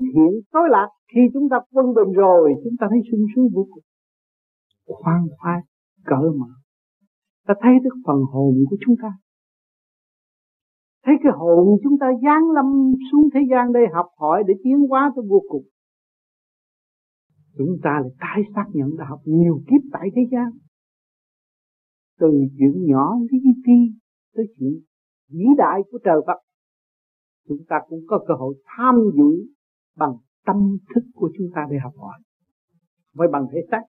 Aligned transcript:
hiện 0.00 0.32
tối 0.52 0.62
lạc 0.70 0.88
khi 1.14 1.20
chúng 1.32 1.48
ta 1.48 1.56
quân 1.70 1.86
bình 1.94 2.12
rồi, 2.12 2.54
chúng 2.64 2.74
ta 2.80 2.86
thấy 2.90 2.98
sung 3.10 3.26
sướng 3.34 3.48
vô 3.54 3.66
cùng. 3.70 3.84
Khoan 4.86 5.20
khoái, 5.38 5.60
cỡ 6.04 6.20
mở. 6.38 6.46
Ta 7.46 7.54
thấy 7.60 7.72
được 7.82 7.96
phần 8.06 8.16
hồn 8.32 8.54
của 8.70 8.76
chúng 8.86 8.94
ta. 9.02 9.12
Thấy 11.04 11.14
cái 11.22 11.32
hồn 11.36 11.78
chúng 11.82 11.98
ta 12.00 12.06
giáng 12.22 12.50
lâm 12.50 12.92
xuống 13.12 13.28
thế 13.34 13.40
gian 13.50 13.72
đây 13.72 13.82
học 13.92 14.06
hỏi, 14.16 14.44
để 14.46 14.54
tiến 14.64 14.78
hóa 14.88 15.12
tới 15.16 15.24
vô 15.28 15.42
cùng. 15.48 15.64
Chúng 17.58 17.76
ta 17.82 17.90
lại 18.02 18.10
tái 18.20 18.42
xác 18.54 18.64
nhận 18.72 18.96
đã 18.98 19.04
học 19.08 19.20
nhiều 19.24 19.62
kiếp 19.66 19.82
tại 19.92 20.08
thế 20.14 20.22
gian. 20.32 20.50
Từ 22.18 22.28
chuyện 22.58 22.86
nhỏ 22.86 23.16
lý 23.30 23.38
ti 23.66 24.00
tới 24.34 24.46
chuyện 24.58 24.80
vĩ 25.28 25.44
đại 25.58 25.80
của 25.90 25.98
trời 26.04 26.20
Phật. 26.26 26.38
Chúng 27.48 27.64
ta 27.68 27.76
cũng 27.88 28.00
có 28.06 28.24
cơ 28.28 28.34
hội 28.34 28.54
tham 28.64 28.94
dự 29.16 29.46
bằng 29.96 30.12
tâm 30.46 30.76
thức 30.94 31.04
của 31.14 31.30
chúng 31.38 31.46
ta 31.54 31.66
để 31.70 31.76
học 31.82 31.92
hỏi. 31.96 32.18
Với 33.14 33.28
bằng 33.32 33.46
thể 33.52 33.58
xác, 33.70 33.82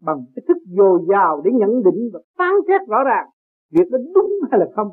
bằng 0.00 0.24
cái 0.34 0.42
thức 0.48 0.56
dồi 0.66 1.00
dào 1.08 1.42
để 1.44 1.50
nhận 1.54 1.82
định 1.84 2.10
và 2.12 2.20
phán 2.38 2.54
xét 2.68 2.88
rõ 2.88 3.04
ràng 3.04 3.28
việc 3.70 3.90
đó 3.90 3.98
đúng 4.14 4.32
hay 4.50 4.60
là 4.60 4.66
không, 4.76 4.88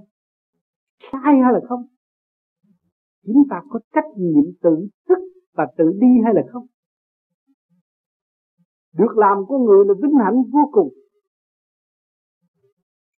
sai 1.11 1.39
hay 1.43 1.53
là 1.53 1.59
không. 1.69 1.85
Chúng 3.25 3.43
ta 3.49 3.61
có 3.69 3.79
trách 3.93 4.09
nhiệm 4.17 4.43
tự 4.61 4.87
thức 5.09 5.19
và 5.53 5.67
tự 5.77 5.91
đi 6.01 6.07
hay 6.23 6.33
là 6.33 6.41
không? 6.51 6.65
Được 8.97 9.17
làm 9.17 9.37
của 9.47 9.57
người 9.57 9.85
là 9.85 9.93
vinh 10.01 10.15
hạnh 10.23 10.43
vô 10.51 10.69
cùng. 10.71 10.89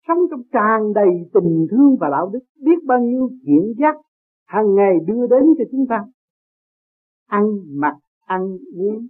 Sống 0.08 0.17
trong 0.31 0.41
tràn 0.52 0.94
đầy 0.94 1.09
tình 1.33 1.67
thương 1.71 1.97
và 1.99 2.09
đạo 2.11 2.30
đức, 2.33 2.39
biết 2.63 2.83
bao 2.85 2.99
nhiêu 2.99 3.30
chuyện 3.45 3.73
giác 3.80 3.95
hàng 4.45 4.75
ngày 4.75 4.94
đưa 5.08 5.27
đến 5.27 5.44
cho 5.58 5.63
chúng 5.71 5.85
ta 5.89 6.05
ăn 7.27 7.44
mặc, 7.80 7.95
ăn 8.26 8.41
uống, 8.75 9.08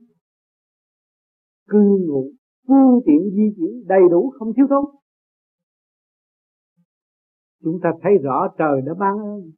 cư 1.67 1.79
ngụ, 2.07 2.31
phương 2.67 2.99
tiện 3.05 3.29
di 3.35 3.55
chuyển 3.57 3.87
đầy 3.87 4.01
đủ 4.11 4.33
không 4.39 4.53
thiếu 4.53 4.65
thốn. 4.69 4.85
Chúng 7.63 7.79
ta 7.83 7.89
thấy 8.01 8.11
rõ 8.23 8.47
trời 8.57 8.81
đã 8.85 8.93
ban 8.99 9.17
ơn, 9.17 9.51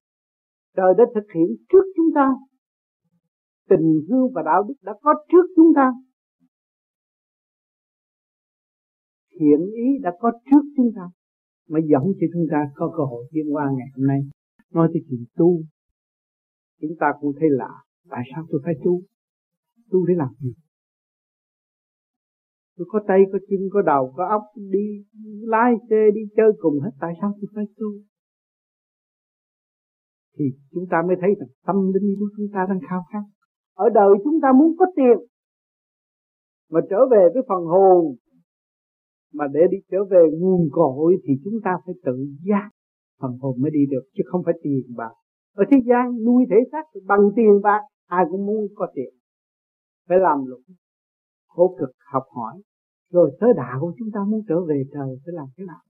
trời 0.77 0.93
đã 0.97 1.03
thực 1.15 1.27
hiện 1.35 1.47
trước 1.69 1.83
chúng 1.95 2.09
ta. 2.15 2.35
Tình 3.69 4.01
thương 4.09 4.31
và 4.33 4.41
đạo 4.45 4.63
đức 4.67 4.73
đã 4.81 4.93
có 5.01 5.13
trước 5.31 5.53
chúng 5.55 5.73
ta. 5.75 5.91
Thiện 9.39 9.59
ý 9.75 9.97
đã 10.01 10.11
có 10.19 10.31
trước 10.45 10.61
chúng 10.77 10.91
ta 10.95 11.01
mà 11.69 11.79
dẫn 11.89 12.03
cho 12.19 12.27
chúng 12.33 12.45
ta 12.51 12.57
có 12.75 12.93
cơ 12.97 13.03
hội 13.03 13.25
tiến 13.31 13.55
qua 13.55 13.65
ngày 13.77 13.87
hôm 13.95 14.07
nay. 14.07 14.19
Nói 14.73 14.89
tới 14.93 15.01
chuyện 15.09 15.25
tu, 15.35 15.61
chúng 16.81 16.91
ta 16.99 17.07
cũng 17.21 17.33
thấy 17.39 17.49
lạ 17.51 17.83
tại 18.09 18.23
sao 18.31 18.45
tôi 18.49 18.61
phải 18.65 18.73
tu? 18.83 19.01
Tu 19.91 20.05
để 20.05 20.13
làm 20.17 20.29
gì? 20.39 20.53
Tôi 22.77 22.87
có 22.89 22.99
tay, 23.07 23.19
có 23.31 23.39
chân, 23.49 23.59
có 23.73 23.81
đầu, 23.81 24.13
có 24.17 24.27
óc, 24.29 24.41
đi 24.55 25.05
lái 25.41 25.73
xe, 25.89 26.01
đi 26.13 26.21
chơi 26.37 26.51
cùng 26.59 26.79
hết. 26.79 26.91
Tại 27.01 27.13
sao 27.21 27.33
tôi 27.41 27.49
phải 27.55 27.65
tu? 27.77 27.87
Thì 30.37 30.45
chúng 30.71 30.85
ta 30.91 30.97
mới 31.07 31.15
thấy 31.21 31.29
rằng 31.39 31.49
tâm 31.67 31.75
linh 31.93 32.15
của 32.19 32.29
chúng 32.37 32.47
ta 32.53 32.65
đang 32.69 32.79
khao 32.89 33.01
khát. 33.11 33.23
Ở 33.73 33.89
đời 33.93 34.09
chúng 34.23 34.39
ta 34.41 34.47
muốn 34.59 34.75
có 34.79 34.85
tiền, 34.95 35.17
mà 36.71 36.79
trở 36.89 36.97
về 37.11 37.23
với 37.33 37.43
phần 37.49 37.63
hồn, 37.65 38.15
mà 39.33 39.45
để 39.53 39.59
đi 39.71 39.77
trở 39.91 39.97
về 40.11 40.23
nguồn 40.39 40.69
cội, 40.71 41.17
thì 41.23 41.33
chúng 41.43 41.53
ta 41.63 41.71
phải 41.85 41.95
tự 42.05 42.17
giác 42.47 42.69
phần 43.21 43.31
hồn 43.41 43.61
mới 43.61 43.71
đi 43.71 43.79
được, 43.89 44.03
chứ 44.13 44.23
không 44.25 44.41
phải 44.45 44.53
tiền 44.63 44.95
bạc 44.97 45.13
ở 45.61 45.63
thế 45.71 45.77
gian 45.89 46.05
nuôi 46.25 46.45
thể 46.49 46.55
xác 46.71 46.83
bằng 47.05 47.23
tiền 47.35 47.61
bạc, 47.63 47.81
ai 48.07 48.25
cũng 48.31 48.45
muốn 48.45 48.67
có 48.75 48.87
tiền. 48.95 49.13
Phải 50.07 50.19
làm 50.19 50.45
lụng 50.45 50.61
khổ 51.47 51.75
cực 51.79 51.89
học 52.13 52.23
hỏi. 52.35 52.61
Rồi 53.11 53.37
tới 53.39 53.49
đạo 53.55 53.77
của 53.81 53.93
chúng 53.99 54.11
ta 54.13 54.19
muốn 54.27 54.41
trở 54.49 54.55
về 54.65 54.83
trời 54.93 55.09
phải 55.25 55.33
làm 55.33 55.47
thế 55.57 55.63
nào? 55.67 55.81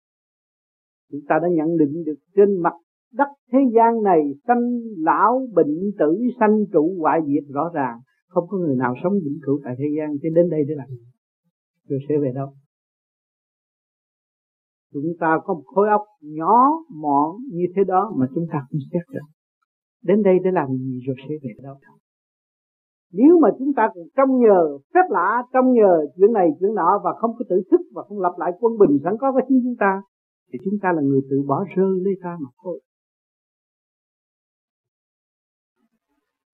Chúng 1.12 1.22
ta 1.30 1.36
đã 1.42 1.48
nhận 1.58 1.78
định 1.78 2.04
được 2.06 2.20
trên 2.36 2.62
mặt 2.62 2.74
đất 3.14 3.28
thế 3.52 3.60
gian 3.76 4.04
này 4.04 4.22
sanh 4.48 4.64
lão 4.98 5.48
bệnh 5.54 5.92
tử, 6.00 6.18
sanh 6.40 6.66
trụ 6.74 6.96
hoại 7.00 7.20
diệt 7.28 7.44
rõ 7.54 7.72
ràng. 7.74 8.00
Không 8.28 8.48
có 8.48 8.58
người 8.58 8.76
nào 8.76 8.94
sống 9.04 9.14
vĩnh 9.14 9.40
cửu 9.46 9.60
tại 9.64 9.76
thế 9.78 9.86
gian 9.98 10.18
cho 10.22 10.30
đến 10.36 10.50
đây 10.50 10.62
để 10.68 10.76
làm 10.78 10.88
gì. 10.90 11.06
Rồi 11.88 12.00
sẽ 12.10 12.18
về 12.18 12.32
đâu? 12.36 12.54
Chúng 14.94 15.14
ta 15.20 15.40
có 15.44 15.54
một 15.54 15.64
khối 15.66 15.90
óc 15.90 16.02
nhỏ, 16.22 16.56
mọn 16.90 17.36
như 17.52 17.66
thế 17.76 17.84
đó 17.88 18.12
mà 18.18 18.26
chúng 18.36 18.46
ta 18.52 18.60
không 18.70 18.80
xét 18.92 19.02
được 19.14 19.39
đến 20.04 20.24
đây 20.24 20.40
để 20.44 20.52
làm 20.52 20.68
gì 20.68 21.00
rồi 21.08 21.16
sẽ 21.30 21.36
về 21.44 21.50
đâu? 21.64 21.76
Nếu 23.12 23.40
mà 23.42 23.50
chúng 23.60 23.74
ta 23.74 23.90
còn 23.96 24.04
trông 24.18 24.40
nhờ, 24.40 24.78
phép 24.94 25.06
lạ 25.10 25.44
trông 25.54 25.74
nhờ 25.74 26.06
chuyện 26.18 26.34
này, 26.34 26.50
chuyện 26.60 26.74
nọ 26.76 27.02
và 27.04 27.14
không 27.20 27.32
có 27.40 27.46
tự 27.50 27.62
thức 27.72 27.82
và 27.94 28.04
không 28.04 28.20
lập 28.20 28.34
lại 28.38 28.52
quân 28.60 28.78
bình 28.78 29.00
sẵn 29.04 29.14
có 29.20 29.32
của 29.32 29.42
chính 29.48 29.62
chúng 29.64 29.76
ta, 29.80 30.02
thì 30.54 30.60
chúng 30.66 30.74
ta 30.82 30.92
là 30.96 31.02
người 31.02 31.22
tự 31.30 31.44
bỏ 31.48 31.66
rơi 31.76 32.00
lấy 32.04 32.14
ta 32.24 32.38
mà 32.42 32.50
thôi. 32.64 32.82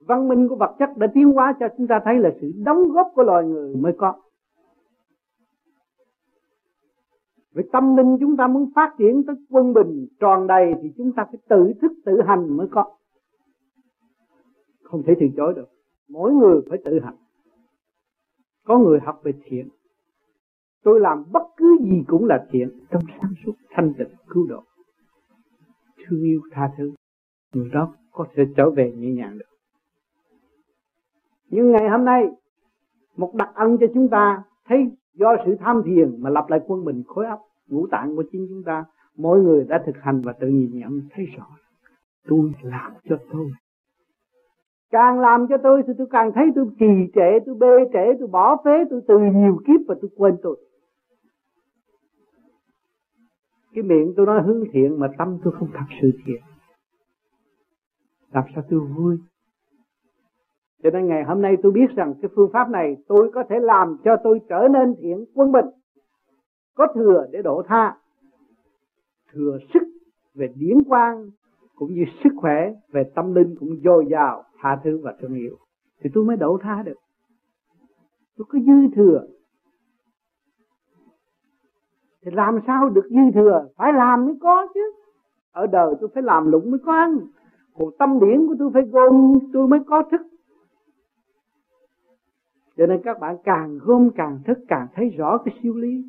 Văn 0.07 0.27
minh 0.27 0.47
của 0.49 0.55
vật 0.55 0.75
chất 0.79 0.89
đã 0.97 1.07
tiến 1.13 1.31
hóa 1.31 1.55
cho 1.59 1.65
chúng 1.77 1.87
ta 1.87 2.01
thấy 2.05 2.19
là 2.19 2.29
sự 2.41 2.51
đóng 2.65 2.77
góp 2.93 3.07
của 3.15 3.23
loài 3.23 3.45
người 3.45 3.75
mới 3.75 3.93
có. 3.97 4.13
Vì 7.55 7.63
tâm 7.71 7.95
linh 7.97 8.17
chúng 8.19 8.37
ta 8.37 8.47
muốn 8.47 8.69
phát 8.75 8.95
triển 8.97 9.23
tới 9.27 9.35
quân 9.49 9.73
bình 9.73 10.07
tròn 10.19 10.47
đầy 10.47 10.73
thì 10.81 10.89
chúng 10.97 11.11
ta 11.15 11.25
phải 11.25 11.39
tự 11.49 11.73
thức, 11.81 11.91
tự 12.05 12.21
hành 12.27 12.57
mới 12.57 12.67
có. 12.71 12.85
Không 14.85 15.03
thể 15.03 15.13
từ 15.19 15.25
chối 15.37 15.53
được. 15.53 15.67
Mỗi 16.07 16.33
người 16.33 16.61
phải 16.69 16.79
tự 16.85 16.99
học. 16.99 17.15
Có 18.65 18.79
người 18.79 18.99
học 18.99 19.21
về 19.23 19.33
thiện. 19.43 19.69
Tôi 20.83 20.99
làm 20.99 21.23
bất 21.31 21.43
cứ 21.57 21.77
gì 21.81 22.03
cũng 22.07 22.25
là 22.25 22.47
thiện 22.51 22.69
trong 22.89 23.03
sáng 23.19 23.33
suốt 23.45 23.53
thanh 23.69 23.93
tịnh 23.97 24.07
cứu 24.29 24.47
độ. 24.47 24.63
Thương 25.97 26.23
yêu 26.23 26.41
tha 26.51 26.71
thứ. 26.77 26.91
Người 27.53 27.69
đó 27.69 27.93
có 28.11 28.25
thể 28.35 28.43
trở 28.57 28.69
về 28.69 28.91
nhẹ 28.91 29.11
nhàng 29.11 29.37
được. 29.37 29.45
Nhưng 31.49 31.71
ngày 31.71 31.89
hôm 31.89 32.05
nay, 32.05 32.25
một 33.17 33.35
đặc 33.35 33.49
ân 33.55 33.77
cho 33.79 33.87
chúng 33.93 34.09
ta 34.09 34.43
thấy 34.65 34.91
do 35.13 35.35
sự 35.45 35.55
tham 35.59 35.81
thiền 35.85 36.15
mà 36.21 36.29
lập 36.29 36.45
lại 36.49 36.59
quân 36.67 36.85
bình 36.85 37.03
khối 37.07 37.25
óc, 37.25 37.39
ngũ 37.67 37.87
tạng 37.87 38.15
của 38.15 38.23
chính 38.31 38.47
chúng 38.49 38.63
ta, 38.63 38.85
mỗi 39.15 39.41
người 39.41 39.65
đã 39.69 39.83
thực 39.85 39.95
hành 40.01 40.21
và 40.21 40.33
tự 40.33 40.47
nhìn 40.47 40.71
nhận, 40.73 41.01
thấy 41.11 41.25
rõ 41.25 41.47
tôi 42.27 42.51
làm 42.61 42.93
cho 43.09 43.17
tôi 43.31 43.51
càng 44.95 45.19
làm 45.19 45.47
cho 45.49 45.57
tôi 45.63 45.83
thì 45.87 45.93
tôi 45.97 46.07
càng 46.11 46.31
thấy 46.35 46.45
tôi 46.55 46.65
trì 46.79 47.11
trệ, 47.15 47.39
tôi 47.45 47.55
bê 47.55 47.89
trễ, 47.93 48.19
tôi 48.19 48.27
bỏ 48.27 48.61
phế, 48.65 48.71
tôi 48.89 49.01
từ 49.07 49.19
nhiều 49.19 49.57
kiếp 49.67 49.87
và 49.87 49.95
tôi 50.01 50.11
quên 50.15 50.35
tôi. 50.43 50.57
Cái 53.73 53.83
miệng 53.83 54.13
tôi 54.17 54.25
nói 54.25 54.41
hướng 54.45 54.63
thiện 54.71 54.99
mà 54.99 55.07
tâm 55.17 55.37
tôi 55.43 55.53
không 55.59 55.69
thật 55.73 55.85
sự 56.01 56.11
thiện. 56.25 56.41
Làm 58.31 58.43
sao 58.55 58.63
tôi 58.69 58.79
vui? 58.79 59.17
Cho 60.83 60.89
nên 60.89 61.07
ngày 61.07 61.23
hôm 61.23 61.41
nay 61.41 61.55
tôi 61.63 61.71
biết 61.71 61.95
rằng 61.95 62.13
cái 62.21 62.31
phương 62.35 62.49
pháp 62.53 62.69
này 62.69 62.97
tôi 63.07 63.31
có 63.33 63.43
thể 63.49 63.55
làm 63.59 63.97
cho 64.03 64.15
tôi 64.23 64.39
trở 64.49 64.67
nên 64.73 64.95
thiện, 65.01 65.25
quân 65.33 65.51
bình, 65.51 65.65
có 66.75 66.87
thừa 66.95 67.25
để 67.31 67.41
độ 67.41 67.63
tha, 67.67 67.97
thừa 69.33 69.57
sức 69.73 69.83
về 70.35 70.47
điển 70.55 70.83
quang 70.83 71.29
cũng 71.75 71.93
như 71.93 72.05
sức 72.23 72.29
khỏe 72.35 72.73
về 72.91 73.03
tâm 73.15 73.35
linh 73.35 73.55
cũng 73.59 73.69
dồi 73.83 74.05
dào, 74.11 74.43
tha 74.61 74.79
thứ 74.83 74.99
và 75.03 75.15
thương 75.21 75.33
yêu. 75.33 75.57
Thì 76.03 76.09
tôi 76.13 76.23
mới 76.23 76.37
đổ 76.37 76.57
tha 76.61 76.83
được. 76.85 76.97
Tôi 78.37 78.45
có 78.49 78.59
dư 78.59 78.95
thừa. 78.95 79.27
Thì 82.25 82.31
làm 82.31 82.59
sao 82.67 82.89
được 82.89 83.09
dư 83.09 83.31
thừa? 83.33 83.67
Phải 83.77 83.93
làm 83.93 84.25
mới 84.25 84.35
có 84.41 84.67
chứ. 84.73 84.93
Ở 85.51 85.67
đời 85.67 85.93
tôi 85.99 86.09
phải 86.13 86.23
làm 86.23 86.51
lụng 86.51 86.71
mới 86.71 86.79
có 86.85 86.93
ăn. 86.93 87.19
Còn 87.77 87.89
tâm 87.99 88.19
điển 88.19 88.47
của 88.47 88.55
tôi 88.59 88.69
phải 88.73 88.83
gom, 88.83 89.39
tôi 89.53 89.67
mới 89.67 89.79
có 89.87 90.03
thức. 90.11 90.21
Cho 92.77 92.87
nên 92.87 93.01
các 93.03 93.19
bạn 93.19 93.37
càng 93.43 93.79
gom 93.81 94.09
càng 94.15 94.39
thức, 94.45 94.57
càng 94.67 94.87
thấy 94.93 95.09
rõ 95.09 95.37
cái 95.37 95.59
siêu 95.63 95.73
lý 95.75 96.03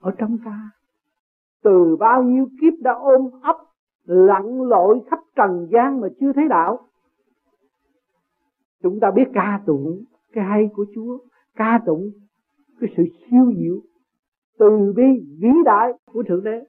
ở 0.00 0.10
trong 0.18 0.38
ta. 0.44 0.70
Từ 1.62 1.96
bao 1.96 2.22
nhiêu 2.22 2.46
kiếp 2.60 2.72
đã 2.80 2.92
ôm 2.92 3.30
ấp 3.42 3.56
lặn 4.10 4.62
lội 4.62 5.00
khắp 5.10 5.18
trần 5.36 5.68
gian 5.72 6.00
mà 6.00 6.08
chưa 6.20 6.32
thấy 6.32 6.48
đạo. 6.48 6.78
Chúng 8.82 9.00
ta 9.00 9.10
biết 9.10 9.24
ca 9.34 9.60
tụng 9.66 10.04
cái 10.32 10.44
hay 10.44 10.68
của 10.74 10.86
Chúa, 10.94 11.18
ca 11.56 11.80
tụng 11.86 12.10
cái 12.80 12.90
sự 12.96 13.02
siêu 13.02 13.52
diệu 13.56 13.80
từ 14.58 14.92
bi 14.96 15.04
vĩ 15.40 15.48
đại 15.64 15.92
của 16.12 16.22
thượng 16.22 16.44
đế. 16.44 16.64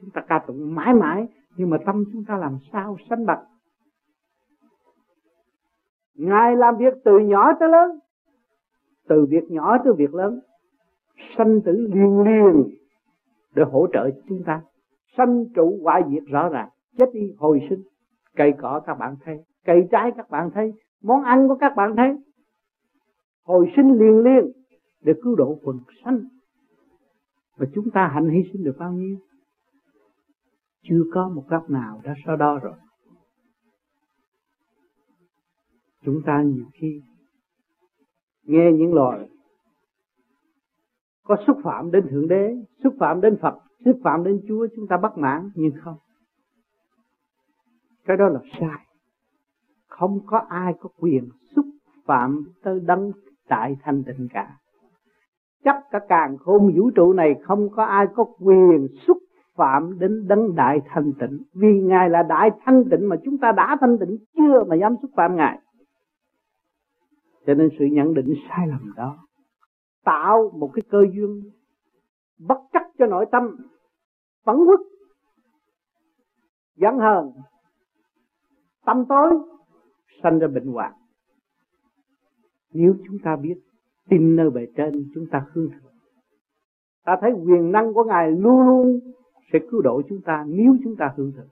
Chúng 0.00 0.10
ta 0.10 0.24
ca 0.28 0.44
tụng 0.46 0.74
mãi 0.74 0.94
mãi, 0.94 1.26
nhưng 1.56 1.70
mà 1.70 1.76
tâm 1.86 2.04
chúng 2.12 2.24
ta 2.24 2.36
làm 2.36 2.58
sao 2.72 2.96
sanh 3.10 3.26
bạch 3.26 3.40
ngài 6.16 6.56
làm 6.56 6.76
việc 6.76 6.94
từ 7.04 7.18
nhỏ 7.18 7.52
tới 7.60 7.68
lớn, 7.68 7.98
từ 9.08 9.26
việc 9.30 9.50
nhỏ 9.50 9.76
tới 9.84 9.92
việc 9.98 10.14
lớn, 10.14 10.40
sanh 11.38 11.60
tử 11.64 11.72
liên 11.72 12.20
liên 12.20 12.68
để 13.54 13.62
hỗ 13.72 13.86
trợ 13.92 14.10
chúng 14.28 14.42
ta 14.46 14.62
sanh 15.16 15.44
trụ 15.54 15.80
hoại 15.82 16.02
diệt 16.10 16.22
rõ 16.26 16.48
ràng, 16.48 16.68
chết 16.98 17.06
đi 17.12 17.34
hồi 17.38 17.66
sinh. 17.70 17.82
Cây 18.36 18.52
cỏ 18.58 18.80
các 18.86 18.94
bạn 18.94 19.16
thấy, 19.24 19.38
cây 19.64 19.88
trái 19.90 20.12
các 20.16 20.30
bạn 20.30 20.50
thấy, 20.54 20.72
món 21.02 21.22
ăn 21.22 21.48
của 21.48 21.56
các 21.60 21.72
bạn 21.76 21.96
thấy. 21.96 22.16
Hồi 23.44 23.72
sinh 23.76 23.92
liền 23.98 24.18
liên 24.18 24.52
để 25.00 25.12
cứu 25.22 25.34
độ 25.36 25.58
quần 25.62 25.78
sanh. 26.04 26.20
Và 27.56 27.66
chúng 27.74 27.90
ta 27.90 28.08
hạnh 28.14 28.28
hy 28.28 28.50
sinh 28.52 28.64
được 28.64 28.76
bao 28.78 28.92
nhiêu? 28.92 29.16
Chưa 30.82 31.02
có 31.12 31.28
một 31.28 31.44
góc 31.48 31.70
nào 31.70 32.00
đã 32.04 32.14
so 32.26 32.36
đo 32.36 32.58
rồi. 32.58 32.74
Chúng 36.04 36.22
ta 36.26 36.42
nhiều 36.42 36.64
khi 36.72 37.02
nghe 38.42 38.72
những 38.72 38.94
lời 38.94 39.28
có 41.26 41.36
xúc 41.46 41.58
phạm 41.64 41.90
đến 41.90 42.08
thượng 42.10 42.28
đế, 42.28 42.56
xúc 42.84 42.94
phạm 42.98 43.20
đến 43.20 43.36
phật, 43.40 43.54
xúc 43.84 43.96
phạm 44.04 44.24
đến 44.24 44.40
chúa, 44.48 44.66
chúng 44.76 44.86
ta 44.86 44.96
bất 44.96 45.18
mãn 45.18 45.50
nhưng 45.54 45.72
không. 45.80 45.96
Cái 48.04 48.16
đó 48.16 48.28
là 48.28 48.40
sai. 48.60 48.86
Không 49.88 50.20
có 50.26 50.38
ai 50.48 50.74
có 50.80 50.88
quyền 51.00 51.28
xúc 51.56 51.66
phạm 52.04 52.44
tới 52.62 52.80
đấng 52.80 53.12
đại 53.48 53.76
thanh 53.82 54.02
tịnh 54.04 54.28
cả. 54.32 54.56
Chắc 55.64 55.76
cả 55.90 55.98
càng 56.08 56.36
khôn 56.36 56.74
vũ 56.76 56.90
trụ 56.90 57.12
này 57.12 57.34
không 57.42 57.68
có 57.70 57.84
ai 57.84 58.06
có 58.14 58.24
quyền 58.40 58.88
xúc 59.06 59.18
phạm 59.56 59.98
đến 59.98 60.28
đấng 60.28 60.54
đại 60.54 60.80
thanh 60.86 61.12
tịnh. 61.20 61.38
Vì 61.54 61.80
ngài 61.80 62.10
là 62.10 62.22
đại 62.22 62.50
thanh 62.64 62.84
tịnh 62.90 63.08
mà 63.08 63.16
chúng 63.24 63.38
ta 63.38 63.52
đã 63.52 63.76
thanh 63.80 63.98
tịnh 63.98 64.16
chưa 64.36 64.64
mà 64.64 64.76
dám 64.76 64.94
xúc 65.02 65.10
phạm 65.16 65.36
ngài. 65.36 65.58
Cho 67.46 67.54
nên 67.54 67.68
sự 67.78 67.84
nhận 67.84 68.14
định 68.14 68.34
sai 68.48 68.68
lầm 68.68 68.92
đó 68.96 69.25
tạo 70.06 70.50
một 70.54 70.70
cái 70.74 70.82
cơ 70.90 70.98
duyên 71.14 71.50
bất 72.38 72.58
chấp 72.72 72.82
cho 72.98 73.06
nội 73.06 73.26
tâm, 73.32 73.56
phẫn 74.44 74.56
quốc 74.56 74.80
giận 76.76 76.98
hờn, 76.98 77.30
tâm 78.86 79.04
tối, 79.08 79.30
sanh 80.22 80.38
ra 80.38 80.46
bệnh 80.48 80.66
hoạn. 80.66 80.92
Nếu 82.72 82.94
chúng 83.06 83.18
ta 83.24 83.36
biết, 83.36 83.54
tin 84.08 84.36
nơi 84.36 84.50
bề 84.50 84.66
trên, 84.76 85.10
chúng 85.14 85.26
ta 85.30 85.46
hướng 85.52 85.68
thượng 85.68 85.92
ta 87.04 87.16
thấy 87.20 87.32
quyền 87.32 87.72
năng 87.72 87.94
của 87.94 88.04
ngài 88.04 88.30
luôn 88.30 88.60
luôn 88.60 89.00
sẽ 89.52 89.58
cứu 89.70 89.82
độ 89.82 90.02
chúng 90.08 90.20
ta 90.24 90.44
nếu 90.48 90.76
chúng 90.84 90.96
ta 90.96 91.14
hướng 91.16 91.32
thượng 91.32 91.48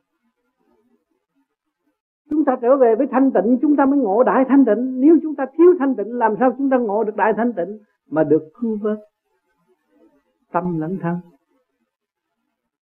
chúng 2.30 2.44
ta 2.44 2.56
trở 2.62 2.76
về 2.76 2.94
với 2.94 3.06
thanh 3.10 3.30
tịnh, 3.32 3.58
chúng 3.62 3.76
ta 3.76 3.86
mới 3.86 3.98
ngộ 3.98 4.22
đại 4.22 4.44
thanh 4.48 4.64
tịnh. 4.64 5.00
Nếu 5.00 5.16
chúng 5.22 5.34
ta 5.34 5.46
thiếu 5.58 5.74
thanh 5.78 5.94
tịnh, 5.94 6.18
làm 6.18 6.34
sao 6.40 6.54
chúng 6.58 6.70
ta 6.70 6.78
ngộ 6.78 7.04
được 7.04 7.16
đại 7.16 7.32
thanh 7.36 7.52
tịnh? 7.52 7.78
Mà 8.14 8.24
được 8.24 8.50
cứu 8.60 8.78
vớt 8.82 8.98
tâm 10.52 10.80
lẫn 10.80 10.98
thân. 11.02 11.16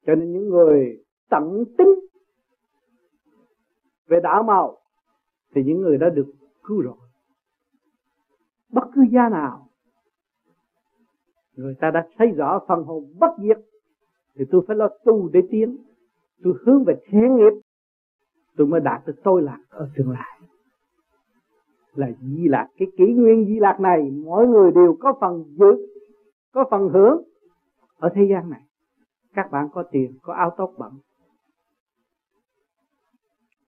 Cho 0.07 0.15
nên 0.15 0.33
những 0.33 0.49
người 0.49 1.05
tận 1.31 1.65
tính 1.79 1.95
về 4.07 4.21
đạo 4.23 4.43
màu 4.43 4.79
thì 5.55 5.63
những 5.65 5.81
người 5.81 5.99
đã 5.99 6.09
được 6.09 6.33
cứu 6.65 6.81
rồi. 6.81 6.97
Bất 8.69 8.85
cứ 8.95 9.03
gia 9.13 9.29
nào 9.29 9.69
người 11.57 11.75
ta 11.81 11.91
đã 11.91 12.09
thấy 12.17 12.29
rõ 12.29 12.61
phần 12.69 12.85
hồn 12.85 13.05
bất 13.19 13.31
diệt, 13.39 13.59
thì 14.35 14.45
tôi 14.51 14.65
phải 14.67 14.77
lo 14.77 14.89
tu 15.05 15.29
để 15.29 15.41
tiến. 15.51 15.77
Tôi 16.43 16.55
hướng 16.67 16.85
về 16.85 16.95
thiện 17.05 17.37
nghiệp, 17.37 17.61
tôi 18.57 18.67
mới 18.67 18.81
đạt 18.81 19.07
được 19.07 19.17
tôi 19.25 19.43
lạc 19.43 19.61
ở 19.69 19.91
tương 19.97 20.11
lai 20.11 20.41
là 21.95 22.07
di 22.21 22.49
lạc 22.49 22.69
cái 22.77 22.89
kỷ 22.97 23.05
nguyên 23.13 23.47
di 23.47 23.61
lạc 23.61 23.81
này, 23.81 24.11
mỗi 24.11 24.49
người 24.49 24.71
đều 24.71 24.97
có 25.01 25.15
phần 25.21 25.45
giữ, 25.59 25.87
có 26.53 26.65
phần 26.71 26.89
hưởng 26.89 27.23
ở 27.99 28.09
thế 28.15 28.23
gian 28.31 28.51
này. 28.51 28.61
Các 29.35 29.51
bạn 29.51 29.69
có 29.73 29.83
tiền, 29.83 30.13
có 30.23 30.33
áo 30.33 30.51
tóc 30.57 30.73
bẩn. 30.79 30.93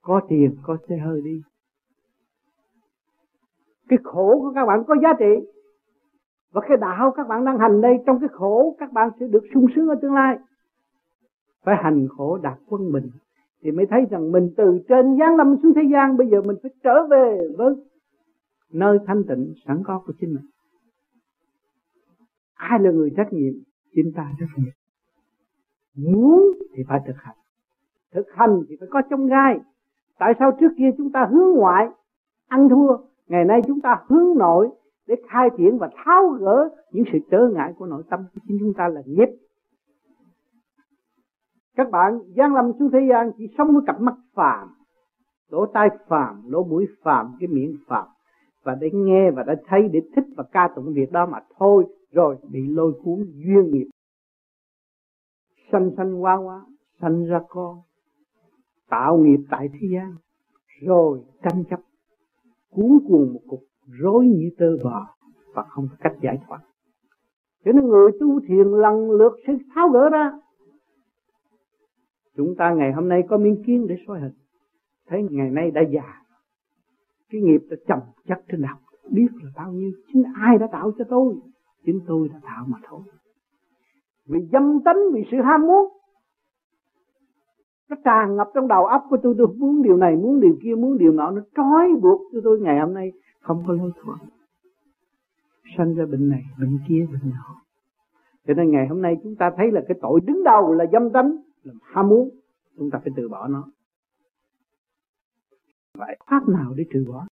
Có 0.02 0.20
tiền, 0.28 0.56
có 0.62 0.76
xe 0.88 0.96
hơi 0.96 1.20
đi. 1.24 1.42
Cái 3.88 3.98
khổ 4.04 4.38
của 4.40 4.52
các 4.54 4.66
bạn 4.66 4.84
có 4.86 4.96
giá 5.02 5.12
trị. 5.18 5.50
Và 6.52 6.60
cái 6.68 6.76
đạo 6.76 7.12
các 7.16 7.28
bạn 7.28 7.44
đang 7.44 7.58
hành 7.58 7.80
đây, 7.80 7.98
trong 8.06 8.20
cái 8.20 8.28
khổ, 8.32 8.76
các 8.78 8.92
bạn 8.92 9.10
sẽ 9.20 9.26
được 9.26 9.42
sung 9.54 9.66
sướng 9.76 9.88
ở 9.88 9.94
tương 10.02 10.14
lai. 10.14 10.38
Phải 11.62 11.76
hành 11.82 12.08
khổ, 12.16 12.38
đạt 12.42 12.58
quân 12.68 12.92
bình. 12.92 13.10
Thì 13.62 13.70
mới 13.70 13.86
thấy 13.86 14.06
rằng 14.10 14.32
mình 14.32 14.50
từ 14.56 14.78
trên 14.88 15.18
giáng 15.18 15.36
lâm 15.36 15.56
xuống 15.62 15.74
thế 15.74 15.82
gian, 15.92 16.16
bây 16.16 16.28
giờ 16.28 16.42
mình 16.42 16.56
phải 16.62 16.70
trở 16.82 17.06
về 17.06 17.38
với 17.58 17.74
nơi 18.72 18.98
thanh 19.06 19.22
tịnh 19.28 19.54
sẵn 19.66 19.82
có 19.84 20.02
của 20.06 20.12
chính 20.20 20.34
mình. 20.34 20.44
Ai 22.54 22.78
là 22.80 22.90
người 22.90 23.12
trách 23.16 23.32
nhiệm? 23.32 23.54
Chính 23.94 24.12
ta 24.16 24.32
trách 24.40 24.46
nhiệm. 24.56 24.72
Muốn 25.94 26.52
thì 26.74 26.82
phải 26.88 27.00
thực 27.06 27.16
hành. 27.16 27.36
Thực 28.12 28.26
hành 28.34 28.62
thì 28.68 28.76
phải 28.80 28.88
có 28.90 29.02
trong 29.10 29.26
gai. 29.26 29.60
Tại 30.18 30.32
sao 30.38 30.56
trước 30.60 30.72
kia 30.76 30.90
chúng 30.96 31.12
ta 31.12 31.28
hướng 31.30 31.56
ngoại, 31.56 31.88
ăn 32.48 32.68
thua, 32.68 32.96
ngày 33.26 33.44
nay 33.44 33.60
chúng 33.66 33.80
ta 33.80 34.04
hướng 34.06 34.38
nội 34.38 34.68
để 35.06 35.14
khai 35.28 35.48
triển 35.58 35.78
và 35.78 35.90
tháo 36.04 36.28
gỡ 36.28 36.68
những 36.92 37.04
sự 37.12 37.18
trở 37.30 37.48
ngại 37.54 37.72
của 37.78 37.86
nội 37.86 38.02
tâm 38.10 38.24
của 38.34 38.40
chính 38.48 38.58
chúng 38.60 38.74
ta 38.74 38.88
là 38.88 39.02
nghiệp. 39.06 39.28
Các 41.76 41.90
bạn 41.90 42.18
gian 42.36 42.54
lâm 42.54 42.72
xuống 42.78 42.90
thế 42.90 42.98
gian 43.10 43.30
chỉ 43.38 43.54
sống 43.58 43.72
với 43.72 43.82
cặp 43.86 44.00
mắt 44.00 44.14
phàm. 44.34 44.68
Lỗ 45.48 45.66
tai 45.66 45.88
phàm, 46.08 46.50
lỗ 46.50 46.64
mũi 46.64 46.86
phàm, 47.02 47.36
cái 47.40 47.48
miệng 47.48 47.76
phàm 47.86 48.06
và 48.64 48.74
để 48.80 48.90
nghe 48.92 49.30
và 49.30 49.42
đã 49.42 49.54
thấy, 49.66 49.88
để 49.92 50.00
thích 50.16 50.24
và 50.36 50.44
ca 50.52 50.68
tụng 50.76 50.94
việc 50.94 51.12
đó 51.12 51.26
mà 51.26 51.38
thôi, 51.58 51.84
rồi 52.12 52.36
bị 52.50 52.60
lôi 52.68 52.92
cuốn 53.04 53.18
duyên 53.34 53.70
nghiệp. 53.70 53.86
Sanh 55.72 55.90
sanh 55.96 56.22
quá 56.22 56.36
quá, 56.36 56.66
sanh 57.00 57.24
ra 57.24 57.40
con, 57.48 57.78
tạo 58.88 59.16
nghiệp 59.16 59.40
tại 59.50 59.68
thế 59.72 59.88
gian, 59.94 60.14
rồi 60.80 61.20
tranh 61.42 61.64
chấp, 61.70 61.80
cuốn 62.70 62.98
cuồng 63.08 63.32
một 63.32 63.40
cục, 63.48 63.60
rối 63.86 64.26
như 64.26 64.50
tơ 64.58 64.76
vò 64.84 65.16
và 65.54 65.62
không 65.62 65.88
có 65.90 65.96
cách 66.00 66.16
giải 66.22 66.38
thoát. 66.46 66.60
Cho 67.64 67.72
nên 67.72 67.86
người 67.86 68.12
tu 68.20 68.40
thiền 68.40 68.66
lần 68.66 69.10
lượt 69.10 69.32
sẽ 69.46 69.52
tháo 69.74 69.88
gỡ 69.88 70.08
ra. 70.08 70.32
Chúng 72.36 72.54
ta 72.58 72.74
ngày 72.74 72.92
hôm 72.92 73.08
nay 73.08 73.22
có 73.28 73.38
miếng 73.38 73.62
kiến 73.66 73.86
để 73.86 73.96
soi 74.06 74.20
hình. 74.20 74.32
Thấy 75.06 75.22
ngày 75.30 75.50
nay 75.50 75.70
đã 75.70 75.80
già 75.90 76.23
cái 77.34 77.42
nghiệp 77.42 77.60
đã 77.70 77.76
chồng 77.88 78.00
chất 78.28 78.44
trên 78.48 78.62
đầu 78.62 78.76
biết 79.10 79.28
là 79.42 79.50
bao 79.56 79.72
nhiêu. 79.72 79.92
Chính 80.12 80.22
ai 80.34 80.58
đã 80.58 80.66
tạo 80.72 80.92
cho 80.98 81.04
tôi? 81.08 81.34
Chính 81.84 82.00
tôi 82.06 82.28
đã 82.28 82.40
tạo 82.42 82.64
mà 82.68 82.78
thôi. 82.88 83.00
Vì 84.26 84.40
dâm 84.52 84.80
tánh, 84.84 84.96
vì 85.14 85.22
sự 85.30 85.36
ham 85.44 85.66
muốn, 85.66 85.88
nó 87.90 87.96
tràn 88.04 88.36
ngập 88.36 88.48
trong 88.54 88.68
đầu 88.68 88.86
óc 88.86 89.02
của 89.10 89.16
tôi. 89.22 89.34
Tôi 89.38 89.46
muốn 89.56 89.82
điều 89.82 89.96
này, 89.96 90.16
muốn 90.16 90.40
điều 90.40 90.56
kia, 90.62 90.74
muốn 90.74 90.98
điều 90.98 91.12
nọ. 91.12 91.30
Nó 91.30 91.42
trói 91.56 91.88
buộc 92.02 92.20
cho 92.32 92.40
tôi. 92.44 92.60
Ngày 92.60 92.80
hôm 92.80 92.94
nay 92.94 93.12
không 93.40 93.64
có 93.66 93.72
lối 93.72 93.90
thoát. 94.02 94.18
Sanh 95.76 95.94
ra 95.94 96.06
bệnh 96.06 96.28
này, 96.28 96.42
bệnh 96.60 96.78
kia, 96.88 97.06
bệnh 97.12 97.30
nọ. 97.30 97.54
Cho 98.46 98.54
nên 98.54 98.70
ngày 98.70 98.88
hôm 98.88 99.02
nay 99.02 99.16
chúng 99.22 99.36
ta 99.36 99.50
thấy 99.56 99.72
là 99.72 99.82
cái 99.88 99.98
tội 100.02 100.20
đứng 100.26 100.44
đầu 100.44 100.72
là 100.72 100.86
dâm 100.92 101.10
tánh, 101.10 101.36
là 101.62 101.74
ham 101.82 102.08
muốn. 102.08 102.30
Chúng 102.78 102.90
ta 102.90 102.98
phải 102.98 103.12
từ 103.16 103.28
bỏ 103.28 103.48
nó 103.48 103.64
vậy 105.98 106.16
pháp 106.30 106.48
nào 106.48 106.74
để 106.76 106.84
trừ 106.92 107.04
bỏ? 107.08 107.26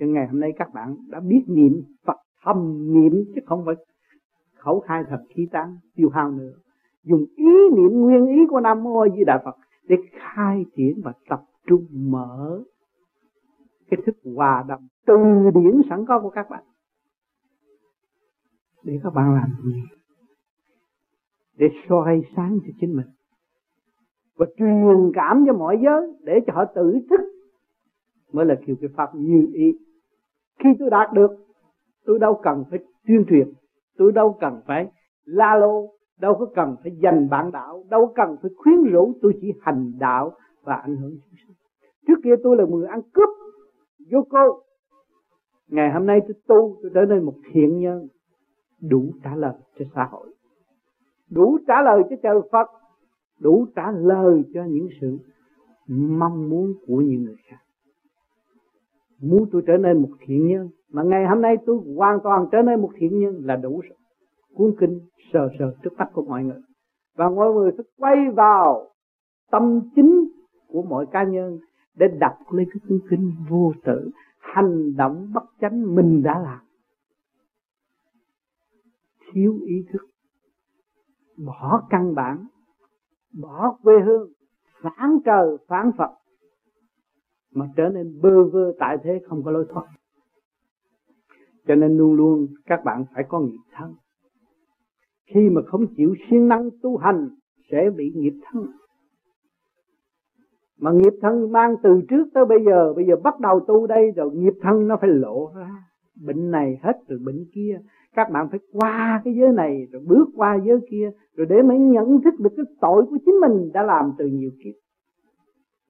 Cho 0.00 0.06
ngày 0.06 0.26
hôm 0.26 0.40
nay 0.40 0.52
các 0.56 0.68
bạn 0.74 0.96
đã 1.08 1.20
biết 1.20 1.44
niệm 1.46 1.82
Phật 2.04 2.16
thầm 2.44 2.92
niệm 2.94 3.24
chứ 3.34 3.40
không 3.46 3.62
phải 3.66 3.74
khẩu 4.56 4.80
khai 4.80 5.02
thật 5.08 5.22
khí 5.28 5.48
tán, 5.52 5.76
tiêu 5.94 6.08
hao 6.10 6.30
nữa. 6.30 6.52
Dùng 7.04 7.24
ý 7.36 7.52
niệm 7.76 8.00
nguyên 8.00 8.26
ý 8.26 8.46
của 8.50 8.60
nam 8.60 8.82
mô 8.82 9.08
di 9.16 9.24
đà 9.24 9.42
phật 9.44 9.56
để 9.84 9.96
khai 10.12 10.64
triển 10.76 11.00
và 11.04 11.12
tập 11.28 11.42
trung 11.66 11.86
mở 11.92 12.62
cái 13.90 14.00
thức 14.06 14.16
hòa 14.36 14.64
đồng 14.68 14.86
từ 15.06 15.14
điển 15.54 15.80
sẵn 15.90 16.04
có 16.06 16.20
của 16.20 16.30
các 16.30 16.50
bạn. 16.50 16.64
Để 18.84 19.00
các 19.02 19.14
bạn 19.14 19.34
làm 19.34 19.50
gì? 19.64 19.82
Để 21.56 21.68
soi 21.88 22.22
sáng 22.36 22.58
cho 22.62 22.72
chính 22.80 22.96
mình 22.96 23.06
và 24.36 24.46
truyền 24.56 25.12
cảm 25.14 25.44
cho 25.46 25.52
mọi 25.52 25.78
giới 25.84 26.12
để 26.20 26.40
cho 26.46 26.52
họ 26.54 26.64
tự 26.74 26.98
thức 27.10 27.20
mới 28.32 28.46
là 28.46 28.54
kiểu 28.66 28.76
cái 28.80 28.90
pháp 28.96 29.14
như 29.14 29.46
ý. 29.54 29.78
Khi 30.58 30.68
tôi 30.78 30.90
đạt 30.90 31.12
được, 31.12 31.30
tôi 32.04 32.18
đâu 32.18 32.40
cần 32.42 32.64
phải 32.70 32.78
tuyên 33.06 33.24
truyền 33.28 33.48
tôi 34.02 34.12
đâu 34.12 34.36
cần 34.40 34.60
phải 34.66 34.86
la 35.24 35.56
lô, 35.56 35.94
đâu 36.20 36.34
có 36.38 36.46
cần 36.54 36.76
phải 36.82 36.92
dành 37.02 37.28
bạn 37.28 37.52
đạo, 37.52 37.84
đâu 37.90 38.12
cần 38.14 38.36
phải 38.42 38.50
khuyến 38.56 38.82
rũ, 38.82 39.12
tôi 39.22 39.32
chỉ 39.40 39.52
hành 39.60 39.92
đạo 39.98 40.32
và 40.62 40.74
ảnh 40.74 40.96
hưởng 40.96 41.10
chúng 41.10 41.34
sinh. 41.46 41.56
Trước 42.06 42.20
kia 42.24 42.34
tôi 42.42 42.56
là 42.56 42.64
người 42.64 42.86
ăn 42.86 43.00
cướp, 43.12 43.28
vô 44.10 44.26
cô. 44.30 44.62
Ngày 45.68 45.92
hôm 45.92 46.06
nay 46.06 46.20
tôi 46.20 46.34
tu, 46.46 46.76
tôi 46.82 46.90
trở 46.94 47.04
nên 47.04 47.24
một 47.24 47.34
thiện 47.52 47.78
nhân, 47.78 48.08
đủ 48.80 49.12
trả 49.24 49.36
lời 49.36 49.54
cho 49.78 49.84
xã 49.94 50.08
hội. 50.10 50.34
Đủ 51.30 51.58
trả 51.66 51.82
lời 51.82 52.02
cho 52.10 52.16
trời 52.22 52.40
Phật, 52.52 52.66
đủ 53.40 53.66
trả 53.76 53.90
lời 53.90 54.42
cho 54.54 54.64
những 54.64 54.88
sự 55.00 55.18
mong 55.88 56.50
muốn 56.50 56.74
của 56.86 56.96
những 56.96 57.24
người 57.24 57.36
khác 57.48 57.61
muốn 59.22 59.48
tôi 59.52 59.62
trở 59.66 59.76
nên 59.76 60.02
một 60.02 60.08
thiện 60.20 60.48
nhân. 60.48 60.68
Mà 60.92 61.02
ngày 61.02 61.26
hôm 61.26 61.40
nay 61.40 61.56
tôi 61.66 61.78
hoàn 61.96 62.18
toàn 62.24 62.46
trở 62.52 62.62
nên 62.62 62.80
một 62.80 62.90
thiện 62.96 63.20
nhân 63.20 63.40
là 63.44 63.56
đủ 63.56 63.80
rồi. 63.80 63.98
Cuốn 64.54 64.74
kinh 64.80 65.00
sờ 65.32 65.48
sờ 65.58 65.74
trước 65.82 65.92
mắt 65.98 66.10
của 66.12 66.22
mọi 66.22 66.44
người. 66.44 66.60
Và 67.16 67.28
mọi 67.28 67.52
người 67.52 67.70
phải 67.76 67.86
quay 67.98 68.16
vào 68.34 68.90
tâm 69.50 69.80
chính 69.96 70.28
của 70.68 70.82
mọi 70.82 71.06
cá 71.12 71.24
nhân 71.24 71.58
để 71.94 72.06
đọc 72.20 72.38
lên 72.50 72.68
cái 72.72 72.80
cuốn 72.88 72.98
kinh 73.10 73.32
vô 73.48 73.72
tử 73.84 74.10
hành 74.38 74.96
động 74.96 75.30
bất 75.34 75.44
chánh 75.60 75.94
mình 75.94 76.22
đã 76.22 76.38
làm. 76.38 76.58
Thiếu 79.32 79.58
ý 79.66 79.84
thức. 79.92 80.06
Bỏ 81.46 81.82
căn 81.90 82.14
bản. 82.14 82.46
Bỏ 83.40 83.76
quê 83.82 83.94
hương. 84.06 84.28
Phản 84.82 85.18
trời, 85.24 85.56
phản 85.68 85.90
phật 85.98 86.10
mà 87.54 87.68
trở 87.76 87.88
nên 87.88 88.20
bơ 88.22 88.44
vơ 88.44 88.72
tại 88.78 88.98
thế 89.02 89.20
không 89.26 89.42
có 89.42 89.50
lối 89.50 89.66
thoát. 89.68 89.86
Cho 91.66 91.74
nên 91.74 91.96
luôn 91.96 92.14
luôn 92.14 92.46
các 92.66 92.84
bạn 92.84 93.04
phải 93.14 93.24
có 93.28 93.40
nghiệp 93.40 93.60
thân 93.72 93.94
khi 95.26 95.50
mà 95.50 95.62
không 95.66 95.86
chịu 95.96 96.14
siêng 96.30 96.48
năng 96.48 96.68
tu 96.82 96.96
hành, 96.96 97.28
sẽ 97.70 97.90
bị 97.96 98.12
nghiệp 98.14 98.34
thân 98.44 98.66
mà 100.82 100.92
nghiệp 100.92 101.12
thân 101.20 101.52
mang 101.52 101.74
từ 101.82 102.00
trước 102.08 102.24
tới 102.34 102.44
bây 102.44 102.64
giờ 102.64 102.92
bây 102.94 103.04
giờ 103.06 103.16
bắt 103.24 103.40
đầu 103.40 103.60
tu 103.60 103.86
đây 103.86 104.10
rồi 104.16 104.30
nghiệp 104.34 104.54
thân 104.62 104.88
nó 104.88 104.96
phải 105.00 105.10
lộ 105.10 105.52
ra. 105.56 105.70
Bệnh 106.26 106.50
này 106.50 106.78
hết 106.82 106.92
rồi 107.08 107.18
bệnh 107.24 107.44
kia. 107.54 107.80
Các 108.14 108.30
bạn 108.32 108.48
phải 108.50 108.60
qua 108.72 109.22
cái 109.24 109.34
giới 109.34 109.52
này, 109.52 109.86
rồi 109.92 110.02
bước 110.06 110.28
qua 110.36 110.58
giới 110.66 110.78
kia, 110.90 111.10
rồi 111.36 111.46
để 111.50 111.62
mới 111.62 111.78
nhận 111.78 112.20
thức 112.24 112.34
được 112.40 112.50
cái 112.56 112.66
tội 112.80 113.02
của 113.10 113.18
chính 113.26 113.34
mình 113.40 113.72
đã 113.72 113.82
làm 113.82 114.12
từ 114.18 114.26
nhiều 114.26 114.50
kiếp 114.64 114.74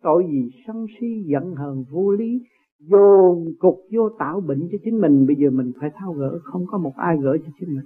tội 0.03 0.25
gì 0.31 0.51
sân 0.67 0.87
si 1.01 1.23
giận 1.27 1.55
hờn 1.55 1.85
vô 1.91 2.11
lý, 2.11 2.41
dồn 2.79 3.45
cục 3.59 3.81
vô 3.93 4.09
tạo 4.19 4.41
bệnh 4.41 4.69
cho 4.73 4.79
chính 4.85 5.01
mình. 5.01 5.27
Bây 5.27 5.37
giờ 5.37 5.51
mình 5.51 5.73
phải 5.81 5.91
thao 5.95 6.13
gỡ, 6.13 6.39
không 6.43 6.67
có 6.67 6.79
một 6.79 6.93
ai 6.97 7.17
gỡ 7.23 7.37
cho 7.45 7.51
chính 7.61 7.69
mình. 7.69 7.85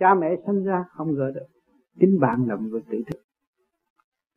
Cha 0.00 0.14
mẹ 0.14 0.36
sinh 0.46 0.64
ra 0.64 0.84
không 0.90 1.14
gỡ 1.14 1.30
được, 1.30 1.46
chính 2.00 2.20
bạn 2.20 2.48
là 2.48 2.56
người 2.56 2.80
tự 2.90 3.02
thức. 3.06 3.20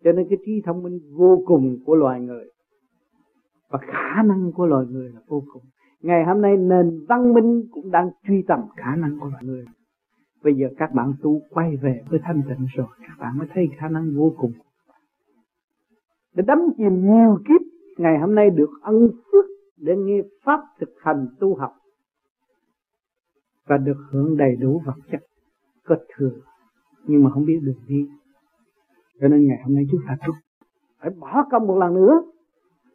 Cho 0.04 0.12
nên 0.12 0.28
cái 0.30 0.38
trí 0.46 0.62
thông 0.66 0.84
minh 0.84 1.00
vô 1.18 1.44
cùng 1.46 1.78
của 1.86 1.96
loài 1.96 2.22
người 2.22 2.46
và 3.70 3.80
khả 3.82 4.24
năng 4.24 4.52
của 4.52 4.66
loài 4.66 4.86
người 4.90 5.10
là 5.10 5.20
vô 5.28 5.44
cùng. 5.54 5.64
Ngày 6.02 6.26
hôm 6.26 6.42
nay 6.42 6.58
nền 6.58 7.06
văn 7.10 7.34
minh 7.34 7.64
cũng 7.72 7.92
đang 7.92 8.10
truy 8.28 8.44
tầm 8.48 8.60
khả 8.76 8.96
năng 8.96 9.20
của 9.20 9.28
loài 9.28 9.44
người. 9.44 9.66
Bây 10.44 10.54
giờ 10.54 10.68
các 10.78 10.94
bạn 10.94 11.14
tu 11.22 11.42
quay 11.50 11.78
về 11.78 12.02
với 12.10 12.20
thanh 12.24 12.42
tịnh 12.50 12.68
rồi, 12.76 12.88
các 13.00 13.16
bạn 13.20 13.38
mới 13.38 13.48
thấy 13.54 13.70
khả 13.78 13.90
năng 13.90 14.16
vô 14.16 14.34
cùng 14.38 14.52
đã 16.36 16.44
đắm 16.48 16.60
chìm 16.77 17.01
nhiều 17.01 17.38
kiếp, 17.48 17.62
ngày 17.98 18.20
hôm 18.20 18.36
nay 18.36 18.50
được 18.50 18.70
ân 18.82 19.10
phước 19.32 19.46
để 19.77 19.96
nghe 19.96 20.22
pháp 20.44 20.60
thực 20.80 20.89
hành 21.01 21.27
tu 21.39 21.56
học. 21.56 21.72
Và 23.68 23.77
được 23.77 23.98
hưởng 24.12 24.38
đầy 24.38 24.56
đủ 24.56 24.82
vật 24.86 24.96
chất, 25.12 25.20
có 25.86 25.96
thừa, 26.15 26.32
nhưng 27.08 27.24
mà 27.24 27.30
không 27.30 27.46
biết 27.46 27.60
đường 27.63 27.82
đi. 27.88 28.08
Cho 29.22 29.27
nên 29.27 29.48
ngày 29.48 29.58
hôm 29.65 29.75
nay 29.75 29.84
chúng 29.92 30.01
ta 30.08 30.18
thức 30.25 30.34
phải 31.01 31.10
bỏ 31.20 31.46
công 31.51 31.68
một 31.68 31.77
lần 31.77 31.94
nữa, 31.94 32.22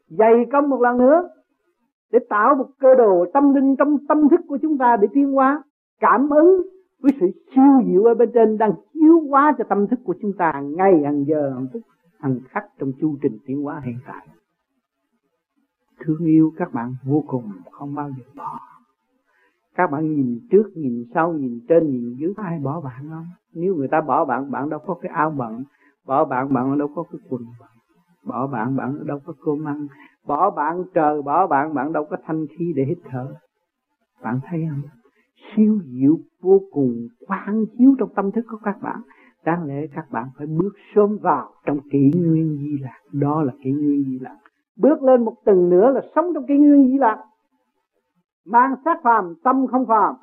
dày 0.09 0.33
công 0.53 0.69
một 0.69 0.81
lần 0.81 0.99
nữa, 0.99 1.29
để 2.13 2.19
tạo 2.29 2.55
một 2.55 2.67
cơ 2.79 2.95
đồ 2.95 3.27
tâm 3.35 3.55
linh 3.55 3.77
trong 3.77 3.97
tâm 4.09 4.29
thức 4.29 4.41
của 4.49 4.59
chúng 4.63 4.79
ta 4.79 4.97
để 4.97 5.09
tiến 5.13 5.33
hóa, 5.33 5.63
cảm 6.01 6.31
ứng 6.31 6.63
với 7.01 7.13
sự 7.21 7.27
siêu 7.55 7.83
diệu 7.87 8.05
ở 8.05 8.15
bên 8.15 8.31
trên 8.35 8.59
đang 8.59 8.73
chiếu 8.93 9.21
hóa 9.21 9.55
cho 9.59 9.65
tâm 9.69 9.87
thức 9.87 10.01
của 10.05 10.15
chúng 10.23 10.33
ta 10.39 10.63
ngày 10.77 11.03
hàng 11.05 11.25
giờ, 11.25 11.51
hàng 11.55 11.67
phút 11.73 11.83
hàng 12.21 12.41
khắc 12.49 12.65
trong 12.79 12.93
chu 13.01 13.17
trình 13.23 13.39
tiến 13.47 13.63
hóa 13.63 13.81
hiện 13.85 13.99
tại. 14.07 14.29
Thương 15.99 16.25
yêu 16.25 16.53
các 16.57 16.73
bạn 16.73 16.95
vô 17.05 17.25
cùng, 17.27 17.53
không 17.71 17.95
bao 17.95 18.11
giờ 18.11 18.25
bỏ. 18.37 18.59
Các 19.75 19.91
bạn 19.91 20.15
nhìn 20.15 20.41
trước, 20.51 20.71
nhìn 20.75 21.05
sau, 21.15 21.33
nhìn 21.33 21.61
trên, 21.69 21.91
nhìn 21.91 22.17
dưới 22.19 22.33
ai 22.37 22.59
bỏ 22.59 22.81
bạn 22.81 23.09
không? 23.09 23.27
Nếu 23.53 23.75
người 23.75 23.89
ta 23.89 24.01
bỏ 24.01 24.25
bạn 24.25 24.51
bạn 24.51 24.69
đâu 24.71 24.81
có 24.87 24.95
cái 24.95 25.13
áo 25.13 25.31
bận. 25.31 25.65
Bỏ 26.07 26.25
bạn 26.25 26.53
bạn 26.53 26.79
đâu 26.79 26.89
có 26.95 27.03
cái 27.03 27.21
quần 27.29 27.43
bận. 27.61 27.69
Bỏ 28.25 28.47
bạn 28.47 28.77
bạn 28.77 29.07
đâu 29.07 29.21
có 29.25 29.33
cơm 29.45 29.69
ăn. 29.69 29.87
Bỏ 30.27 30.51
bạn 30.51 30.83
trời, 30.95 31.23
bỏ 31.23 31.47
bạn 31.47 31.75
bạn 31.75 31.93
đâu 31.93 32.05
có 32.11 32.17
thanh 32.27 32.47
khí 32.47 32.73
để 32.77 32.85
hít 32.85 32.99
thở. 33.05 33.35
Bạn 34.23 34.41
thấy 34.51 34.67
không? 34.71 34.83
Siêu 35.57 35.81
diệu 35.87 36.19
vô 36.41 36.61
cùng, 36.71 37.09
quán 37.27 37.65
chiếu 37.79 37.95
trong 37.99 38.15
tâm 38.15 38.33
thức 38.33 38.45
của 38.51 38.59
các 38.63 38.83
bạn 38.83 39.01
đáng 39.45 39.67
lẽ 39.67 39.87
các 39.95 40.11
bạn 40.11 40.29
phải 40.37 40.47
bước 40.47 40.73
sớm 40.95 41.19
vào 41.23 41.51
trong 41.67 41.79
kỷ 41.91 42.11
nguyên 42.15 42.59
di 42.59 42.79
lạc 42.83 43.01
đó 43.13 43.43
là 43.43 43.53
kỷ 43.65 43.71
nguyên 43.71 44.05
di 44.05 44.19
lạc 44.19 44.39
bước 44.77 45.03
lên 45.03 45.25
một 45.25 45.35
tầng 45.45 45.71
nữa 45.71 45.91
là 45.91 46.01
sống 46.15 46.35
trong 46.35 46.47
kỷ 46.47 46.55
nguyên 46.57 46.89
di 46.89 46.99
lạc 46.99 47.25
mang 48.45 48.75
sát 48.85 49.01
phàm, 49.03 49.35
tâm 49.45 49.67
không 49.67 49.87
phàm. 49.87 50.15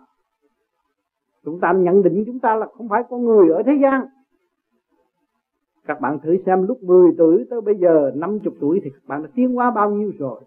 Chúng 1.43 1.59
ta 1.59 1.73
nhận 1.73 2.03
định 2.03 2.23
chúng 2.25 2.39
ta 2.39 2.55
là 2.55 2.67
không 2.77 2.89
phải 2.89 3.03
con 3.09 3.25
người 3.25 3.49
ở 3.49 3.63
thế 3.65 3.71
gian. 3.81 4.05
Các 5.85 6.01
bạn 6.01 6.19
thử 6.23 6.37
xem 6.45 6.67
lúc 6.67 6.83
10 6.83 7.11
tuổi 7.17 7.45
tới 7.49 7.61
bây 7.61 7.75
giờ 7.75 8.11
50 8.15 8.39
tuổi 8.59 8.79
thì 8.83 8.89
các 8.89 9.07
bạn 9.07 9.23
đã 9.23 9.29
tiến 9.35 9.57
qua 9.57 9.71
bao 9.71 9.91
nhiêu 9.91 10.11
rồi? 10.19 10.41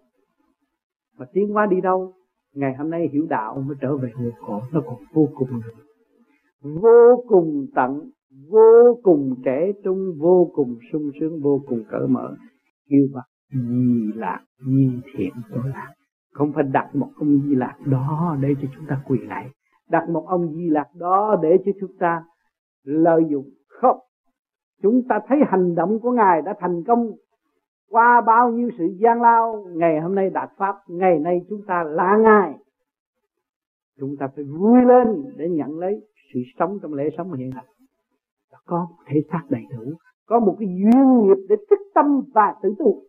Mà 1.17 1.25
tiến 1.33 1.55
qua 1.55 1.65
đi 1.65 1.81
đâu? 1.81 2.13
Ngày 2.53 2.75
hôm 2.75 2.89
nay 2.89 3.09
hiểu 3.11 3.25
đạo 3.29 3.63
mới 3.67 3.75
trở 3.81 3.97
về 3.97 4.11
người 4.19 4.31
cổ 4.47 4.61
nó 4.71 4.81
còn 4.85 4.95
vô 5.13 5.27
cùng 5.35 5.49
vô 6.61 7.23
cùng 7.27 7.67
tận 7.75 8.09
vô 8.49 8.99
cùng 9.03 9.35
trẻ 9.45 9.71
trung, 9.83 10.17
vô 10.19 10.51
cùng 10.53 10.75
sung 10.91 11.11
sướng, 11.19 11.41
vô 11.41 11.61
cùng 11.67 11.83
cởi 11.89 12.07
mở. 12.07 12.35
Kêu 12.89 13.07
bằng 13.13 13.23
di 13.53 14.11
lạc, 14.15 14.39
di 14.67 14.89
thiện 15.13 15.33
tôi 15.49 15.63
lạc. 15.65 15.93
Không 16.33 16.51
phải 16.55 16.63
đặt 16.63 16.95
một 16.95 17.09
ông 17.15 17.41
di 17.47 17.55
lạc 17.55 17.75
đó 17.85 18.37
để 18.41 18.49
cho 18.61 18.67
chúng 18.75 18.85
ta 18.87 19.01
quỳ 19.07 19.19
lại. 19.27 19.49
Đặt 19.89 20.09
một 20.09 20.25
ông 20.27 20.53
di 20.55 20.69
lạc 20.69 20.87
đó 20.95 21.35
để 21.41 21.57
cho 21.65 21.71
chúng 21.79 21.97
ta 21.99 22.23
lợi 22.83 23.21
dụng. 23.29 23.49
Không. 23.67 23.97
Chúng 24.81 25.01
ta 25.09 25.19
thấy 25.27 25.37
hành 25.47 25.75
động 25.75 25.99
của 25.99 26.11
ngài 26.11 26.41
đã 26.41 26.53
thành 26.59 26.83
công 26.87 27.11
qua 27.89 28.21
bao 28.21 28.51
nhiêu 28.51 28.69
sự 28.77 28.85
gian 28.99 29.21
lao. 29.21 29.65
Ngày 29.75 29.99
hôm 29.99 30.15
nay 30.15 30.29
đạt 30.29 30.49
pháp, 30.57 30.75
ngày 30.87 31.19
nay 31.19 31.41
chúng 31.49 31.61
ta 31.67 31.83
là 31.83 32.17
ngài. 32.17 32.53
Chúng 33.99 34.15
ta 34.19 34.27
phải 34.35 34.43
vui 34.43 34.81
lên 34.85 35.07
để 35.37 35.49
nhận 35.49 35.79
lấy 35.79 36.01
sự 36.33 36.39
sống 36.59 36.79
trong 36.81 36.93
lễ 36.93 37.09
sống 37.17 37.33
hiện 37.33 37.51
hành 37.51 37.65
có 38.65 38.87
một 38.89 38.95
thể 39.05 39.21
xác 39.31 39.41
đầy 39.49 39.65
đủ, 39.69 39.93
có 40.25 40.39
một 40.39 40.55
cái 40.59 40.67
duyên 40.67 41.21
nghiệp 41.23 41.45
để 41.49 41.55
thức 41.69 41.79
tâm 41.95 42.05
và 42.33 42.55
tự 42.63 42.75
tu. 42.79 43.03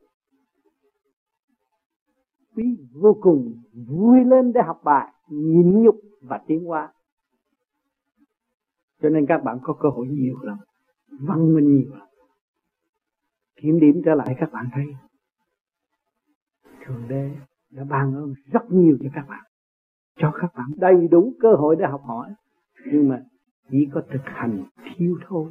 Quý 2.57 2.79
vô 2.93 3.17
cùng 3.21 3.63
vui 3.87 4.25
lên 4.25 4.53
để 4.53 4.61
học 4.67 4.81
bài, 4.85 5.13
nhịn 5.29 5.83
nhục 5.83 5.97
và 6.23 6.41
tiến 6.47 6.65
hóa. 6.65 6.93
Cho 9.03 9.09
nên 9.09 9.27
các 9.27 9.39
bạn 9.45 9.59
có 9.63 9.75
cơ 9.81 9.89
hội 9.89 10.07
nhiều 10.09 10.37
lắm, 10.43 10.59
văn 11.21 11.55
minh 11.55 11.77
nhiều 11.77 11.97
lắm. 11.97 12.09
Kiểm 13.57 13.81
điểm 13.81 14.03
trở 14.05 14.15
lại 14.15 14.37
các 14.41 14.53
bạn 14.53 14.69
thấy, 14.75 14.87
thượng 16.87 17.09
đế 17.09 17.31
đã 17.71 17.85
ban 17.85 18.15
ơn 18.15 18.35
rất 18.53 18.63
nhiều 18.71 18.97
cho 19.03 19.09
các 19.15 19.25
bạn, 19.29 19.45
cho 20.17 20.33
các 20.41 20.55
bạn 20.55 20.67
đầy 20.77 21.09
đủ 21.11 21.33
cơ 21.41 21.55
hội 21.55 21.77
để 21.79 21.87
học 21.87 22.03
hỏi. 22.05 22.35
Nhưng 22.87 23.09
mà 23.09 23.23
chỉ 23.73 23.89
có 23.93 24.03
thực 24.13 24.23
hành 24.25 24.65
thiếu 24.97 25.17
thôi. 25.29 25.51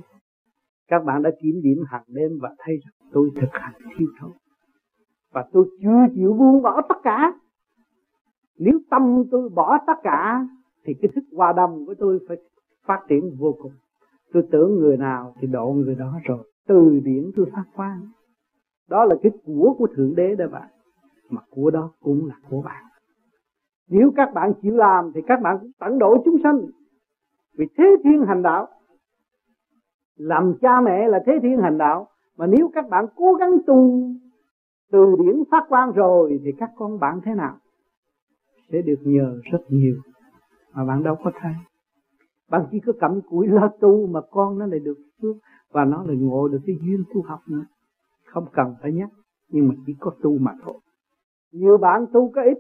Các 0.88 1.04
bạn 1.06 1.22
đã 1.22 1.30
kiểm 1.42 1.62
điểm 1.64 1.78
hàng 1.88 2.04
đêm 2.08 2.32
và 2.42 2.56
thấy 2.58 2.76
rằng 2.86 3.10
tôi 3.12 3.30
thực 3.36 3.50
hành 3.52 3.74
thiếu 3.98 4.08
thôi. 4.20 4.32
Và 5.34 5.46
tôi 5.52 5.66
chưa 5.82 6.06
chịu 6.16 6.34
buông 6.34 6.62
bỏ 6.62 6.82
tất 6.90 6.96
cả. 7.04 7.34
Nếu 8.60 8.80
tâm 8.90 9.24
tôi 9.32 9.50
bỏ 9.50 9.78
tất 9.88 9.94
cả, 10.04 10.48
thì 10.86 10.94
cái 11.02 11.12
thức 11.16 11.24
hòa 11.36 11.54
đồng 11.54 11.86
của 11.86 11.96
tôi 12.00 12.20
phải 12.28 12.38
phát 12.86 13.00
triển 13.10 13.36
vô 13.40 13.56
cùng. 13.62 13.72
Tôi 14.34 14.44
tưởng 14.52 14.76
người 14.76 14.98
nào 14.98 15.34
thì 15.40 15.48
độ 15.48 15.74
người 15.74 15.96
đó 15.96 16.20
rồi. 16.24 16.52
Từ 16.68 17.00
điển 17.04 17.32
tôi 17.36 17.46
phát 17.54 17.66
quang. 17.76 18.02
Đó 18.90 19.06
là 19.06 19.16
cái 19.24 19.32
của 19.46 19.76
của 19.78 19.88
thượng 19.96 20.16
đế 20.16 20.36
đó 20.36 20.46
bạn. 20.52 20.70
Mà 21.30 21.42
của 21.50 21.72
đó 21.72 21.92
cũng 22.02 22.28
là 22.28 22.36
của 22.50 22.62
bạn. 22.62 22.84
Nếu 23.90 24.12
các 24.16 24.34
bạn 24.34 24.54
chịu 24.62 24.76
làm 24.76 25.12
thì 25.16 25.22
các 25.28 25.42
bạn 25.42 25.58
cũng 25.62 25.72
tận 25.80 26.00
độ 26.00 26.22
chúng 26.26 26.38
sanh 26.44 26.62
vì 27.58 27.66
thế 27.78 27.96
thiên 28.04 28.26
hành 28.28 28.42
đạo, 28.42 28.68
làm 30.16 30.54
cha 30.62 30.82
mẹ 30.82 31.08
là 31.08 31.20
thế 31.26 31.34
thiên 31.42 31.62
hành 31.62 31.78
đạo, 31.78 32.08
mà 32.38 32.48
nếu 32.48 32.72
các 32.74 32.90
bạn 32.90 33.06
cố 33.16 33.34
gắng 33.34 33.52
tu 33.68 34.02
từ 34.92 35.16
điển 35.20 35.44
phát 35.52 35.66
quang 35.70 35.92
rồi 35.92 36.40
thì 36.46 36.52
các 36.58 36.70
con 36.76 37.00
bạn 37.00 37.20
thế 37.26 37.36
nào? 37.36 37.58
Sẽ 38.72 38.82
được 38.82 39.00
nhờ 39.04 39.40
rất 39.52 39.62
nhiều. 39.70 39.96
Mà 40.74 40.86
bạn 40.86 41.04
đâu 41.04 41.16
có 41.24 41.32
thấy. 41.42 41.54
Bạn 42.50 42.66
chỉ 42.72 42.80
có 42.80 42.94
cầm 43.00 43.22
cụi 43.30 43.48
lo 43.48 43.70
tu 43.80 44.08
mà 44.08 44.22
con 44.32 44.60
nó 44.60 44.66
lại 44.66 44.80
được 44.80 44.98
phước 45.22 45.36
và 45.72 45.86
nó 45.86 46.04
lại 46.04 46.18
ngộ 46.18 46.48
được 46.48 46.60
cái 46.66 46.76
duyên 46.82 47.04
tu 47.14 47.22
học 47.22 47.40
nữa. 47.48 47.66
Không 48.26 48.46
cần 48.54 48.76
phải 48.82 48.92
nhắc, 48.92 49.10
nhưng 49.50 49.68
mà 49.68 49.76
chỉ 49.86 49.96
có 50.00 50.12
tu 50.22 50.38
mà 50.38 50.52
thôi. 50.64 50.80
Nhiều 51.52 51.78
bạn 51.78 52.06
tu 52.14 52.32
có 52.36 52.42
ít, 52.42 52.58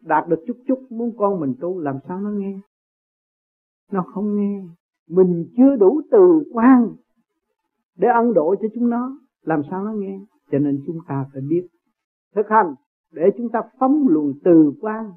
đạt 0.00 0.28
được 0.28 0.44
chút 0.46 0.56
chút, 0.68 0.78
muốn 0.90 1.12
con 1.18 1.40
mình 1.40 1.54
tu 1.60 1.80
làm 1.80 1.98
sao 2.08 2.20
nó 2.20 2.30
nghe? 2.30 2.60
Nó 3.92 4.02
không 4.02 4.36
nghe. 4.36 4.62
Mình 5.08 5.46
chưa 5.56 5.76
đủ 5.76 6.00
từ 6.10 6.42
quan 6.52 6.88
để 7.96 8.08
ân 8.08 8.34
độ 8.34 8.54
cho 8.62 8.68
chúng 8.74 8.90
nó. 8.90 9.18
Làm 9.42 9.62
sao 9.70 9.84
nó 9.84 9.92
nghe? 9.92 10.20
Cho 10.50 10.58
nên 10.58 10.82
chúng 10.86 10.98
ta 11.08 11.26
phải 11.32 11.42
biết 11.48 11.66
thực 12.34 12.48
hành 12.48 12.74
để 13.12 13.30
chúng 13.36 13.48
ta 13.48 13.62
phóng 13.78 14.08
luồng 14.08 14.32
từ 14.44 14.72
quan 14.80 15.12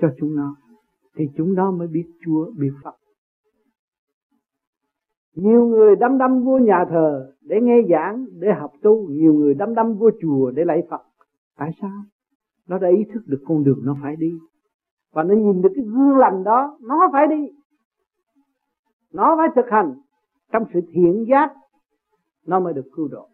cho 0.00 0.08
chúng 0.18 0.36
nó. 0.36 0.56
Thì 1.16 1.24
chúng 1.36 1.54
nó 1.54 1.70
mới 1.70 1.88
biết 1.88 2.06
Chúa, 2.24 2.50
biết 2.58 2.72
Phật. 2.84 2.94
Nhiều 5.36 5.66
người 5.66 5.96
đâm 5.96 6.18
đâm 6.18 6.44
vô 6.44 6.58
nhà 6.58 6.84
thờ 6.90 7.32
để 7.40 7.60
nghe 7.62 7.82
giảng, 7.90 8.26
để 8.38 8.48
học 8.52 8.70
tu. 8.82 9.08
Nhiều 9.08 9.34
người 9.34 9.54
đâm 9.54 9.74
đâm 9.74 9.94
vô 9.94 10.10
chùa 10.22 10.50
để 10.50 10.64
lạy 10.64 10.82
phật. 10.90 11.02
Tại 11.58 11.70
sao? 11.80 12.04
Nó 12.68 12.78
đã 12.78 12.88
ý 12.88 13.04
thức 13.14 13.20
được 13.26 13.42
con 13.46 13.64
đường 13.64 13.78
nó 13.82 13.96
phải 14.02 14.16
đi. 14.16 14.32
Và 15.12 15.22
nó 15.22 15.34
nhìn 15.34 15.62
được 15.62 15.68
cái 15.74 15.84
gương 15.84 16.16
lành 16.16 16.44
đó, 16.44 16.78
nó 16.80 17.08
phải 17.12 17.26
đi 17.26 17.50
nó 19.12 19.36
phải 19.38 19.48
thực 19.54 19.70
hành 19.70 19.94
trong 20.52 20.64
sự 20.74 20.80
thiện 20.92 21.24
giác, 21.28 21.52
nó 22.46 22.60
mới 22.60 22.72
được 22.74 22.88
cứu 22.92 23.08
độ. 23.08 23.28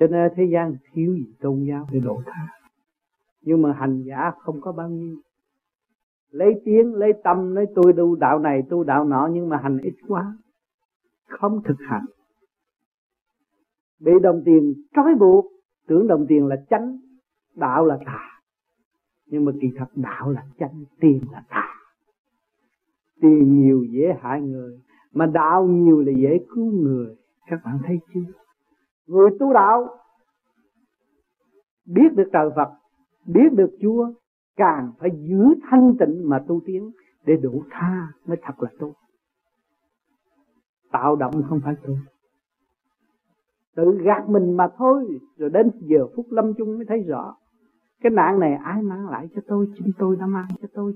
Cho 0.00 0.06
nên 0.06 0.32
thế 0.36 0.44
gian 0.52 0.76
thiếu 0.92 1.14
gì 1.14 1.34
tôn 1.40 1.64
giáo 1.68 1.86
để 1.92 2.00
độ 2.00 2.22
tha. 2.26 2.46
Nhưng 3.40 3.62
mà 3.62 3.72
hành 3.72 4.02
giả 4.02 4.30
không 4.38 4.60
có 4.60 4.72
bao 4.72 4.88
nhiêu. 4.88 5.16
Lấy 6.30 6.60
tiếng, 6.64 6.94
lấy 6.94 7.12
tâm, 7.24 7.54
nói 7.54 7.66
tôi 7.74 7.92
tu 7.96 8.16
đạo 8.16 8.38
này, 8.38 8.62
tu 8.70 8.84
đạo 8.84 9.04
nọ, 9.04 9.28
nhưng 9.32 9.48
mà 9.48 9.60
hành 9.62 9.78
ít 9.82 9.94
quá. 10.08 10.36
Không 11.26 11.62
thực 11.64 11.76
hành. 11.88 12.04
Bị 14.00 14.12
đồng 14.22 14.42
tiền 14.44 14.74
trói 14.96 15.14
buộc, 15.14 15.46
tưởng 15.86 16.06
đồng 16.06 16.26
tiền 16.28 16.46
là 16.46 16.56
chánh, 16.70 16.98
đạo 17.54 17.84
là 17.84 17.98
tà. 18.06 18.40
Nhưng 19.26 19.44
mà 19.44 19.52
kỳ 19.60 19.68
thật 19.76 19.86
đạo 19.94 20.30
là 20.30 20.46
chánh, 20.58 20.84
tiền 21.00 21.20
là 21.32 21.42
tà 21.48 21.67
tiền 23.20 23.60
nhiều 23.60 23.84
dễ 23.90 24.16
hại 24.20 24.40
người, 24.40 24.78
mà 25.12 25.26
đạo 25.26 25.66
nhiều 25.66 26.00
là 26.00 26.12
dễ 26.16 26.38
cứu 26.54 26.72
người. 26.72 27.16
Các 27.46 27.60
bạn 27.64 27.78
thấy 27.86 27.98
chưa? 28.14 28.32
Người 29.06 29.30
tu 29.40 29.52
đạo 29.52 29.88
biết 31.86 32.14
được 32.16 32.28
trời 32.32 32.50
Phật, 32.56 32.68
biết 33.26 33.52
được 33.52 33.70
Chúa, 33.82 34.12
càng 34.56 34.92
phải 34.98 35.10
giữ 35.28 35.44
thanh 35.70 35.96
tịnh 35.98 36.28
mà 36.28 36.44
tu 36.48 36.60
tiến 36.66 36.90
để 37.26 37.36
đủ 37.36 37.62
tha 37.70 38.12
mới 38.26 38.36
thật 38.42 38.62
là 38.62 38.70
tu. 38.78 38.92
tạo 40.92 41.16
động 41.16 41.42
không 41.48 41.60
phải 41.64 41.74
tu. 41.86 41.94
Tự 43.76 43.98
gạt 44.02 44.28
mình 44.28 44.56
mà 44.56 44.68
thôi, 44.76 45.20
rồi 45.36 45.50
đến 45.50 45.70
giờ 45.80 46.06
phút 46.16 46.26
lâm 46.30 46.54
chung 46.54 46.76
mới 46.76 46.84
thấy 46.88 47.02
rõ. 47.02 47.36
Cái 48.00 48.10
nạn 48.10 48.40
này 48.40 48.54
ai 48.54 48.82
mang 48.82 49.08
lại 49.08 49.28
cho 49.34 49.42
tôi? 49.46 49.66
Chính 49.78 49.92
tôi 49.98 50.16
đã 50.16 50.26
mang 50.26 50.48
cho 50.62 50.68
tôi 50.74 50.94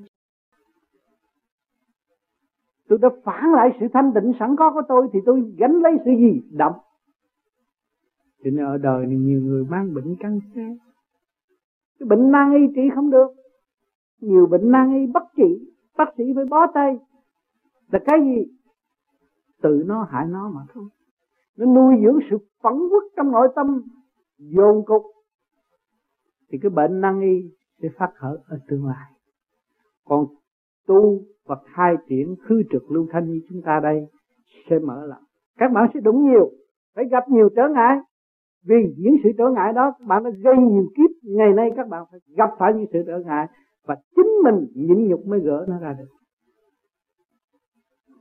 tôi 2.93 3.11
đã 3.11 3.17
phản 3.25 3.53
lại 3.53 3.77
sự 3.81 3.87
thanh 3.93 4.13
tịnh 4.15 4.33
sẵn 4.41 4.57
có 4.57 4.73
của 4.73 4.83
tôi 4.89 5.09
thì 5.13 5.19
tôi 5.27 5.55
gánh 5.59 5.81
lấy 5.83 5.93
sự 6.05 6.11
gì? 6.11 6.43
Động 6.51 6.73
cho 8.45 8.51
nên 8.51 8.65
ở 8.65 8.79
đời 8.79 9.07
này 9.07 9.17
nhiều 9.17 9.41
người 9.41 9.65
mang 9.65 9.95
bệnh 9.95 10.17
căn 10.21 10.41
xe. 10.55 10.77
Cái 11.99 12.07
bệnh 12.09 12.31
nan 12.31 12.55
y 12.55 12.73
trị 12.75 12.83
không 12.95 13.11
được. 13.11 13.27
Nhiều 14.21 14.47
bệnh 14.47 14.71
nan 14.71 14.95
y 14.95 15.07
bất 15.07 15.23
trị 15.37 15.75
bác 15.97 16.15
sĩ 16.17 16.25
phải 16.35 16.45
bó 16.45 16.67
tay. 16.75 16.99
Là 17.91 17.99
cái 18.05 18.19
gì? 18.21 18.53
Tự 19.63 19.85
nó 19.87 20.07
hại 20.11 20.27
nó 20.27 20.51
mà 20.55 20.61
thôi 20.75 20.85
nó 21.57 21.67
nuôi 21.67 21.95
dưỡng 22.05 22.19
sự 22.31 22.39
phẫn 22.63 22.73
quốc 22.91 23.05
trong 23.17 23.31
nội 23.31 23.49
tâm 23.55 23.83
dồn 24.39 24.85
cục. 24.87 25.03
Thì 26.49 26.59
cái 26.63 26.71
bệnh 26.71 27.01
nan 27.01 27.21
y 27.21 27.51
sẽ 27.83 27.89
phát 27.99 28.11
khởi 28.15 28.39
ở 28.47 28.59
tương 28.69 28.87
lai. 28.87 29.13
Còn 30.05 30.27
tu 30.87 31.21
và 31.47 31.57
khai 31.75 31.95
triển 32.09 32.35
khư 32.43 32.63
trực 32.71 32.91
lưu 32.91 33.07
thanh 33.11 33.31
như 33.31 33.41
chúng 33.49 33.63
ta 33.63 33.81
đây 33.83 34.07
sẽ 34.71 34.79
mở 34.79 35.07
lòng 35.07 35.23
các 35.59 35.73
bạn 35.73 35.91
sẽ 35.95 36.01
đúng 36.01 36.31
nhiều, 36.31 36.51
phải 36.95 37.05
gặp 37.11 37.29
nhiều 37.29 37.49
trở 37.57 37.69
ngại. 37.69 37.99
Vì 38.67 38.95
những 38.99 39.17
sự 39.25 39.31
trở 39.39 39.45
ngại 39.55 39.73
đó, 39.73 39.93
các 39.99 40.07
bạn 40.07 40.25
đã 40.25 40.31
gây 40.31 40.57
nhiều 40.57 40.87
kiếp. 40.97 41.11
Ngày 41.23 41.53
nay 41.53 41.71
các 41.77 41.89
bạn 41.89 42.05
phải 42.11 42.21
gặp 42.37 42.51
phải 42.59 42.73
những 42.75 42.87
sự 42.93 43.03
trở 43.07 43.19
ngại 43.19 43.47
và 43.87 43.97
chính 44.17 44.31
mình 44.45 44.67
nhịn 44.75 45.09
nhục 45.09 45.27
mới 45.27 45.41
gỡ 45.41 45.67
nó 45.69 45.79
ra 45.79 45.97
được. 45.99 46.09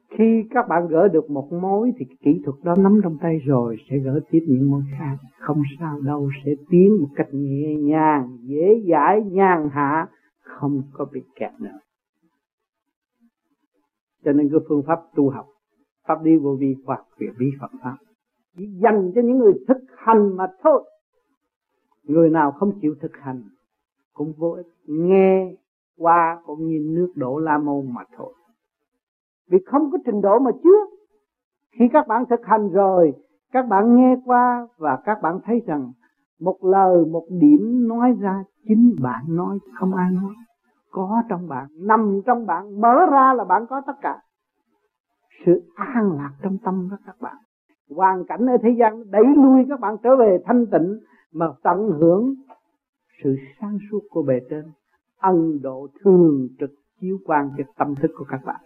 Khi 0.09 0.43
các 0.49 0.67
bạn 0.67 0.87
gỡ 0.87 1.07
được 1.07 1.31
một 1.31 1.53
mối 1.53 1.91
thì 1.97 2.05
kỹ 2.23 2.41
thuật 2.45 2.55
đó 2.63 2.75
nắm 2.75 2.99
trong 3.03 3.17
tay 3.21 3.39
rồi 3.45 3.77
sẽ 3.89 3.97
gỡ 3.97 4.19
tiếp 4.29 4.45
những 4.47 4.71
mối 4.71 4.83
khác. 4.99 5.17
Không 5.39 5.61
sao 5.79 5.99
đâu, 6.01 6.29
sẽ 6.45 6.51
tiến 6.69 6.97
một 7.01 7.09
cách 7.15 7.27
nhẹ 7.31 7.75
nhàng, 7.75 8.37
dễ 8.41 8.83
dãi, 8.89 9.21
nhàn 9.23 9.69
hạ, 9.71 10.07
không 10.43 10.81
có 10.93 11.05
bị 11.13 11.21
kẹt 11.35 11.51
nữa 11.59 11.77
cho 14.25 14.31
nên 14.31 14.49
cái 14.51 14.59
phương 14.69 14.83
pháp 14.87 14.99
tu 15.15 15.29
học, 15.29 15.47
pháp 16.07 16.23
đi 16.23 16.37
vô 16.37 16.55
vi 16.59 16.75
hoặc 16.85 17.05
việc 17.17 17.31
vi 17.37 17.51
Phật 17.59 17.71
pháp, 17.83 17.97
chỉ 18.57 18.65
dành 18.83 19.11
cho 19.15 19.21
những 19.21 19.37
người 19.37 19.53
thực 19.67 19.77
hành 19.97 20.35
mà 20.37 20.47
thôi. 20.63 20.83
Người 22.03 22.29
nào 22.29 22.51
không 22.51 22.71
chịu 22.81 22.95
thực 23.01 23.11
hành 23.17 23.41
cũng 24.13 24.33
vô 24.37 24.51
ích. 24.51 24.67
Nghe 24.87 25.55
qua 25.97 26.41
cũng 26.45 26.67
như 26.67 26.79
nước 26.85 27.13
đổ 27.15 27.39
la 27.39 27.57
môn 27.57 27.93
mà 27.93 28.01
thôi. 28.17 28.33
Vì 29.49 29.57
không 29.65 29.91
có 29.91 29.97
trình 30.05 30.21
độ 30.21 30.39
mà 30.39 30.51
chưa. 30.63 30.85
Khi 31.79 31.85
các 31.93 32.07
bạn 32.07 32.23
thực 32.29 32.45
hành 32.45 32.69
rồi, 32.69 33.13
các 33.51 33.67
bạn 33.69 33.95
nghe 33.95 34.15
qua 34.25 34.67
và 34.77 34.97
các 35.05 35.21
bạn 35.21 35.39
thấy 35.43 35.61
rằng 35.65 35.91
một 36.39 36.57
lời, 36.61 37.05
một 37.05 37.25
điểm 37.29 37.87
nói 37.87 38.13
ra 38.19 38.43
chính 38.67 38.95
bạn 39.01 39.23
nói, 39.27 39.59
không 39.79 39.95
ai 39.95 40.11
nói 40.11 40.35
có 40.91 41.23
trong 41.29 41.47
bạn, 41.47 41.67
nằm 41.79 42.21
trong 42.25 42.45
bạn, 42.45 42.81
mở 42.81 42.95
ra 43.11 43.33
là 43.33 43.43
bạn 43.43 43.65
có 43.69 43.81
tất 43.87 43.93
cả. 44.01 44.21
Sự 45.45 45.61
an 45.75 46.11
lạc 46.17 46.31
trong 46.43 46.57
tâm 46.57 46.87
đó 46.91 46.97
các 47.05 47.15
bạn. 47.21 47.37
Hoàn 47.95 48.25
cảnh 48.25 48.45
ở 48.45 48.57
thế 48.63 48.69
gian 48.79 49.11
đẩy 49.11 49.23
lui 49.35 49.65
các 49.69 49.79
bạn 49.79 49.95
trở 50.03 50.15
về 50.15 50.37
thanh 50.45 50.65
tịnh 50.71 50.99
mà 51.33 51.45
tận 51.63 51.91
hưởng 51.99 52.33
sự 53.23 53.35
sáng 53.59 53.77
suốt 53.91 53.99
của 54.09 54.23
bề 54.23 54.39
trên. 54.49 54.65
Ân 55.17 55.61
độ 55.61 55.87
thường 56.03 56.47
trực 56.59 56.71
chiếu 57.01 57.17
quang 57.25 57.49
cho 57.57 57.63
tâm 57.77 57.95
thức 57.95 58.11
của 58.17 58.25
các 58.29 58.41
bạn. 58.45 58.61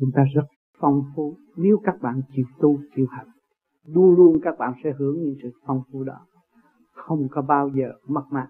Chúng 0.00 0.10
ta 0.14 0.22
rất 0.34 0.44
phong 0.78 1.02
phú. 1.16 1.36
Nếu 1.56 1.80
các 1.84 1.94
bạn 2.02 2.20
chịu 2.36 2.44
tu, 2.60 2.78
chịu 2.96 3.06
hành, 3.10 3.28
luôn 3.86 4.14
luôn 4.14 4.40
các 4.42 4.58
bạn 4.58 4.72
sẽ 4.84 4.92
hưởng 4.98 5.22
những 5.22 5.34
sự 5.42 5.50
phong 5.66 5.82
phú 5.92 6.04
đó. 6.04 6.26
Không 6.92 7.28
có 7.30 7.42
bao 7.42 7.68
giờ 7.68 7.92
mất 8.06 8.24
mát 8.30 8.46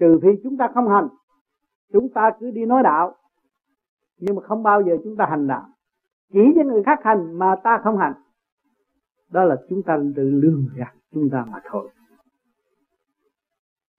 trừ 0.00 0.18
phi 0.22 0.28
chúng 0.42 0.56
ta 0.56 0.68
không 0.74 0.88
hành, 0.88 1.08
chúng 1.92 2.08
ta 2.14 2.30
cứ 2.40 2.50
đi 2.50 2.66
nói 2.66 2.82
đạo. 2.82 3.14
Nhưng 4.20 4.36
mà 4.36 4.42
không 4.42 4.62
bao 4.62 4.82
giờ 4.82 4.96
chúng 5.04 5.16
ta 5.16 5.26
hành 5.30 5.46
đạo. 5.46 5.66
Chỉ 6.32 6.40
cho 6.54 6.62
người 6.64 6.82
khác 6.82 6.98
hành 7.02 7.38
mà 7.38 7.56
ta 7.64 7.80
không 7.84 7.98
hành. 7.98 8.12
Đó 9.30 9.44
là 9.44 9.56
chúng 9.68 9.82
ta 9.82 9.98
tự 10.16 10.30
lương 10.30 10.66
gạt 10.76 10.94
chúng 11.12 11.30
ta 11.30 11.44
mà 11.52 11.60
thôi. 11.70 11.88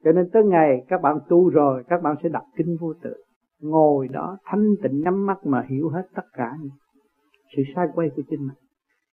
Cho 0.03 0.11
nên 0.11 0.29
tới 0.33 0.43
ngày 0.43 0.85
các 0.87 1.01
bạn 1.01 1.19
tu 1.29 1.49
rồi, 1.49 1.83
các 1.87 2.01
bạn 2.01 2.15
sẽ 2.23 2.29
đọc 2.29 2.43
kinh 2.55 2.77
vô 2.79 2.93
tự. 3.01 3.13
Ngồi 3.59 4.07
đó 4.07 4.37
thanh 4.43 4.75
tịnh 4.83 5.01
nhắm 5.01 5.25
mắt 5.25 5.37
mà 5.45 5.65
hiểu 5.69 5.89
hết 5.89 6.07
tất 6.15 6.25
cả 6.33 6.57
sự 7.55 7.63
sai 7.75 7.87
quay 7.93 8.09
của 8.15 8.21
chính 8.29 8.39
mình. 8.39 8.57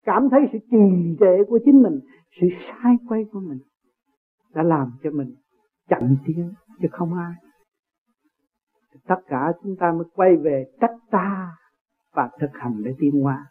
Cảm 0.05 0.29
thấy 0.29 0.41
sự 0.51 0.57
trì 0.71 1.15
trệ 1.19 1.43
của 1.47 1.59
chính 1.65 1.81
mình, 1.81 1.99
sự 2.41 2.47
sai 2.67 2.95
quay 3.07 3.25
của 3.31 3.39
mình 3.39 3.59
đã 4.53 4.63
làm 4.63 4.91
cho 5.03 5.11
mình 5.11 5.35
chậm 5.89 6.17
tiến 6.25 6.51
chứ 6.81 6.87
không 6.91 7.13
ai 7.13 7.33
tất 9.07 9.21
cả 9.27 9.51
chúng 9.63 9.75
ta 9.79 9.91
mới 9.91 10.05
quay 10.15 10.37
về 10.37 10.65
trách 10.81 10.95
ta 11.11 11.57
và 12.13 12.29
thực 12.39 12.51
hành 12.53 12.81
để 12.83 12.91
tiến 12.99 13.21
hóa. 13.21 13.45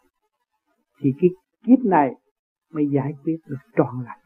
Thì 0.99 1.13
cái 1.21 1.29
kiếp 1.65 1.85
này 1.85 2.13
mới 2.73 2.87
giải 2.93 3.13
quyết 3.23 3.37
được 3.47 3.57
trọn 3.77 4.03
lành. 4.05 4.19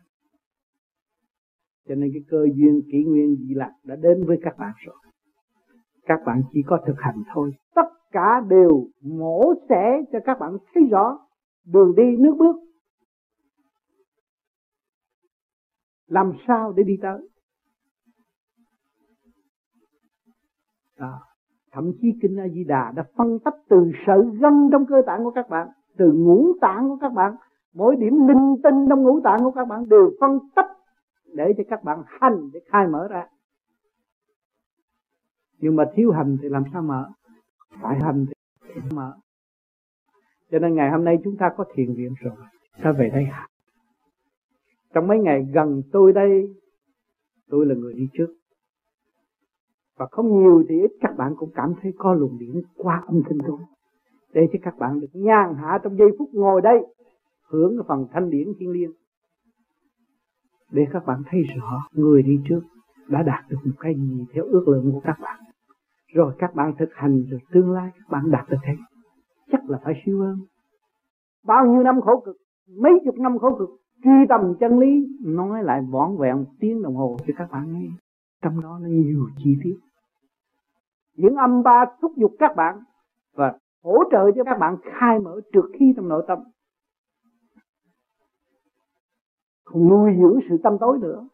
Cho 1.87 1.95
nên 1.95 2.09
cái 2.13 2.21
cơ 2.29 2.45
duyên, 2.55 2.81
kỷ 2.91 3.03
nguyên, 3.03 3.35
dị 3.35 3.53
lạc 3.53 3.71
đã 3.83 3.95
đến 3.95 4.25
với 4.27 4.37
các 4.43 4.57
bạn 4.57 4.73
rồi. 4.85 4.95
Các 6.03 6.19
bạn 6.25 6.41
chỉ 6.51 6.59
có 6.67 6.83
thực 6.87 6.95
hành 6.97 7.23
thôi. 7.33 7.51
Tất 7.75 7.89
cả 8.11 8.41
đều 8.49 8.87
mổ 9.01 9.53
xẻ 9.69 10.01
cho 10.11 10.19
các 10.25 10.39
bạn 10.39 10.57
thấy 10.73 10.83
rõ 10.91 11.19
đường 11.65 11.93
đi, 11.97 12.17
nước 12.19 12.35
bước. 12.37 12.55
Làm 16.07 16.31
sao 16.47 16.73
để 16.73 16.83
đi 16.83 16.93
tới? 17.01 17.29
Đó. 20.99 21.19
thậm 21.71 21.91
chí 22.01 22.13
kinh 22.21 22.39
A 22.39 22.47
Di 22.47 22.63
Đà 22.63 22.91
đã 22.95 23.03
phân 23.17 23.39
tách 23.39 23.55
từ 23.69 23.91
sợi 24.07 24.21
gân 24.39 24.69
trong 24.71 24.85
cơ 24.85 25.01
tạng 25.05 25.23
của 25.23 25.31
các 25.31 25.49
bạn, 25.49 25.67
từ 25.97 26.11
ngũ 26.11 26.53
tạng 26.61 26.89
của 26.89 26.97
các 27.01 27.13
bạn. 27.13 27.35
Mỗi 27.73 27.95
điểm 27.95 28.27
linh 28.27 28.55
tinh 28.63 28.85
trong 28.89 29.03
ngũ 29.03 29.21
tạng 29.23 29.39
của 29.43 29.51
các 29.51 29.65
bạn 29.65 29.89
đều 29.89 30.11
phân 30.19 30.39
tách 30.55 30.71
để 31.33 31.53
cho 31.57 31.63
các 31.69 31.83
bạn 31.83 32.03
hành, 32.05 32.49
để 32.53 32.59
khai 32.65 32.87
mở 32.87 33.07
ra. 33.07 33.27
Nhưng 35.59 35.75
mà 35.75 35.83
thiếu 35.95 36.11
hành 36.11 36.37
thì 36.41 36.49
làm 36.49 36.63
sao 36.73 36.81
mở? 36.81 37.09
Phải 37.81 37.99
hành 37.99 38.25
thì 38.61 38.81
mở. 38.93 39.13
Cho 40.51 40.59
nên 40.59 40.75
ngày 40.75 40.91
hôm 40.91 41.03
nay 41.03 41.17
chúng 41.23 41.37
ta 41.37 41.49
có 41.57 41.65
thiền 41.73 41.93
viện 41.93 42.13
rồi, 42.21 42.35
ta 42.83 42.91
về 42.91 43.09
đây 43.09 43.25
trong 44.95 45.07
mấy 45.07 45.19
ngày 45.19 45.45
gần 45.53 45.81
tôi 45.91 46.13
đây, 46.13 46.55
tôi 47.49 47.65
là 47.65 47.75
người 47.75 47.93
đi 47.93 48.07
trước 48.13 48.27
và 49.97 50.07
không 50.11 50.39
nhiều 50.39 50.63
thì 50.69 50.75
ít, 50.81 50.91
các 51.01 51.17
bạn 51.17 51.33
cũng 51.37 51.49
cảm 51.55 51.73
thấy 51.81 51.93
có 51.97 52.13
luồng 52.13 52.37
điển 52.39 52.61
qua 52.77 53.03
âm 53.07 53.21
thanh 53.23 53.37
tôi 53.47 53.59
để 54.35 54.47
cho 54.53 54.59
các 54.63 54.77
bạn 54.79 54.99
được 54.99 55.07
nhàn 55.13 55.55
hạ 55.55 55.79
trong 55.83 55.97
giây 55.97 56.07
phút 56.19 56.29
ngồi 56.33 56.61
đây, 56.61 56.85
hưởng 57.49 57.77
cái 57.77 57.85
phần 57.87 58.07
thanh 58.11 58.29
điển 58.29 58.47
thiên 58.59 58.71
liêng. 58.71 58.91
Để 60.71 60.85
các 60.93 61.05
bạn 61.05 61.21
thấy 61.29 61.41
rõ, 61.41 61.87
người 61.91 62.23
đi 62.23 62.39
trước 62.49 62.61
đã 63.07 63.23
đạt 63.23 63.45
được 63.49 63.57
một 63.65 63.75
cái 63.79 63.95
gì 63.95 64.25
theo 64.33 64.43
ước 64.43 64.67
lượng 64.67 64.91
của 64.91 64.99
các 64.99 65.17
bạn. 65.21 65.39
Rồi 66.13 66.33
các 66.37 66.55
bạn 66.55 66.73
thực 66.79 66.89
hành 66.93 67.23
rồi 67.29 67.39
tương 67.51 67.71
lai, 67.71 67.89
các 67.93 68.09
bạn 68.09 68.31
đạt 68.31 68.49
được 68.49 68.57
thế. 68.63 68.73
Chắc 69.51 69.69
là 69.69 69.79
phải 69.83 70.01
siêu 70.05 70.19
hơn. 70.19 70.39
Bao 71.45 71.65
nhiêu 71.65 71.83
năm 71.83 72.01
khổ 72.01 72.23
cực, 72.25 72.35
mấy 72.81 72.93
chục 73.05 73.15
năm 73.19 73.37
khổ 73.39 73.55
cực, 73.59 73.69
truy 74.03 74.25
tầm 74.29 74.41
chân 74.59 74.79
lý, 74.79 75.07
nói 75.25 75.63
lại 75.63 75.81
vỏn 75.91 76.17
vẹn 76.19 76.45
tiếng 76.59 76.81
đồng 76.81 76.95
hồ 76.95 77.17
cho 77.27 77.33
các 77.37 77.51
bạn 77.51 77.73
nghe. 77.73 77.87
Trong 78.41 78.61
đó 78.61 78.79
nó 78.81 78.87
nhiều 78.87 79.27
chi 79.37 79.57
tiết 79.63 79.75
những 81.15 81.35
âm 81.35 81.63
ba 81.63 81.85
thúc 82.01 82.11
giục 82.17 82.31
các 82.39 82.55
bạn 82.55 82.79
và 83.33 83.57
hỗ 83.83 84.03
trợ 84.11 84.31
cho 84.35 84.43
các 84.43 84.57
bạn 84.59 84.77
khai 84.83 85.19
mở 85.19 85.41
trước 85.53 85.65
khi 85.79 85.93
trong 85.95 86.07
nội 86.07 86.25
tâm. 86.27 86.39
Không 89.63 89.89
nuôi 89.89 90.11
dưỡng 90.19 90.39
sự 90.49 90.57
tâm 90.63 90.77
tối 90.79 90.97
nữa. 91.01 91.27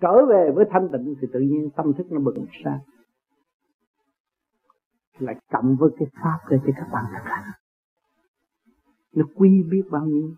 Trở 0.00 0.26
về 0.26 0.50
với 0.54 0.64
thanh 0.70 0.88
tịnh 0.92 1.14
thì 1.20 1.28
tự 1.32 1.40
nhiên 1.40 1.70
tâm 1.76 1.92
thức 1.92 2.06
nó 2.10 2.20
bừng 2.20 2.46
sáng 2.64 2.80
lại 5.18 5.36
cộng 5.52 5.76
với 5.76 5.90
cái 5.98 6.08
pháp 6.22 6.38
để 6.50 6.56
cho 6.66 6.72
các 6.76 6.88
bạn 6.92 7.04
thực 7.12 7.22
hành. 7.24 7.44
Nó 9.14 9.24
quý 9.34 9.62
biết 9.70 9.82
bao 9.90 10.06
nhiêu. 10.06 10.30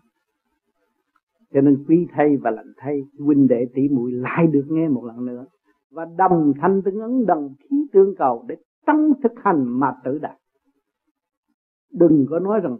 Cho 1.53 1.61
nên 1.61 1.85
quý 1.87 2.07
thay 2.11 2.37
và 2.37 2.51
lành 2.51 2.73
thay, 2.77 3.01
huynh 3.19 3.47
đệ 3.47 3.65
tỷ 3.73 3.81
muội 3.91 4.11
lại 4.11 4.47
được 4.47 4.65
nghe 4.69 4.87
một 4.87 5.05
lần 5.05 5.25
nữa. 5.25 5.45
Và 5.91 6.05
đồng 6.17 6.53
thanh 6.61 6.81
tương 6.85 6.99
ứng, 7.01 7.25
đồng 7.25 7.53
khí 7.59 7.87
tương 7.93 8.15
cầu 8.15 8.45
để 8.47 8.55
tăng 8.87 9.11
thực 9.23 9.31
hành 9.43 9.79
mà 9.79 9.93
tự 10.03 10.17
đạt. 10.17 10.37
Đừng 11.91 12.25
có 12.29 12.39
nói 12.39 12.59
rằng, 12.59 12.77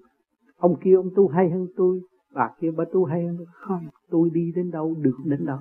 ông 0.57 0.75
kia 0.83 0.95
ông 0.95 1.09
tu 1.15 1.27
hay 1.27 1.49
hơn 1.49 1.67
tôi, 1.77 2.01
bà 2.33 2.49
kia 2.59 2.71
bà 2.71 2.83
tu 2.93 3.05
hay 3.05 3.25
hơn 3.25 3.35
tôi. 3.37 3.47
Không, 3.51 3.87
tôi 4.09 4.29
đi 4.33 4.51
đến 4.55 4.71
đâu 4.71 4.95
được 5.01 5.17
đến 5.25 5.45
đâu 5.45 5.59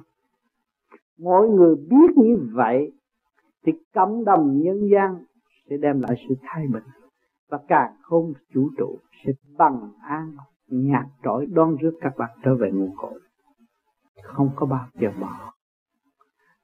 mỗi 1.19 1.49
người 1.49 1.77
biết 1.77 2.17
như 2.17 2.37
vậy 2.53 2.93
thì 3.67 3.73
cộng 3.95 4.25
đồng 4.25 4.61
nhân 4.63 4.89
gian 4.93 5.25
sẽ 5.71 5.77
đem 5.77 6.01
lại 6.01 6.15
sự 6.29 6.35
thay 6.43 6.67
bình. 6.73 6.83
Và 7.51 7.59
càng 7.69 7.95
không 8.03 8.33
chủ 8.55 8.71
trụ 8.79 8.99
sẽ 9.25 9.33
bằng 9.59 9.93
an, 10.01 10.37
nhạt 10.69 11.07
trỗi 11.23 11.47
đoan 11.47 11.77
rước 11.77 11.93
các 12.01 12.13
bạn 12.19 12.31
trở 12.45 12.55
về 12.55 12.71
nguồn 12.73 12.97
cội. 12.97 13.21
Không 14.23 14.51
có 14.57 14.67
bao 14.67 14.87
giờ 15.01 15.09
bỏ 15.21 15.53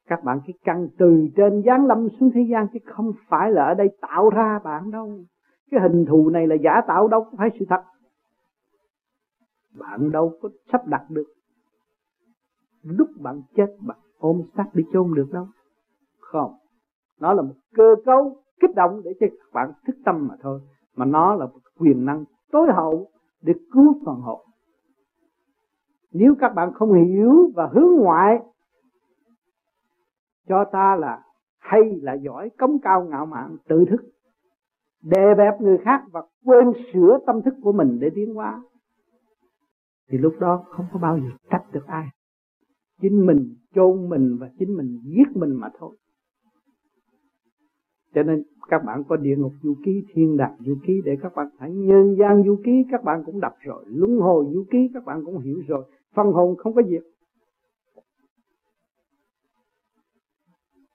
các 0.07 0.25
bạn 0.25 0.41
cái 0.47 0.55
căn 0.65 0.89
từ 0.99 1.29
trên 1.37 1.63
giáng 1.67 1.87
lâm 1.87 2.09
xuống 2.21 2.31
thế 2.35 2.41
gian 2.51 2.67
chứ 2.73 2.79
không 2.87 3.13
phải 3.29 3.53
là 3.53 3.65
ở 3.65 3.75
đây 3.75 3.89
tạo 4.01 4.31
ra 4.31 4.59
bạn 4.65 4.91
đâu. 4.91 5.25
Cái 5.71 5.81
hình 5.81 6.05
thù 6.09 6.31
này 6.31 6.47
là 6.47 6.55
giả 6.55 6.81
tạo 6.87 7.09
đâu 7.09 7.27
phải 7.39 7.51
sự 7.59 7.65
thật. 7.69 7.83
Bạn 9.79 10.11
đâu 10.11 10.33
có 10.43 10.49
sắp 10.73 10.87
đặt 10.87 11.11
được. 11.11 11.27
Lúc 12.83 13.09
bạn 13.21 13.43
chết, 13.57 13.77
bạn 13.81 13.99
ôm 14.19 14.43
xác 14.57 14.67
đi 14.75 14.85
chôn 14.93 15.15
được 15.15 15.29
đâu. 15.33 15.47
Không, 16.21 16.55
nó 17.21 17.33
là 17.33 17.43
một 17.43 17.55
cơ 17.75 17.95
cấu 18.05 18.37
kích 18.61 18.75
động 18.75 19.01
để 19.05 19.11
cho 19.21 19.27
các 19.31 19.53
bạn 19.53 19.73
thức 19.87 19.97
tâm 20.05 20.29
mà 20.29 20.35
thôi. 20.41 20.61
Mà 20.97 21.05
nó 21.05 21.35
là 21.35 21.47
một 21.47 21.61
quyền 21.79 22.05
năng 22.05 22.25
tối 22.53 22.69
hậu 22.73 23.09
để 23.43 23.53
cứu 23.73 23.95
phần 24.05 24.21
hồn 24.21 24.41
nếu 26.13 26.35
các 26.39 26.55
bạn 26.55 26.73
không 26.73 26.93
hiểu 26.93 27.51
và 27.55 27.71
hướng 27.73 27.97
ngoại 27.97 28.39
cho 30.49 30.65
ta 30.73 30.97
là 30.97 31.23
hay 31.59 31.81
là 32.03 32.15
giỏi, 32.15 32.51
cống 32.59 32.79
cao 32.83 33.05
ngạo 33.05 33.27
mạn, 33.27 33.57
tự 33.69 33.85
thức. 33.91 34.03
Đè 35.03 35.35
bẹp 35.39 35.61
người 35.61 35.79
khác 35.79 36.03
và 36.13 36.23
quên 36.45 36.73
sửa 36.93 37.19
tâm 37.27 37.43
thức 37.43 37.55
của 37.63 37.73
mình 37.73 37.99
để 38.01 38.11
tiến 38.15 38.35
hóa. 38.35 38.63
Thì 40.11 40.19
lúc 40.19 40.35
đó 40.41 40.65
không 40.69 40.87
có 40.93 40.99
bao 40.99 41.19
giờ 41.19 41.29
trách 41.51 41.65
được 41.73 41.87
ai. 41.87 42.07
Chính 43.01 43.27
mình 43.27 43.57
chôn 43.75 44.09
mình 44.09 44.37
và 44.41 44.51
chính 44.59 44.77
mình 44.77 44.99
giết 45.05 45.37
mình 45.37 45.53
mà 45.53 45.69
thôi. 45.79 45.97
Cho 48.15 48.23
nên 48.23 48.43
các 48.69 48.85
bạn 48.85 49.03
có 49.09 49.17
địa 49.17 49.37
ngục 49.37 49.53
du 49.63 49.75
ký, 49.85 50.05
thiên 50.13 50.37
đàng 50.37 50.57
du 50.61 50.75
ký 50.87 51.03
để 51.05 51.17
các 51.23 51.33
bạn 51.35 51.47
thấy. 51.59 51.71
Nhân 51.73 52.17
gian 52.19 52.43
du 52.47 52.57
ký 52.65 52.85
các 52.91 53.05
bạn 53.05 53.23
cũng 53.27 53.41
đọc 53.41 53.53
rồi, 53.61 53.85
luân 53.87 54.19
hồi 54.19 54.45
du 54.53 54.65
ký 54.71 54.91
các 54.95 55.05
bạn 55.05 55.25
cũng 55.25 55.39
hiểu 55.39 55.63
rồi. 55.67 55.85
Phân 56.15 56.33
hồn 56.33 56.57
không 56.57 56.75
có 56.75 56.83
việc 56.87 57.03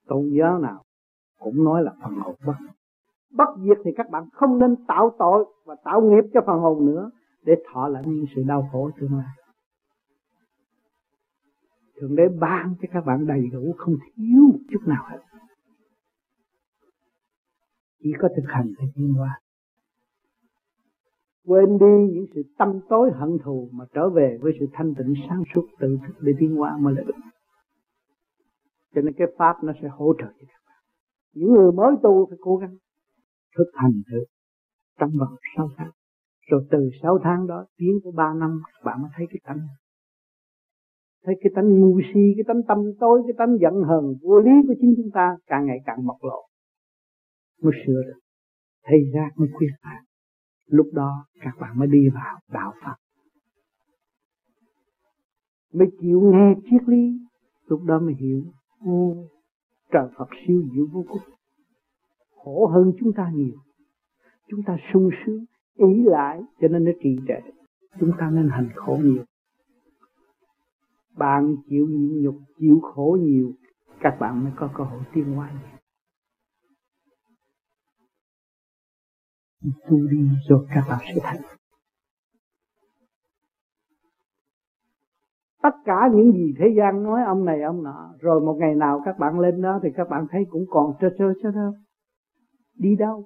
tôn 0.08 0.30
giáo 0.40 0.60
nào 0.60 0.84
cũng 1.40 1.64
nói 1.64 1.84
là 1.84 1.94
phần 2.04 2.14
hồn 2.14 2.36
bất. 2.46 2.54
Bất 3.32 3.50
diệt 3.64 3.78
thì 3.86 3.92
các 3.98 4.10
bạn 4.10 4.24
không 4.34 4.60
nên 4.60 4.76
tạo 4.88 5.16
tội 5.20 5.46
và 5.66 5.76
tạo 5.84 6.02
nghiệp 6.02 6.24
cho 6.34 6.42
phần 6.46 6.60
hồn 6.60 6.86
nữa 6.86 7.12
để 7.44 7.54
thọ 7.74 7.88
lại 7.88 8.04
những 8.06 8.26
sự 8.36 8.44
đau 8.48 8.70
khổ 8.72 8.92
tương 9.00 9.18
lai. 9.18 9.36
Thượng 12.02 12.16
đế 12.16 12.28
ban 12.40 12.76
cho 12.82 12.88
các 12.92 13.06
bạn 13.06 13.28
đầy 13.28 13.48
đủ 13.54 13.76
không 13.78 13.96
thiếu 14.16 14.42
một 14.54 14.60
chút 14.72 14.80
nào 14.86 15.06
hết. 15.10 15.18
Chỉ 18.04 18.14
có 18.20 18.30
thực 18.36 18.46
hành 18.48 18.74
thì 18.80 18.88
tiến 18.96 19.14
hóa. 19.14 19.40
Quên 21.46 21.78
đi 21.78 22.14
những 22.14 22.26
sự 22.36 22.44
tâm 22.58 22.80
tối 22.90 23.12
hận 23.14 23.38
thù 23.44 23.70
mà 23.72 23.86
trở 23.94 24.10
về 24.10 24.38
với 24.42 24.54
sự 24.60 24.66
thanh 24.74 24.94
tịnh 24.96 25.14
sáng 25.30 25.44
suốt 25.56 25.68
tự 25.80 25.98
thức 26.08 26.14
để 26.20 26.34
tiến 26.40 26.56
hóa 26.56 26.78
mới 26.78 26.96
là 26.96 27.04
được 27.04 27.14
cho 28.98 29.02
nên 29.02 29.14
cái 29.18 29.28
pháp 29.38 29.56
nó 29.64 29.74
sẽ 29.82 29.88
hỗ 29.88 30.14
trợ 30.20 30.26
cho 30.26 30.46
các 30.48 30.62
bạn. 30.68 30.82
Những 31.34 31.54
người 31.54 31.72
mới 31.72 31.96
tu 32.04 32.26
phải 32.30 32.38
cố 32.42 32.58
gắng 32.58 32.76
thực 33.58 33.72
hành 33.74 34.02
thử 34.12 34.18
trong 35.00 35.12
vòng 35.20 35.36
6 35.58 35.70
tháng. 35.78 35.92
Rồi 36.50 36.68
từ 36.72 36.90
6 37.02 37.20
tháng 37.24 37.48
đó, 37.48 37.66
tiến 37.78 37.92
tới 38.04 38.14
3 38.16 38.34
năm, 38.34 38.62
các 38.74 38.86
bạn 38.86 39.02
mới 39.02 39.12
thấy 39.16 39.26
cái 39.30 39.40
tánh. 39.44 39.60
Thấy 41.24 41.36
cái 41.42 41.52
tánh 41.56 41.80
ngu 41.80 42.00
si, 42.14 42.34
cái 42.36 42.44
tánh 42.48 42.62
tâm 42.68 42.78
tối, 43.00 43.22
cái 43.28 43.34
tánh 43.38 43.58
giận 43.62 43.74
hờn 43.74 44.04
vô 44.22 44.40
lý 44.40 44.52
của 44.68 44.74
chính 44.82 44.94
chúng 44.98 45.12
ta 45.14 45.38
càng 45.48 45.66
ngày 45.66 45.78
càng 45.86 46.06
bộc 46.06 46.18
lộ. 46.22 46.48
Mới 47.62 47.74
sửa 47.86 48.02
được. 48.08 48.20
Thầy 48.84 49.00
giác 49.14 49.30
mới 49.36 49.50
khuyết 49.54 49.72
phạt 49.84 50.02
lúc 50.66 50.88
đó, 50.94 51.26
các 51.42 51.54
bạn 51.60 51.80
mới 51.80 51.88
đi 51.88 52.10
vào 52.14 52.40
đạo 52.52 52.74
Phật. 52.86 52.96
Mới 55.74 55.88
chịu 56.02 56.22
nghe 56.34 56.56
triết 56.64 56.82
lý. 56.88 57.20
Lúc 57.68 57.84
đó 57.84 58.00
mới 58.00 58.14
hiểu 58.14 58.44
trời 59.92 60.08
Phật 60.18 60.30
siêu 60.48 60.64
diệu 60.74 60.86
vô 60.92 61.06
cùng. 61.10 61.22
Khổ 62.36 62.68
hơn 62.68 62.94
chúng 63.00 63.14
ta 63.14 63.32
nhiều. 63.34 63.56
Chúng 64.48 64.64
ta 64.66 64.78
sung 64.94 65.10
sướng, 65.26 65.46
ý 65.76 66.04
lại, 66.06 66.42
cho 66.62 66.68
nên 66.68 66.86
nó 66.86 66.92
trì 67.04 67.18
trệ. 67.28 67.52
Chúng 68.00 68.12
ta 68.20 68.30
nên 68.30 68.50
hành 68.50 68.70
khổ 68.76 69.00
nhiều. 69.04 69.24
Bạn 71.18 71.56
chịu 71.70 71.88
nhịn 71.90 72.22
nhục, 72.22 72.36
chịu 72.60 72.80
khổ 72.84 73.18
nhiều, 73.22 73.54
các 74.00 74.18
bạn 74.20 74.44
mới 74.44 74.54
có 74.56 74.70
cơ 74.74 74.84
hội 74.84 75.02
tiến 75.14 75.34
hóa. 75.34 75.52
Tu 79.62 80.08
đi 80.12 80.30
rồi 80.50 80.68
các 80.70 80.86
bạn 80.90 81.00
sẽ 81.16 81.22
thành. 81.24 81.57
Tất 85.68 85.76
cả 85.86 86.10
những 86.14 86.32
gì 86.32 86.54
thế 86.60 86.66
gian 86.78 87.04
nói, 87.04 87.24
ông 87.24 87.46
này, 87.46 87.62
ông 87.62 87.84
nọ. 87.84 88.10
Rồi 88.20 88.42
một 88.42 88.56
ngày 88.60 88.76
nào 88.76 89.02
các 89.06 89.20
bạn 89.20 89.40
lên 89.40 89.62
đó 89.62 89.80
thì 89.84 89.90
các 89.96 90.10
bạn 90.10 90.28
thấy 90.32 90.46
cũng 90.50 90.66
còn 90.70 90.94
trơ 91.00 91.10
trơ 91.18 91.34
trơ 91.44 91.52
trơ. 91.52 91.72
Đi 92.80 92.96
đâu? 92.96 93.26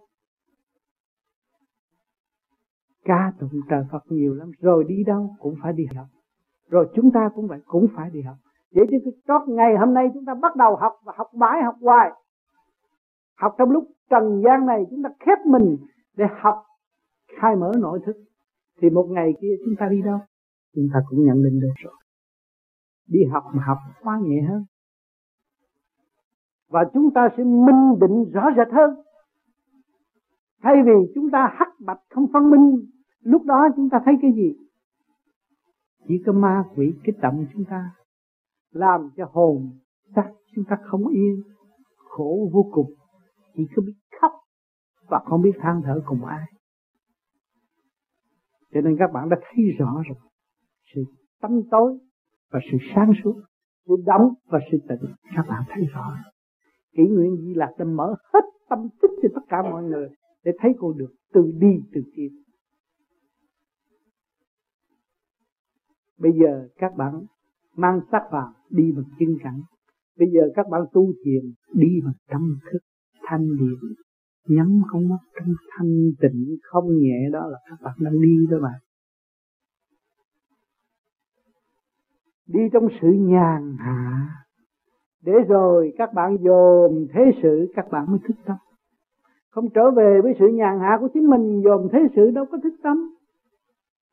Ca 3.05 3.33
tụng 3.39 3.49
trời 3.69 3.83
Phật 3.91 4.03
nhiều 4.09 4.33
lắm. 4.33 4.51
Rồi 4.59 4.83
đi 4.87 5.03
đâu? 5.03 5.35
Cũng 5.39 5.55
phải 5.63 5.73
đi 5.73 5.85
học. 5.95 6.05
Rồi 6.69 6.89
chúng 6.95 7.11
ta 7.11 7.29
cũng 7.35 7.47
vậy, 7.47 7.59
cũng 7.65 7.87
phải 7.95 8.09
đi 8.13 8.21
học. 8.21 8.35
Vậy 8.75 8.85
chứ 8.91 8.97
chót 9.27 9.41
ngày 9.47 9.77
hôm 9.77 9.93
nay 9.93 10.09
chúng 10.13 10.25
ta 10.25 10.33
bắt 10.33 10.55
đầu 10.55 10.75
học 10.75 10.93
và 11.05 11.13
học 11.15 11.27
mãi 11.33 11.63
học 11.63 11.75
hoài. 11.81 12.11
Học 13.37 13.55
trong 13.57 13.71
lúc 13.71 13.83
trần 14.09 14.41
gian 14.45 14.65
này 14.65 14.85
chúng 14.89 15.03
ta 15.03 15.09
khép 15.19 15.37
mình 15.45 15.77
để 16.17 16.25
học, 16.41 16.63
khai 17.39 17.55
mở 17.55 17.71
nội 17.79 17.99
thức. 18.05 18.15
Thì 18.81 18.89
một 18.89 19.07
ngày 19.09 19.33
kia 19.41 19.55
chúng 19.65 19.75
ta 19.79 19.87
đi 19.91 20.01
đâu? 20.01 20.19
Chúng 20.75 20.87
ta 20.93 20.99
cũng 21.09 21.25
nhận 21.25 21.43
định 21.43 21.59
được 21.59 21.73
rồi 21.83 21.93
đi 23.11 23.19
học 23.31 23.43
mà 23.53 23.63
học 23.67 23.77
quá 24.01 24.19
nhẹ 24.23 24.41
hơn. 24.49 24.65
Và 26.69 26.79
chúng 26.93 27.13
ta 27.15 27.29
sẽ 27.37 27.43
minh 27.43 27.99
định 28.01 28.31
rõ 28.33 28.41
rệt 28.57 28.67
hơn. 28.73 28.89
Thay 30.61 30.75
vì 30.85 31.11
chúng 31.15 31.29
ta 31.31 31.53
hắc 31.53 31.67
bạch 31.85 31.99
không 32.09 32.25
phân 32.33 32.49
minh, 32.49 32.85
lúc 33.21 33.43
đó 33.45 33.67
chúng 33.75 33.89
ta 33.89 34.01
thấy 34.05 34.13
cái 34.21 34.31
gì? 34.35 34.55
Chỉ 36.07 36.23
có 36.25 36.33
ma 36.33 36.63
quỷ 36.75 36.93
kích 37.03 37.15
động 37.21 37.45
chúng 37.53 37.65
ta, 37.65 37.91
làm 38.71 39.09
cho 39.17 39.29
hồn 39.31 39.69
xác 40.15 40.31
chúng 40.55 40.65
ta 40.69 40.77
không 40.83 41.07
yên, 41.07 41.41
khổ 41.95 42.49
vô 42.53 42.69
cùng. 42.71 42.93
Chỉ 43.55 43.67
có 43.75 43.81
biết 43.85 43.93
khóc 44.21 44.31
và 45.07 45.19
không 45.25 45.41
biết 45.41 45.53
than 45.59 45.81
thở 45.85 46.01
cùng 46.05 46.25
ai. 46.25 46.45
Cho 48.73 48.81
nên 48.81 48.95
các 48.99 49.11
bạn 49.13 49.29
đã 49.29 49.37
thấy 49.41 49.65
rõ 49.79 50.01
rồi, 50.07 50.17
sự 50.95 51.03
tâm 51.41 51.61
tối 51.71 51.99
và 52.51 52.59
sự 52.71 52.77
sáng 52.95 53.11
suốt, 53.23 53.41
sự 53.87 53.95
đóng 54.05 54.33
và 54.45 54.59
sự 54.71 54.77
tịnh. 54.89 55.09
Các 55.35 55.45
bạn 55.49 55.63
thấy 55.69 55.83
rõ. 55.93 56.17
Kỷ 56.97 57.03
nguyện 57.03 57.37
di 57.41 57.53
lạc 57.53 57.71
đã 57.77 57.85
mở 57.85 58.15
hết 58.33 58.43
tâm 58.69 58.79
thức 59.01 59.11
cho 59.21 59.29
tất 59.35 59.41
cả 59.49 59.57
mọi 59.71 59.83
người 59.83 60.09
để 60.43 60.51
thấy 60.59 60.71
cô 60.79 60.93
được 60.93 61.13
từ 61.33 61.51
đi 61.59 61.79
từ 61.93 62.01
tiến 62.15 62.41
bây 66.21 66.31
giờ 66.41 66.67
các 66.77 66.95
bạn 66.97 67.13
mang 67.75 67.99
sắc 68.11 68.21
vào 68.31 68.53
đi 68.69 68.91
bằng 68.95 69.05
chân 69.19 69.37
cảnh. 69.43 69.61
Bây 70.19 70.27
giờ 70.31 70.41
các 70.55 70.65
bạn 70.71 70.81
tu 70.93 71.13
thiền 71.25 71.43
đi 71.73 72.01
bằng 72.05 72.13
tâm 72.29 72.57
thức, 72.71 72.79
thanh 73.27 73.47
điện 73.59 73.79
nhắm 74.47 74.81
con 74.91 75.09
mắt 75.09 75.17
trong 75.35 75.53
thanh 75.77 76.11
tịnh 76.21 76.57
không 76.63 76.85
nhẹ 76.99 77.29
đó 77.31 77.47
là 77.47 77.57
các 77.69 77.81
bạn 77.81 77.93
đang 77.99 78.21
đi 78.21 78.47
đó 78.51 78.57
mà 78.61 78.69
đi 82.53 82.59
trong 82.73 82.87
sự 83.01 83.07
nhàn 83.07 83.75
hạ. 83.79 84.27
Để 85.23 85.33
rồi 85.47 85.93
các 85.97 86.13
bạn 86.13 86.37
dồn 86.41 87.07
thế 87.13 87.21
sự, 87.43 87.71
các 87.75 87.91
bạn 87.91 88.05
mới 88.07 88.19
thức 88.27 88.33
tâm. 88.45 88.57
Không 89.49 89.69
trở 89.69 89.91
về 89.91 90.21
với 90.23 90.33
sự 90.39 90.47
nhàn 90.47 90.79
hạ 90.79 90.97
của 90.99 91.09
chính 91.13 91.29
mình, 91.29 91.61
dồn 91.63 91.89
thế 91.91 91.99
sự 92.15 92.31
đâu 92.31 92.45
có 92.51 92.57
thức 92.63 92.73
tâm. 92.83 93.15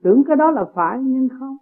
Tưởng 0.02 0.22
cái 0.26 0.36
đó 0.36 0.50
là 0.50 0.64
phải 0.74 0.98
nhưng 1.02 1.28
không? 1.38 1.56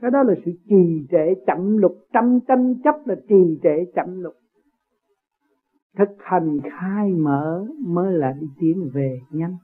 Cái 0.00 0.10
đó 0.10 0.22
là 0.22 0.34
sự 0.44 0.52
trì 0.68 1.06
trệ 1.10 1.34
chậm 1.46 1.78
lục, 1.78 1.92
trăm 2.12 2.38
tranh 2.48 2.74
chấp 2.84 2.94
là 3.04 3.14
trì 3.28 3.58
trệ 3.62 3.84
chậm 3.94 4.20
lục. 4.20 4.34
Thực 5.96 6.08
hành 6.18 6.58
khai 6.62 7.10
mở 7.10 7.66
mới 7.86 8.12
là 8.12 8.32
đi 8.40 8.46
tiến 8.60 8.90
về 8.94 9.20
nhanh. 9.30 9.56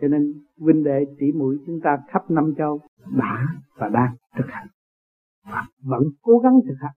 Cho 0.00 0.08
nên 0.08 0.43
huynh 0.60 0.84
đệ 0.84 1.04
tỷ 1.18 1.32
mũi 1.32 1.58
chúng 1.66 1.80
ta 1.80 1.98
khắp 2.08 2.30
năm 2.30 2.54
châu 2.58 2.80
đã 3.16 3.46
và 3.76 3.88
đang 3.88 4.14
thực 4.36 4.46
hành 4.48 4.66
và 5.44 5.66
vẫn 5.82 6.02
cố 6.22 6.38
gắng 6.38 6.60
thực 6.68 6.76
hành. 6.80 6.94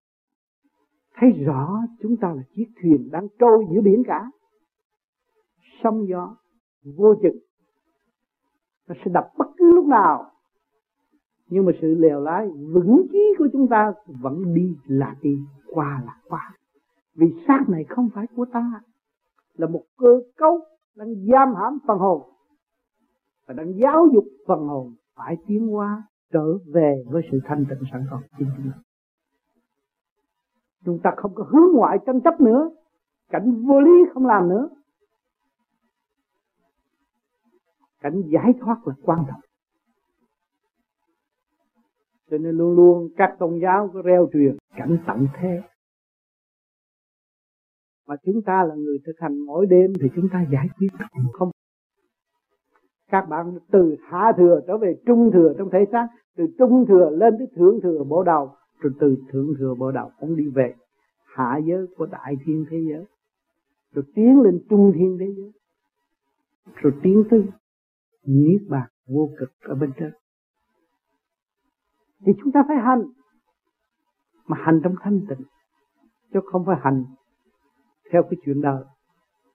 Thấy 1.16 1.32
rõ 1.32 1.82
chúng 2.02 2.18
ta 2.18 2.28
là 2.28 2.44
chiếc 2.56 2.68
thuyền 2.82 3.10
đang 3.12 3.28
trôi 3.40 3.66
giữa 3.74 3.82
biển 3.82 4.04
cả. 4.08 4.32
Sóng 5.84 6.08
gió 6.08 6.36
vô 6.98 7.16
chừng. 7.22 7.38
Nó 8.88 8.96
sẽ 9.06 9.12
đập 9.14 9.28
bất 9.38 9.48
cứ 9.58 9.76
lúc 9.76 9.86
nào. 9.86 10.32
Nhưng 11.50 11.66
mà 11.66 11.72
sự 11.82 11.96
lèo 11.96 12.22
lái 12.22 12.48
vững 12.74 13.08
chí 13.12 13.34
của 13.38 13.48
chúng 13.54 13.68
ta 13.68 13.94
vẫn 14.06 14.54
đi 14.54 14.76
là 14.86 15.16
đi 15.22 15.38
qua 15.68 16.02
là 16.06 16.16
qua. 16.28 16.56
Vì 17.16 17.28
xác 17.48 17.66
này 17.70 17.84
không 17.90 18.10
phải 18.14 18.26
của 18.36 18.46
ta, 18.54 18.72
là 19.54 19.68
một 19.68 19.84
cơ 19.98 20.22
cấu 20.38 20.60
đang 20.96 21.16
giam 21.32 21.56
hãm 21.56 21.78
phần 21.88 21.98
hồn 21.98 22.22
và 23.48 23.54
đang 23.54 23.74
giáo 23.78 24.08
dục 24.14 24.24
phần 24.48 24.60
hồn 24.60 24.96
phải 25.16 25.36
tiến 25.48 25.68
hóa, 25.68 26.04
trở 26.32 26.58
về 26.74 27.04
với 27.08 27.22
sự 27.32 27.40
thanh 27.46 27.66
tịnh 27.70 27.90
sẵn 27.92 28.06
có 28.12 28.22
chính 28.38 28.48
chúng 28.58 28.72
ta. 28.72 28.80
Chúng 30.86 31.00
ta 31.04 31.12
không 31.18 31.36
có 31.36 31.44
hướng 31.44 31.76
ngoại 31.76 31.98
tranh 32.06 32.22
chấp 32.22 32.42
nữa, 32.42 32.70
cảnh 33.30 33.66
vô 33.68 33.82
lý 33.82 33.92
không 34.14 34.26
làm 34.26 34.50
nữa. 34.50 34.70
Cảnh 38.00 38.22
giải 38.26 38.54
thoát 38.60 38.88
là 38.88 38.94
quan 39.04 39.20
trọng. 39.28 39.40
Cho 42.30 42.38
nên 42.38 42.58
luôn 42.58 42.76
luôn 42.76 43.10
các 43.18 43.36
tôn 43.40 43.60
giáo 43.62 43.90
có 43.94 44.02
reo 44.02 44.30
truyền, 44.34 44.58
cảnh 44.76 44.98
tận 45.08 45.28
thế. 45.40 45.62
Mà 48.08 48.16
chúng 48.24 48.42
ta 48.46 48.64
là 48.64 48.76
người 48.76 48.98
thực 49.06 49.14
hành 49.20 49.38
mỗi 49.38 49.66
đêm 49.66 49.94
thì 50.02 50.08
chúng 50.16 50.30
ta 50.32 50.46
giải 50.52 50.68
quyết 50.78 50.88
không 51.34 51.52
các 53.12 53.30
bạn 53.30 53.58
từ 53.72 53.96
hạ 54.04 54.32
thừa 54.38 54.62
trở 54.68 54.78
về 54.78 55.02
trung 55.06 55.32
thừa 55.34 55.54
trong 55.58 55.70
thể 55.70 55.86
xác, 55.92 56.08
từ 56.36 56.48
trung 56.60 56.86
thừa 56.88 57.10
lên 57.10 57.34
tới 57.38 57.48
thượng 57.56 57.82
thừa 57.84 58.04
bộ 58.04 58.24
đầu 58.24 58.52
rồi 58.80 58.94
từ 59.00 59.18
thượng 59.32 59.48
thừa 59.60 59.76
bộ 59.76 59.92
đầu 59.92 60.12
cũng 60.20 60.36
đi 60.36 60.48
về 60.56 60.76
hạ 61.26 61.58
giới 61.66 61.88
của 61.98 62.06
đại 62.06 62.36
thiên 62.46 62.66
thế 62.70 62.78
giới, 62.90 63.06
rồi 63.94 64.06
tiến 64.16 64.42
lên 64.42 64.60
trung 64.70 64.92
thiên 64.96 65.18
thế 65.20 65.26
giới, 65.38 65.52
rồi 66.76 66.94
tiến 67.04 67.24
tới 67.30 67.44
niết 68.26 68.62
bàn 68.70 68.90
vô 69.08 69.30
cực 69.40 69.50
ở 69.62 69.76
bên 69.76 69.92
trên. 70.00 70.12
Thì 72.26 72.32
chúng 72.44 72.52
ta 72.52 72.64
phải 72.68 72.78
hành, 72.78 73.04
mà 74.48 74.58
hành 74.60 74.80
trong 74.84 74.96
thanh 75.02 75.22
tịnh, 75.30 75.46
chứ 76.34 76.40
không 76.46 76.66
phải 76.66 76.78
hành 76.82 77.06
theo 78.12 78.24
cái 78.24 78.38
chuyện 78.46 78.62
đời. 78.62 78.84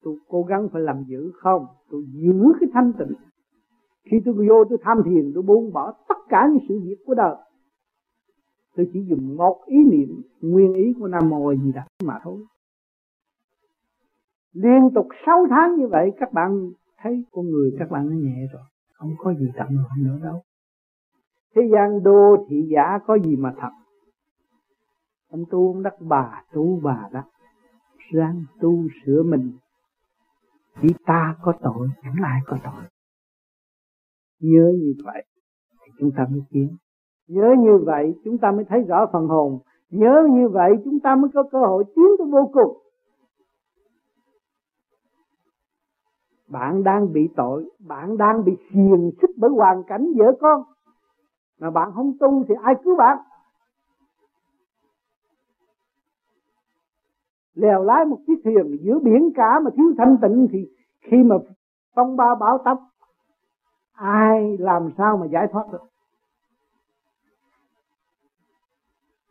Tôi 0.02 0.16
cố 0.28 0.42
gắng 0.42 0.68
phải 0.72 0.82
làm 0.82 1.04
giữ 1.04 1.32
không, 1.34 1.66
tôi 1.90 2.04
giữ 2.12 2.52
cái 2.60 2.68
thanh 2.72 2.92
tịnh 2.98 3.12
khi 4.10 4.16
tôi 4.24 4.34
vô 4.48 4.64
tôi 4.68 4.78
tham 4.82 4.98
thiền, 5.04 5.32
tôi 5.34 5.42
buông 5.42 5.72
bỏ 5.72 5.92
tất 6.08 6.16
cả 6.28 6.48
những 6.52 6.64
sự 6.68 6.80
việc 6.84 6.96
của 7.06 7.14
đời. 7.14 7.34
Tôi 8.76 8.90
chỉ 8.92 9.00
dùng 9.08 9.36
một 9.36 9.62
ý 9.66 9.76
niệm, 9.84 10.22
nguyên 10.40 10.74
ý 10.74 10.94
của 11.00 11.08
nam 11.08 11.28
mô 11.28 11.54
gì 11.54 11.72
đà 11.72 11.86
mà 12.04 12.18
thôi. 12.22 12.44
Liên 14.52 14.90
tục 14.94 15.08
6 15.26 15.46
tháng 15.50 15.76
như 15.76 15.88
vậy, 15.88 16.10
các 16.20 16.32
bạn 16.32 16.70
thấy 16.98 17.24
con 17.32 17.50
người 17.50 17.70
các 17.78 17.90
bạn 17.90 18.10
nó 18.10 18.16
nhẹ 18.16 18.46
rồi, 18.52 18.62
không 18.92 19.14
có 19.18 19.34
gì 19.34 19.46
tận 19.56 19.68
loạn 19.68 20.04
nữa 20.04 20.18
đâu. 20.22 20.42
Thế 21.54 21.62
gian 21.72 22.02
đô 22.02 22.46
thị 22.48 22.68
giả 22.70 22.98
có 23.06 23.18
gì 23.18 23.36
mà 23.36 23.54
thật? 23.60 23.70
Ông 25.30 25.44
tu 25.50 25.72
ông 25.72 25.82
đắc 25.82 25.94
bà, 26.00 26.44
tu 26.52 26.80
bà 26.82 27.08
đắc 27.12 27.24
ráng 28.12 28.44
tu 28.60 28.88
sửa 29.04 29.22
mình. 29.22 29.52
Chỉ 30.82 30.88
ta 31.06 31.36
có 31.42 31.52
tội, 31.62 31.88
chẳng 32.02 32.16
ai 32.22 32.40
có 32.46 32.58
tội 32.64 32.84
nhớ 34.42 34.72
như 34.78 34.94
vậy 35.04 35.24
thì 35.86 35.92
chúng 35.98 36.10
ta 36.16 36.26
mới 36.30 36.40
tiến. 36.50 36.76
Nhớ 37.28 37.54
như 37.58 37.78
vậy, 37.86 38.14
chúng 38.24 38.38
ta 38.38 38.50
mới 38.52 38.64
thấy 38.68 38.80
rõ 38.82 39.06
phần 39.12 39.26
hồn. 39.26 39.58
Nhớ 39.90 40.28
như 40.30 40.48
vậy, 40.48 40.72
chúng 40.84 41.00
ta 41.00 41.16
mới 41.16 41.30
có 41.34 41.42
cơ 41.42 41.58
hội 41.58 41.84
tiến 41.96 42.06
tới 42.18 42.26
vô 42.30 42.50
cùng. 42.52 42.78
Bạn 46.48 46.82
đang 46.84 47.12
bị 47.12 47.28
tội, 47.36 47.70
bạn 47.88 48.16
đang 48.16 48.44
bị 48.44 48.52
xiềng 48.70 49.10
xích 49.22 49.30
bởi 49.36 49.50
hoàn 49.50 49.82
cảnh 49.86 50.06
vợ 50.18 50.32
con. 50.40 50.62
Mà 51.60 51.70
bạn 51.70 51.90
không 51.94 52.12
tu 52.20 52.44
thì 52.48 52.54
ai 52.62 52.74
cứu 52.84 52.96
bạn? 52.96 53.18
Lèo 57.54 57.84
lái 57.84 58.04
một 58.04 58.18
chiếc 58.26 58.34
thuyền 58.44 58.78
giữa 58.80 58.98
biển 58.98 59.30
cả 59.34 59.60
mà 59.64 59.70
thiếu 59.76 59.94
thanh 59.98 60.16
tịnh 60.22 60.48
thì 60.52 60.58
khi 61.00 61.16
mà 61.16 61.36
phong 61.94 62.16
ba 62.16 62.34
bão 62.40 62.58
táp 62.64 62.78
ai 63.92 64.56
làm 64.58 64.90
sao 64.98 65.16
mà 65.16 65.26
giải 65.26 65.46
thoát 65.52 65.66
được? 65.72 65.82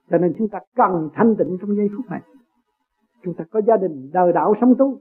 Cho 0.09 0.17
nên 0.17 0.33
chúng 0.37 0.49
ta 0.49 0.59
cần 0.75 1.09
thanh 1.13 1.35
tịnh 1.37 1.57
trong 1.61 1.75
giây 1.75 1.89
phút 1.97 2.05
này. 2.09 2.21
Chúng 3.23 3.33
ta 3.33 3.43
có 3.51 3.61
gia 3.67 3.77
đình, 3.77 4.09
đời 4.13 4.33
đạo 4.33 4.53
sống 4.61 4.75
tu. 4.77 4.99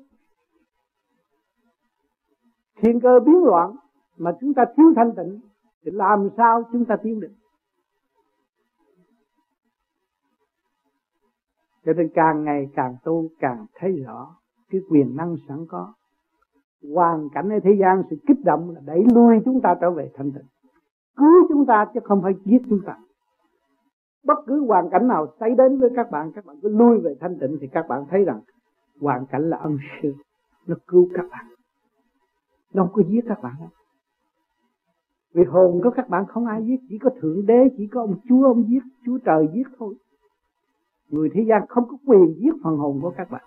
Thiên 2.77 3.01
cơ 3.01 3.21
biến 3.27 3.45
loạn 3.45 3.77
mà 4.17 4.31
chúng 4.41 4.55
ta 4.55 4.65
thiếu 4.77 4.93
thanh 4.97 5.13
tịnh 5.17 5.41
thì 5.85 5.91
làm 5.91 6.29
sao 6.37 6.63
chúng 6.73 6.85
ta 6.85 6.97
tiến 7.03 7.21
được? 7.21 7.33
Cho 11.85 11.93
nên 11.93 12.11
càng 12.15 12.45
ngày 12.45 12.69
càng 12.75 12.97
tu, 13.05 13.29
càng 13.39 13.67
thấy 13.75 13.93
rõ 14.07 14.37
cái 14.71 14.81
quyền 14.91 15.17
năng 15.17 15.37
sẵn 15.49 15.67
có 15.69 15.95
hoàn 16.95 17.29
cảnh 17.29 17.49
ở 17.49 17.59
thế 17.65 17.77
gian 17.81 18.03
sự 18.11 18.17
kích 18.27 18.45
động 18.45 18.71
là 18.71 18.81
đẩy 18.85 19.05
lui 19.15 19.41
chúng 19.45 19.61
ta 19.61 19.75
trở 19.81 19.91
về 19.91 20.11
thanh 20.15 20.33
tịnh. 20.33 20.47
Cứu 21.17 21.47
chúng 21.49 21.67
ta 21.67 21.87
chứ 21.95 22.01
không 22.05 22.23
phải 22.23 22.33
giết 22.45 22.63
chúng 22.69 22.81
ta. 22.87 22.97
Bất 24.25 24.39
cứ 24.47 24.67
hoàn 24.67 24.91
cảnh 24.91 25.09
nào 25.09 25.27
xảy 25.41 25.55
đến 25.55 25.79
với 25.79 25.91
các 25.97 26.11
bạn 26.11 26.33
các 26.35 26.47
bạn 26.47 26.57
cứ 26.63 26.69
lui 26.69 26.99
về 26.99 27.17
thanh 27.21 27.39
tịnh 27.39 27.57
thì 27.61 27.67
các 27.67 27.89
bạn 27.89 28.05
thấy 28.11 28.25
rằng 28.25 28.41
hoàn 29.01 29.27
cảnh 29.27 29.51
là 29.51 29.57
ân 29.57 29.79
sư, 30.03 30.15
nó 30.67 30.77
cứu 30.87 31.09
các 31.15 31.27
bạn. 31.31 31.47
Nó 32.75 32.83
không 32.83 32.93
có 32.93 33.03
giết 33.09 33.25
các 33.29 33.43
bạn 33.43 33.53
đâu. 33.61 33.69
Vì 35.35 35.45
hồn 35.45 35.81
của 35.83 35.91
các 35.91 36.09
bạn 36.09 36.27
không 36.27 36.47
ai 36.47 36.65
giết, 36.67 36.81
chỉ 36.89 36.99
có 36.99 37.11
thượng 37.21 37.47
đế, 37.47 37.69
chỉ 37.77 37.87
có 37.87 38.01
ông 38.01 38.15
chúa, 38.29 38.45
ông 38.45 38.65
giết, 38.69 38.83
chúa 39.07 39.19
trời 39.25 39.49
giết 39.55 39.67
thôi. 39.79 39.95
Người 41.09 41.31
thế 41.35 41.45
gian 41.49 41.63
không 41.69 41.85
có 41.89 41.97
quyền 42.07 42.35
giết 42.39 42.55
phần 42.65 42.77
hồn 42.77 42.99
của 43.03 43.13
các 43.17 43.31
bạn 43.31 43.43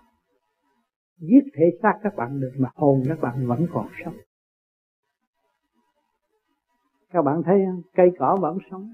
giết 1.18 1.44
thể 1.54 1.64
xác 1.82 1.98
các 2.02 2.16
bạn 2.16 2.40
được 2.40 2.52
mà 2.58 2.68
hồn 2.74 3.02
các 3.08 3.20
bạn 3.20 3.46
vẫn 3.46 3.66
còn 3.72 3.86
sống. 4.04 4.14
Các 7.10 7.22
bạn 7.22 7.42
thấy 7.42 7.66
cây 7.94 8.12
cỏ 8.18 8.36
vẫn 8.40 8.58
sống. 8.70 8.92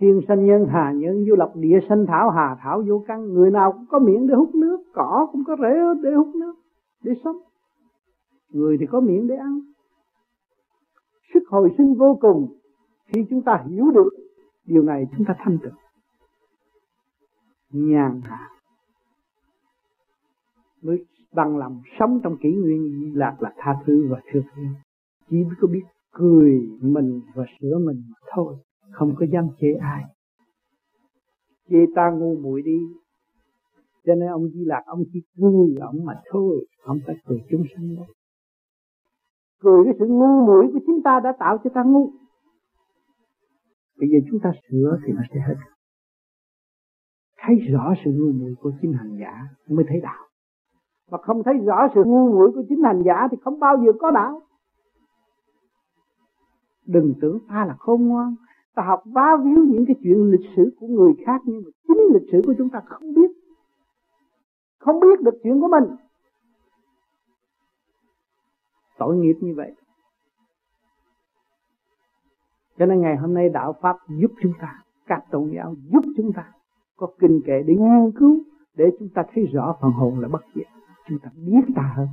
Thiên 0.00 0.20
sanh 0.28 0.46
nhân 0.46 0.66
hà 0.70 0.92
nhân 0.92 1.26
du 1.28 1.36
lập, 1.36 1.52
địa 1.54 1.78
sanh 1.88 2.06
thảo 2.06 2.30
hà 2.30 2.56
thảo 2.60 2.82
vô 2.88 3.04
căn. 3.08 3.34
Người 3.34 3.50
nào 3.50 3.72
cũng 3.72 3.86
có 3.88 3.98
miệng 3.98 4.26
để 4.26 4.34
hút 4.34 4.54
nước, 4.54 4.82
cỏ 4.94 5.28
cũng 5.32 5.44
có 5.44 5.56
rễ 5.60 6.02
để 6.02 6.10
hút 6.14 6.28
nước, 6.34 6.54
để 7.02 7.12
sống. 7.24 7.36
Người 8.50 8.76
thì 8.80 8.86
có 8.86 9.00
miệng 9.00 9.28
để 9.28 9.36
ăn. 9.36 9.60
Sức 11.34 11.42
hồi 11.48 11.70
sinh 11.78 11.94
vô 11.94 12.18
cùng. 12.20 12.58
Khi 13.06 13.26
chúng 13.30 13.42
ta 13.42 13.64
hiểu 13.68 13.90
được 13.90 14.10
điều 14.64 14.82
này, 14.82 15.06
chúng 15.16 15.26
ta 15.26 15.34
thanh 15.38 15.58
tịnh. 15.62 15.74
Nhàn 17.70 18.20
hạ 18.24 18.48
mới 20.82 21.04
bằng 21.32 21.56
lòng 21.56 21.82
sống 21.98 22.20
trong 22.22 22.36
kỷ 22.42 22.52
nguyên 22.52 23.00
di 23.00 23.12
lạc 23.14 23.36
là 23.40 23.52
tha 23.56 23.74
thứ 23.86 24.08
và 24.10 24.20
thương 24.32 24.44
yêu 24.56 24.72
chỉ 25.30 25.44
có 25.60 25.68
biết 25.68 25.82
cười 26.10 26.68
mình 26.80 27.20
và 27.34 27.44
sửa 27.60 27.78
mình 27.78 28.02
mà 28.08 28.16
thôi, 28.34 28.56
không 28.90 29.14
có 29.16 29.26
dám 29.32 29.48
chê 29.60 29.68
ai. 29.80 30.04
Chê 31.68 31.78
ta 31.94 32.10
ngu 32.10 32.36
muội 32.36 32.62
đi. 32.62 32.78
Cho 34.06 34.14
nên 34.14 34.28
ông 34.28 34.48
di 34.48 34.64
lạc 34.64 34.82
ông 34.86 35.02
chỉ 35.12 35.20
cười 35.36 35.76
ông 35.80 36.04
mà 36.04 36.14
thôi, 36.30 36.66
không 36.82 36.98
phải 37.06 37.16
cười 37.26 37.38
chúng 37.50 37.64
sanh 37.74 37.96
đâu. 37.96 38.06
Cười 39.60 39.84
cái 39.84 39.94
sự 39.98 40.06
ngu 40.06 40.46
muội 40.46 40.66
của 40.72 40.80
chúng 40.86 41.02
ta 41.02 41.20
đã 41.24 41.32
tạo 41.38 41.58
cho 41.64 41.70
ta 41.74 41.82
ngu. 41.82 42.10
Bây 43.98 44.08
giờ 44.08 44.18
chúng 44.30 44.40
ta 44.40 44.52
sửa 44.70 44.98
thì 45.06 45.12
nó 45.12 45.22
sẽ 45.34 45.40
hết. 45.48 45.54
Thấy 47.38 47.56
rõ 47.56 47.94
sự 48.04 48.10
ngu 48.12 48.32
muội 48.32 48.54
của 48.60 48.72
chính 48.82 48.92
hành 48.92 49.16
giả 49.20 49.42
mới 49.68 49.84
thấy 49.88 50.00
đạo 50.00 50.27
mà 51.10 51.18
không 51.18 51.42
thấy 51.42 51.54
rõ 51.54 51.88
sự 51.94 52.04
ngu 52.04 52.28
muội 52.32 52.52
của 52.54 52.62
chính 52.68 52.82
hành 52.82 53.02
giả 53.06 53.28
thì 53.30 53.36
không 53.40 53.60
bao 53.60 53.76
giờ 53.76 53.92
có 54.00 54.10
đạo. 54.10 54.42
Đừng 56.86 57.14
tưởng 57.20 57.38
ta 57.48 57.64
là 57.66 57.74
khôn 57.78 58.08
ngoan. 58.08 58.34
Ta 58.74 58.82
học 58.82 59.02
vá 59.04 59.36
víu 59.44 59.64
những 59.64 59.86
cái 59.86 59.96
chuyện 60.02 60.30
lịch 60.30 60.50
sử 60.56 60.76
của 60.80 60.86
người 60.86 61.12
khác, 61.26 61.40
nhưng 61.44 61.62
mà 61.64 61.70
chính 61.88 61.98
lịch 62.14 62.28
sử 62.32 62.42
của 62.46 62.54
chúng 62.58 62.68
ta 62.68 62.80
không 62.86 63.14
biết. 63.14 63.30
Không 64.78 65.00
biết 65.00 65.20
được 65.20 65.40
chuyện 65.42 65.60
của 65.60 65.68
mình. 65.68 65.96
Tội 68.98 69.16
nghiệp 69.16 69.34
như 69.40 69.54
vậy. 69.56 69.74
Cho 72.78 72.86
nên 72.86 73.00
ngày 73.00 73.16
hôm 73.16 73.34
nay 73.34 73.48
đạo 73.48 73.74
pháp 73.80 73.96
giúp 74.08 74.32
chúng 74.42 74.52
ta, 74.60 74.82
các 75.06 75.24
tôn 75.30 75.50
giáo 75.54 75.74
giúp 75.92 76.02
chúng 76.16 76.32
ta 76.32 76.52
có 76.96 77.06
kinh 77.18 77.40
kệ 77.46 77.62
để 77.66 77.74
nghiên 77.74 78.12
cứu, 78.18 78.42
để 78.74 78.84
chúng 78.98 79.08
ta 79.14 79.22
thấy 79.34 79.44
rõ 79.52 79.76
phần 79.80 79.90
hồn 79.90 80.20
là 80.20 80.28
bất 80.28 80.42
diệt 80.54 80.66
chúng 81.08 81.18
ta 81.18 81.30
biết 81.36 81.72
ta 81.76 81.94
hơn 81.96 82.08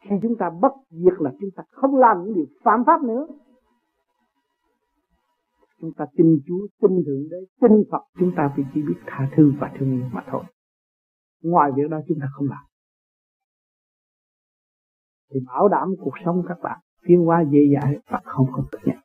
khi 0.00 0.16
chúng 0.22 0.36
ta 0.38 0.50
bất 0.60 0.72
diệt 0.90 1.14
là 1.18 1.30
chúng 1.40 1.50
ta 1.56 1.62
không 1.70 1.96
làm 1.96 2.24
những 2.24 2.34
điều 2.34 2.46
phạm 2.64 2.84
pháp 2.86 3.02
nữa 3.02 3.26
chúng 5.84 5.92
ta 5.92 6.04
tin 6.16 6.38
Chúa, 6.46 6.66
tin 6.80 7.04
Thượng 7.06 7.28
Đế, 7.30 7.36
tin 7.60 7.84
Phật, 7.90 8.02
chúng 8.18 8.32
ta 8.36 8.54
chỉ 8.56 8.82
biết 8.82 9.00
tha 9.06 9.30
thứ 9.36 9.52
và 9.60 9.72
thương 9.78 9.92
yêu 9.92 10.08
mà 10.12 10.24
thôi. 10.30 10.44
Ngoài 11.42 11.70
việc 11.76 11.90
đó 11.90 12.00
chúng 12.08 12.18
ta 12.20 12.26
không 12.32 12.48
làm. 12.48 12.64
Thì 15.30 15.40
bảo 15.46 15.68
đảm 15.68 15.88
cuộc 16.00 16.14
sống 16.24 16.42
các 16.48 16.58
bạn 16.62 16.80
tiến 17.06 17.24
hóa 17.24 17.44
dễ 17.52 17.60
dãi 17.74 17.98
và 18.06 18.20
không 18.24 18.46
có 18.52 18.64
cực 18.72 18.80
nhận. 18.84 18.98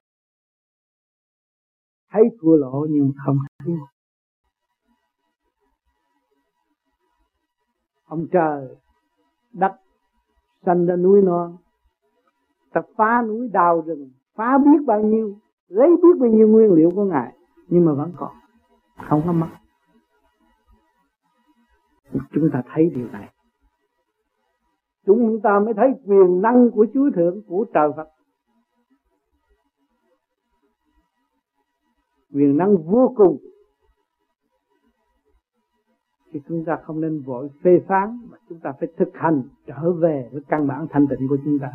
Thấy 2.12 2.24
thua 2.42 2.56
lỗ 2.56 2.88
nhưng 2.89 3.12
không 3.26 3.38
thấy 3.60 3.76
ông 8.06 8.28
trời 8.32 8.76
đất 9.54 9.72
sanh 10.66 10.86
ra 10.86 10.96
núi 10.96 11.22
non. 11.22 11.58
Ta 12.74 12.82
phá 12.96 13.22
núi 13.22 13.50
đào 13.54 13.82
rừng. 13.86 14.10
Phá 14.36 14.58
biết 14.58 14.86
bao 14.86 15.02
nhiêu, 15.02 15.38
lấy 15.68 15.90
biết 15.90 16.20
bao 16.20 16.30
nhiêu 16.30 16.48
nguyên 16.48 16.74
liệu 16.74 16.92
của 16.96 17.04
ngài, 17.04 17.34
nhưng 17.68 17.86
mà 17.86 17.94
vẫn 17.94 18.14
còn. 18.18 18.32
Không 19.10 19.22
có 19.26 19.32
mất. 19.32 19.48
Chúng 22.32 22.50
ta 22.54 22.64
thấy 22.74 22.92
điều 22.96 23.08
này. 23.08 23.34
Chúng 25.06 25.42
ta 25.44 25.60
mới 25.60 25.74
thấy 25.74 25.94
quyền 26.06 26.42
năng 26.42 26.72
của 26.72 26.86
Chúa 26.94 27.10
Thượng, 27.16 27.42
của 27.48 27.66
trời 27.74 27.90
Phật. 27.96 28.10
Quyền 32.34 32.58
năng 32.58 32.78
vô 32.78 33.14
cùng 33.16 33.38
thì 36.32 36.39
chúng 36.48 36.65
ta 36.65 36.78
không 36.84 37.02
nên 37.02 37.22
vội 37.22 37.50
phê 37.63 37.80
phán, 37.88 38.20
mà 38.30 38.38
chúng 38.50 38.60
ta 38.60 38.74
phải 38.80 38.89
thực 38.98 39.10
hành 39.13 39.44
trở 39.68 39.94
về 39.94 40.30
với 40.32 40.42
căn 40.48 40.68
bản 40.68 40.88
thanh 40.89 41.08
tịnh 41.08 41.28
của 41.30 41.38
chúng 41.44 41.60
ta. 41.62 41.72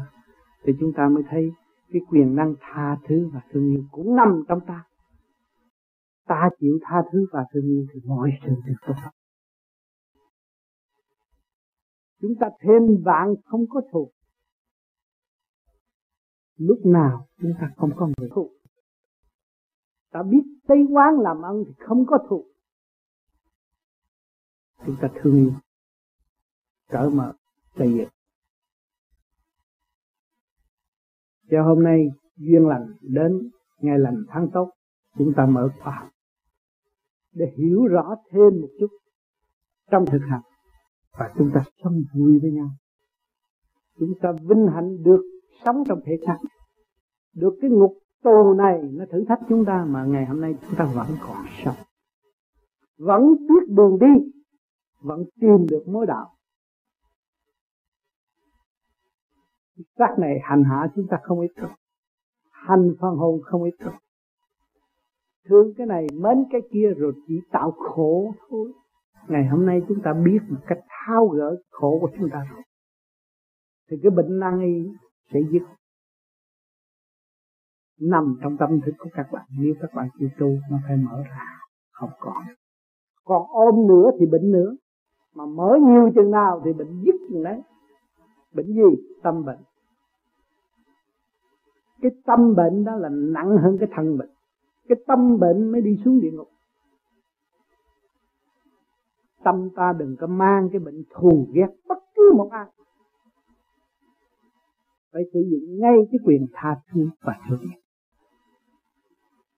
Thì 0.65 0.73
chúng 0.81 0.93
ta 0.93 1.09
mới 1.09 1.23
thấy 1.31 1.53
cái 1.93 2.03
quyền 2.11 2.35
năng 2.37 2.55
tha 2.61 2.97
thứ 3.09 3.31
và 3.33 3.41
thương 3.51 3.71
yêu 3.71 3.85
cũng 3.93 4.17
nằm 4.17 4.45
trong 4.49 4.61
ta. 4.67 4.85
Ta 6.27 6.51
chịu 6.61 6.79
tha 6.83 7.03
thứ 7.13 7.27
và 7.33 7.45
thương 7.53 7.65
yêu 7.65 7.87
thì 7.95 8.01
mọi 8.05 8.31
sự 8.43 8.53
đều 8.67 8.77
tốt 8.87 8.95
chúng 12.25 12.35
ta 12.41 12.49
thêm 12.61 13.03
bạn 13.05 13.35
không 13.45 13.65
có 13.69 13.81
thù. 13.93 14.11
Lúc 16.57 16.79
nào 16.85 17.27
chúng 17.41 17.53
ta 17.61 17.71
không 17.77 17.91
có 17.97 18.09
người 18.17 18.29
thù. 18.35 18.51
Ta 20.13 20.23
biết 20.23 20.43
tây 20.67 20.79
quán 20.91 21.21
làm 21.21 21.43
ăn 21.43 21.65
thì 21.67 21.73
không 21.79 22.07
có 22.07 22.19
thù 22.29 22.45
chúng 24.87 24.97
ta 25.01 25.09
thương 25.15 25.37
yêu. 25.37 25.53
Cỡ 26.89 27.11
mở 27.15 27.33
xây 27.77 27.95
dựng 27.95 28.09
cho 31.51 31.63
hôm 31.63 31.83
nay 31.83 32.09
duyên 32.37 32.67
lành 32.67 32.87
đến, 33.01 33.51
ngày 33.79 33.99
lành 33.99 34.25
tháng 34.29 34.49
tốt 34.53 34.71
chúng 35.19 35.33
ta 35.37 35.47
mở 35.47 35.69
khoa 35.81 36.11
để 37.33 37.53
hiểu 37.57 37.87
rõ 37.87 38.15
thêm 38.31 38.61
một 38.61 38.69
chút 38.81 38.91
trong 39.91 40.07
thực 40.07 40.21
hành. 40.31 40.43
Và 41.19 41.33
chúng 41.39 41.51
ta 41.55 41.65
sống 41.83 42.03
vui 42.15 42.39
với 42.43 42.51
nhau. 42.51 42.69
Chúng 43.99 44.13
ta 44.23 44.33
vinh 44.33 44.67
hạnh 44.75 45.03
được 45.03 45.23
sống 45.65 45.85
trong 45.89 46.01
thể 46.05 46.13
xác. 46.27 46.39
Được 47.35 47.55
cái 47.61 47.71
ngục 47.71 47.99
tù 48.23 48.55
này 48.59 48.81
nó 48.83 49.05
thử 49.13 49.25
thách 49.29 49.41
chúng 49.49 49.65
ta 49.65 49.85
mà 49.85 50.05
ngày 50.05 50.27
hôm 50.27 50.41
nay 50.41 50.55
chúng 50.61 50.75
ta 50.79 50.85
vẫn 50.85 51.07
còn 51.21 51.47
sống. 51.65 51.77
Vẫn 52.99 53.23
biết 53.49 53.69
đường 53.69 53.99
đi 54.01 54.31
vẫn 55.05 55.25
tìm 55.41 55.67
được 55.71 55.85
mối 55.87 56.07
đạo 56.07 56.31
xác 59.99 60.15
này 60.19 60.39
hành 60.43 60.65
hạ 60.65 60.87
chúng 60.95 61.07
ta 61.11 61.17
không 61.23 61.41
ít 61.41 61.53
đâu 61.57 61.71
hành 62.51 62.95
phân 63.01 63.17
hồn 63.17 63.41
không 63.45 63.63
ít 63.63 63.75
đâu 63.79 63.95
thương 65.49 65.75
cái 65.77 65.87
này, 65.87 66.07
mến 66.13 66.45
cái 66.51 66.61
kia 66.73 66.89
rồi 66.97 67.13
chỉ 67.27 67.41
tạo 67.51 67.71
khổ 67.71 68.35
thôi. 68.49 68.73
Ngày 69.29 69.47
hôm 69.47 69.67
nay 69.67 69.81
chúng 69.89 69.99
ta 70.05 70.13
biết 70.25 70.39
một 70.49 70.61
cách 70.67 70.79
thao 70.89 71.27
gỡ 71.27 71.57
khổ 71.71 71.99
của 72.01 72.11
chúng 72.19 72.29
ta 72.33 72.45
rồi. 72.51 72.63
Thì 73.91 73.97
cái 74.03 74.11
bệnh 74.11 74.39
nan 74.41 74.61
y 74.61 74.91
sẽ 75.33 75.41
dứt. 75.53 75.63
Nằm 78.01 78.39
trong 78.43 78.57
tâm 78.57 78.81
thức 78.87 78.93
của 78.99 79.11
các 79.13 79.27
bạn. 79.33 79.47
Nếu 79.59 79.75
các 79.81 79.91
bạn 79.95 80.09
chịu 80.19 80.29
tu, 80.39 80.49
nó 80.71 80.79
phải 80.87 80.97
mở 80.97 81.23
ra. 81.23 81.47
Không 81.93 82.11
còn. 82.21 82.45
Còn 83.25 83.43
ôm 83.49 83.87
nữa 83.89 84.11
thì 84.21 84.27
bệnh 84.27 84.51
nữa 84.51 84.75
mà 85.35 85.47
mở 85.47 85.79
nhiều 85.83 86.11
chừng 86.15 86.31
nào 86.31 86.63
thì 86.65 86.73
bệnh 86.73 87.03
dứt 87.05 87.15
chừng 87.29 87.43
đấy. 87.43 87.63
Bệnh 88.53 88.67
gì? 88.67 89.17
Tâm 89.23 89.45
bệnh. 89.45 89.59
Cái 92.01 92.11
tâm 92.27 92.55
bệnh 92.55 92.85
đó 92.85 92.97
là 92.97 93.09
nặng 93.09 93.57
hơn 93.63 93.77
cái 93.81 93.89
thân 93.93 94.19
bệnh. 94.19 94.31
Cái 94.89 94.99
tâm 95.07 95.39
bệnh 95.39 95.73
mới 95.73 95.81
đi 95.81 95.99
xuống 96.05 96.21
địa 96.21 96.31
ngục. 96.31 96.49
Tâm 99.45 99.69
ta 99.77 99.93
đừng 99.99 100.17
có 100.21 100.27
mang 100.27 100.69
cái 100.73 100.79
bệnh 100.79 101.03
thù 101.11 101.49
ghét 101.53 101.69
bất 101.89 101.99
cứ 102.15 102.33
một 102.37 102.49
ai. 102.51 102.67
Phải 105.13 105.23
sử 105.33 105.41
dụng 105.51 105.81
ngay 105.81 105.97
cái 106.13 106.19
quyền 106.25 106.47
tha 106.53 106.77
thứ 106.93 107.09
và 107.23 107.35
thương 107.49 107.61
yêu 107.61 107.81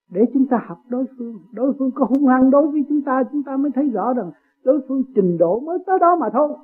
để 0.08 0.22
chúng 0.34 0.46
ta 0.46 0.64
học 0.66 0.78
đối 0.88 1.04
phương. 1.18 1.38
Đối 1.52 1.72
phương 1.78 1.90
có 1.94 2.04
hung 2.04 2.26
hăng 2.26 2.50
đối 2.50 2.66
với 2.66 2.84
chúng 2.88 3.02
ta 3.02 3.22
chúng 3.32 3.42
ta 3.42 3.56
mới 3.56 3.70
thấy 3.74 3.90
rõ 3.90 4.14
rằng 4.14 4.30
đối 4.66 4.80
phương 4.88 5.02
trình 5.14 5.38
độ 5.38 5.60
mới 5.60 5.78
tới 5.86 5.98
đó 5.98 6.16
mà 6.16 6.26
thôi. 6.32 6.56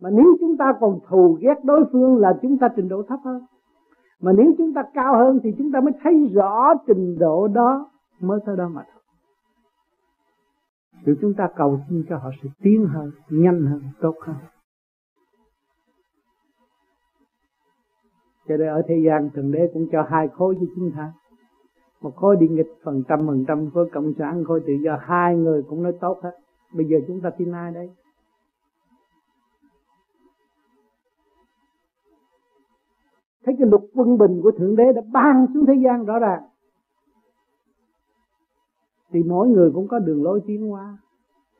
Mà 0.00 0.10
nếu 0.10 0.36
chúng 0.40 0.56
ta 0.56 0.72
còn 0.80 0.98
thù 1.08 1.38
ghét 1.40 1.64
đối 1.64 1.84
phương 1.92 2.16
là 2.16 2.38
chúng 2.42 2.58
ta 2.58 2.68
trình 2.76 2.88
độ 2.88 3.02
thấp 3.08 3.18
hơn. 3.24 3.42
Mà 4.20 4.32
nếu 4.32 4.52
chúng 4.58 4.74
ta 4.74 4.82
cao 4.94 5.16
hơn 5.16 5.40
thì 5.42 5.50
chúng 5.58 5.72
ta 5.72 5.80
mới 5.80 5.92
thấy 6.02 6.30
rõ 6.34 6.74
trình 6.86 7.18
độ 7.18 7.48
đó 7.48 7.90
mới 8.20 8.40
tới 8.46 8.56
đó 8.56 8.68
mà 8.68 8.84
thôi. 8.92 9.02
Thì 11.06 11.12
chúng 11.20 11.34
ta 11.34 11.48
cầu 11.56 11.80
xin 11.88 12.04
cho 12.08 12.18
họ 12.18 12.30
sự 12.42 12.48
tiến 12.62 12.86
hơn, 12.86 13.10
nhanh 13.28 13.66
hơn, 13.66 13.82
tốt 14.00 14.14
hơn. 14.20 14.36
Cho 18.48 18.56
nên 18.56 18.68
ở 18.68 18.82
thế 18.88 19.02
gian, 19.06 19.30
thượng 19.34 19.52
đế 19.52 19.70
cũng 19.74 19.86
cho 19.92 20.02
hai 20.08 20.28
khối 20.28 20.54
với 20.54 20.68
chúng 20.76 20.90
ta 20.96 21.12
một 22.02 22.16
khối 22.16 22.36
đi 22.36 22.48
nghịch 22.48 22.74
phần 22.84 23.02
trăm 23.08 23.26
phần 23.26 23.44
trăm 23.48 23.70
khối 23.74 23.90
cộng 23.92 24.12
sản 24.18 24.44
khối 24.44 24.60
tự 24.66 24.72
do, 24.72 24.98
hai 25.00 25.36
người 25.36 25.62
cũng 25.62 25.82
nói 25.82 25.92
tốt 26.00 26.18
hết. 26.22 26.38
Bây 26.74 26.86
giờ 26.86 26.98
chúng 27.06 27.20
ta 27.20 27.30
tin 27.30 27.52
ai 27.52 27.72
đây? 27.72 27.90
Thấy 33.44 33.54
cái 33.58 33.68
luật 33.68 33.82
quân 33.94 34.18
bình 34.18 34.40
của 34.42 34.50
thượng 34.50 34.76
đế 34.76 34.92
đã 34.92 35.02
ban 35.12 35.46
xuống 35.54 35.66
thế 35.66 35.74
gian 35.84 36.04
rõ 36.04 36.18
ràng. 36.18 36.42
Thì 39.10 39.22
mỗi 39.22 39.48
người 39.48 39.70
cũng 39.74 39.88
có 39.88 39.98
đường 39.98 40.22
lối 40.22 40.40
tiến 40.46 40.68
hóa. 40.68 40.98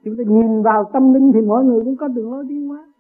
Chúng 0.05 0.17
ta 0.17 0.25
nhìn 0.27 0.63
vào 0.63 0.91
tâm 0.93 1.15
linh 1.15 1.33
thì 1.35 1.41
mỗi 1.41 1.65
người 1.65 1.85
cũng 1.85 1.97
có 1.97 2.09
đường 2.09 2.33
lối 2.33 2.45
tiến 2.49 2.69
hóa. 2.69 2.93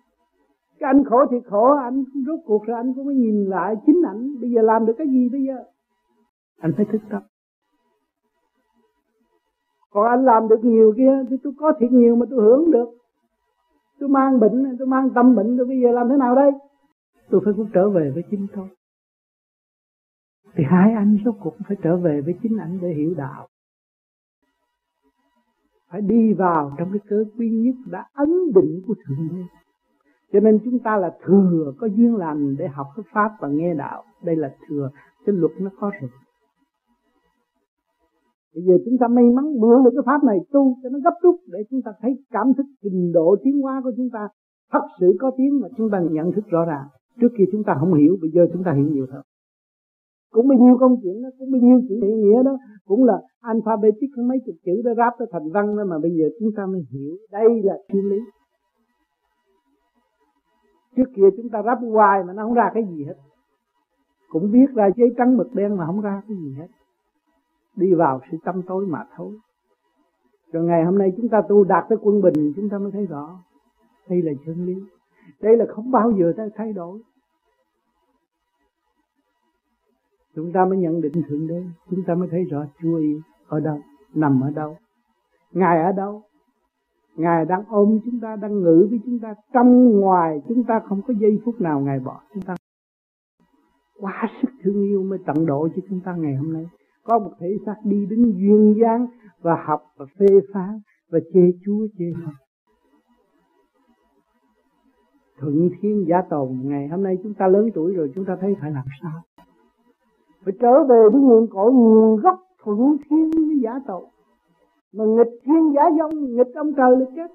Cái 0.78 0.88
anh 0.94 1.04
khổ 1.04 1.26
thì 1.30 1.36
khổ 1.46 1.76
anh 1.76 2.04
rốt 2.26 2.40
cuộc 2.46 2.66
rồi 2.66 2.76
anh 2.76 2.94
cũng 2.94 3.06
mới 3.06 3.14
nhìn 3.14 3.44
lại 3.44 3.76
chính 3.86 4.02
ảnh. 4.06 4.40
Bây 4.40 4.50
giờ 4.50 4.62
làm 4.62 4.86
được 4.86 4.94
cái 4.98 5.06
gì 5.08 5.28
bây 5.28 5.42
giờ? 5.42 5.64
Anh 6.58 6.72
phải 6.76 6.86
thức 6.92 7.02
tâm 7.10 7.22
còn 9.92 10.06
anh 10.06 10.24
làm 10.24 10.48
được 10.48 10.64
nhiều 10.64 10.94
kia 10.96 11.24
thì 11.30 11.36
tôi 11.42 11.52
có 11.58 11.72
thiệt 11.80 11.92
nhiều 11.92 12.16
mà 12.16 12.26
tôi 12.30 12.40
hưởng 12.42 12.70
được. 12.70 12.88
Tôi 14.00 14.08
mang 14.08 14.40
bệnh, 14.40 14.76
tôi 14.78 14.88
mang 14.88 15.10
tâm 15.14 15.34
bệnh, 15.34 15.56
tôi 15.58 15.66
bây 15.66 15.80
giờ 15.80 15.92
làm 15.92 16.08
thế 16.08 16.16
nào 16.16 16.34
đây? 16.34 16.52
Tôi 17.30 17.40
phải 17.44 17.54
cũng 17.56 17.68
trở 17.74 17.90
về 17.90 18.10
với 18.14 18.22
chính 18.30 18.46
tôi. 18.54 18.68
Thì 20.54 20.64
hai 20.66 20.92
anh 20.92 21.18
rốt 21.24 21.34
cuộc 21.40 21.54
phải 21.68 21.76
trở 21.82 21.96
về 21.96 22.20
với 22.20 22.34
chính 22.42 22.56
anh 22.56 22.78
để 22.82 22.88
hiểu 22.88 23.14
đạo. 23.16 23.48
Phải 25.90 26.00
đi 26.00 26.32
vào 26.32 26.72
trong 26.78 26.88
cái 26.92 27.00
cơ 27.08 27.24
quy 27.38 27.50
nhất 27.50 27.74
đã 27.90 28.06
ấn 28.12 28.28
định 28.54 28.82
của 28.86 28.94
thượng 28.94 29.28
đế. 29.30 29.42
Cho 30.32 30.40
nên 30.40 30.58
chúng 30.64 30.78
ta 30.78 30.96
là 30.96 31.16
thừa 31.24 31.72
có 31.78 31.86
duyên 31.86 32.16
lành 32.16 32.56
để 32.56 32.68
học 32.68 32.86
cái 32.96 33.04
pháp 33.12 33.30
và 33.40 33.48
nghe 33.48 33.74
đạo. 33.74 34.04
Đây 34.22 34.36
là 34.36 34.54
thừa, 34.68 34.90
cái 35.26 35.34
luật 35.34 35.52
nó 35.58 35.70
có 35.80 35.90
rồi 36.00 36.10
bây 38.54 38.64
giờ 38.64 38.74
chúng 38.84 38.98
ta 39.00 39.08
may 39.08 39.24
mắn 39.24 39.44
mượn 39.60 39.84
được 39.84 39.90
cái 39.94 40.02
pháp 40.06 40.24
này 40.24 40.38
tu 40.52 40.76
cho 40.82 40.88
nó 40.88 40.98
gấp 41.04 41.14
rút 41.22 41.36
để 41.46 41.58
chúng 41.70 41.82
ta 41.82 41.90
thấy 42.00 42.12
cảm 42.30 42.46
thức 42.56 42.66
trình 42.82 43.12
độ 43.12 43.36
tiến 43.44 43.60
hóa 43.60 43.80
của 43.84 43.92
chúng 43.96 44.08
ta 44.12 44.28
thật 44.72 44.86
sự 45.00 45.16
có 45.20 45.30
tiếng 45.36 45.60
mà 45.60 45.68
chúng 45.76 45.90
ta 45.90 46.00
nhận 46.10 46.32
thức 46.32 46.44
rõ 46.48 46.64
ràng. 46.64 46.86
Trước 47.20 47.28
kia 47.38 47.44
chúng 47.52 47.64
ta 47.64 47.76
không 47.80 47.94
hiểu, 47.94 48.16
bây 48.20 48.30
giờ 48.30 48.46
chúng 48.52 48.64
ta 48.64 48.72
hiểu 48.72 48.86
nhiều 48.86 49.06
hơn. 49.12 49.22
Cũng 50.30 50.48
bao 50.48 50.58
nhiêu 50.58 50.76
công 50.80 50.96
chuyện 51.02 51.22
đó, 51.22 51.28
cũng 51.38 51.52
bao 51.52 51.60
nhiêu 51.60 51.80
chữ 51.88 51.94
nghĩa 52.00 52.42
đó, 52.42 52.56
cũng 52.86 53.04
là 53.04 53.20
alphabetic 53.40 54.10
mấy 54.28 54.38
chục 54.46 54.54
chữ 54.64 54.82
đó 54.84 54.92
ráp 54.96 55.12
nó 55.20 55.26
thành 55.32 55.50
văn 55.50 55.76
đó 55.76 55.84
mà 55.84 55.98
bây 55.98 56.10
giờ 56.10 56.24
chúng 56.40 56.50
ta 56.56 56.66
mới 56.66 56.82
hiểu 56.90 57.16
đây 57.32 57.62
là 57.62 57.74
thiên 57.88 58.08
lý. 58.08 58.18
Trước 60.96 61.10
kia 61.16 61.28
chúng 61.36 61.48
ta 61.48 61.62
ráp 61.62 61.78
hoài 61.92 62.24
mà 62.26 62.32
nó 62.32 62.42
không 62.42 62.54
ra 62.54 62.70
cái 62.74 62.84
gì 62.90 63.04
hết. 63.04 63.14
Cũng 64.28 64.50
viết 64.50 64.66
ra 64.74 64.90
giấy 64.96 65.08
trắng 65.16 65.36
mực 65.36 65.54
đen 65.54 65.76
mà 65.76 65.86
không 65.86 66.00
ra 66.00 66.22
cái 66.28 66.36
gì 66.36 66.54
hết 66.58 66.66
đi 67.76 67.94
vào 67.94 68.20
sự 68.30 68.36
tâm 68.44 68.62
tối 68.62 68.86
mà 68.86 69.04
thôi. 69.16 69.38
Rồi 70.52 70.64
ngày 70.64 70.84
hôm 70.84 70.98
nay 70.98 71.12
chúng 71.16 71.28
ta 71.28 71.42
tu 71.48 71.64
đạt 71.64 71.84
tới 71.88 71.98
quân 72.02 72.22
bình, 72.22 72.52
chúng 72.56 72.68
ta 72.68 72.78
mới 72.78 72.92
thấy 72.92 73.06
rõ. 73.06 73.38
Đây 74.08 74.22
là 74.22 74.32
chân 74.46 74.66
lý. 74.66 74.74
Đây 75.40 75.56
là 75.56 75.64
không 75.68 75.90
bao 75.90 76.10
giờ 76.10 76.32
ta 76.36 76.46
thay 76.54 76.72
đổi. 76.72 77.00
Chúng 80.34 80.52
ta 80.52 80.64
mới 80.64 80.78
nhận 80.78 81.00
định 81.00 81.22
thượng 81.28 81.46
đế. 81.46 81.62
Chúng 81.90 82.02
ta 82.06 82.14
mới 82.14 82.28
thấy 82.30 82.44
rõ 82.44 82.64
chúa 82.82 82.96
yêu 82.96 83.20
ở 83.48 83.60
đâu, 83.60 83.80
nằm 84.14 84.40
ở 84.40 84.50
đâu. 84.50 84.76
Ngài 85.52 85.82
ở 85.82 85.92
đâu? 85.92 86.22
Ngài 87.16 87.44
đang 87.44 87.64
ôm 87.68 87.98
chúng 88.04 88.20
ta, 88.20 88.36
đang 88.36 88.60
ngự 88.60 88.86
với 88.90 89.00
chúng 89.04 89.18
ta. 89.18 89.34
Trong 89.52 90.00
ngoài 90.00 90.42
chúng 90.48 90.64
ta 90.64 90.80
không 90.88 91.02
có 91.02 91.14
giây 91.20 91.40
phút 91.44 91.60
nào 91.60 91.80
ngài 91.80 92.00
bỏ 92.00 92.20
chúng 92.34 92.42
ta. 92.42 92.54
Quá 94.00 94.30
sức 94.42 94.48
thương 94.62 94.82
yêu 94.82 95.02
mới 95.02 95.18
tận 95.26 95.46
độ 95.46 95.68
cho 95.76 95.82
chúng 95.88 96.00
ta 96.00 96.14
ngày 96.16 96.34
hôm 96.34 96.52
nay 96.52 96.66
có 97.04 97.18
một 97.18 97.32
thể 97.40 97.56
xác 97.66 97.76
đi 97.84 98.06
đứng 98.06 98.32
duyên 98.38 98.74
dáng 98.80 99.06
và 99.40 99.64
học 99.66 99.82
và 99.96 100.06
phê 100.18 100.26
phán 100.54 100.80
và 101.10 101.18
chê 101.34 101.52
chúa, 101.64 101.86
chê 101.98 102.12
Phật 102.24 102.32
thuận 105.42 105.70
thiên 105.80 106.04
giả 106.08 106.22
tồn 106.30 106.48
ngày 106.64 106.88
hôm 106.88 107.02
nay 107.02 107.18
chúng 107.22 107.34
ta 107.34 107.48
lớn 107.48 107.70
tuổi 107.74 107.94
rồi, 107.94 108.12
chúng 108.14 108.24
ta 108.24 108.36
thấy 108.40 108.56
phải 108.60 108.70
làm 108.70 108.84
sao? 109.02 109.20
Phải 110.44 110.54
trở 110.60 110.84
về 110.84 111.08
với 111.12 111.20
nguồn 111.20 111.46
cội, 111.46 111.72
nguồn 111.72 112.16
gốc 112.16 112.38
thuận 112.64 112.96
thiên 113.10 113.30
với 113.30 113.60
giả 113.62 113.80
tồn 113.86 114.04
mà 114.92 115.04
nghịch 115.04 115.40
thiên 115.44 115.72
giả 115.74 115.82
dông 115.98 116.36
nghịch 116.36 116.54
ông 116.54 116.72
trời 116.74 116.96
là 116.96 117.06
chết. 117.16 117.30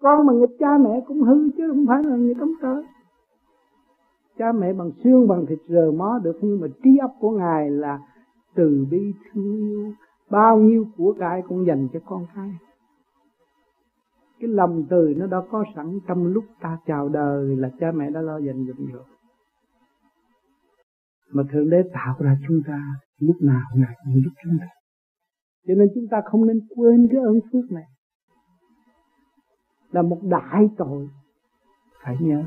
Con 0.00 0.26
mà 0.26 0.32
nghịch 0.32 0.56
cha 0.58 0.78
mẹ 0.78 1.00
cũng 1.06 1.22
hư 1.22 1.50
chứ 1.56 1.68
không 1.68 1.84
phải 1.88 2.02
là 2.02 2.16
nghịch 2.16 2.38
ông 2.38 2.52
trời. 2.62 2.82
Cha 4.38 4.52
mẹ 4.52 4.72
bằng 4.72 4.90
xương, 5.04 5.28
bằng 5.28 5.46
thịt 5.46 5.58
rờ 5.68 5.92
mó 5.92 6.18
được, 6.22 6.38
nhưng 6.40 6.60
mà 6.60 6.66
trí 6.82 6.98
óc 6.98 7.10
của 7.20 7.30
ngài 7.30 7.70
là 7.70 7.98
từ 8.54 8.86
bi 8.90 9.12
thương 9.32 9.56
yêu, 9.56 9.92
bao 10.30 10.58
nhiêu 10.58 10.86
của 10.96 11.14
cải 11.18 11.42
cũng 11.48 11.66
dành 11.66 11.88
cho 11.92 12.00
con 12.06 12.26
cái. 12.34 12.50
Cái 14.40 14.48
lòng 14.48 14.84
từ 14.90 15.14
nó 15.16 15.26
đã 15.26 15.38
có 15.50 15.64
sẵn 15.74 15.98
trong 16.08 16.26
lúc 16.26 16.44
ta 16.60 16.78
chào 16.86 17.08
đời 17.08 17.56
là 17.56 17.70
cha 17.80 17.92
mẹ 17.94 18.10
đã 18.10 18.20
lo 18.20 18.38
dành 18.38 18.66
dụm 18.66 18.86
rồi. 18.92 19.04
Mà 21.30 21.42
thượng 21.52 21.70
đế 21.70 21.82
tạo 21.92 22.16
ra 22.18 22.36
chúng 22.48 22.60
ta 22.66 22.82
lúc 23.18 23.36
nào 23.40 23.62
ngài 23.74 23.96
cũng 24.04 24.14
giúp 24.14 24.30
chúng 24.44 24.58
ta. 24.60 24.66
Cho 25.66 25.74
nên 25.74 25.88
chúng 25.94 26.04
ta 26.10 26.20
không 26.24 26.46
nên 26.46 26.60
quên 26.76 27.08
cái 27.10 27.20
ơn 27.20 27.40
phước 27.52 27.72
này. 27.72 27.84
Là 29.90 30.02
một 30.02 30.20
đại 30.22 30.68
tội, 30.78 31.08
phải 32.04 32.16
nhớ. 32.20 32.44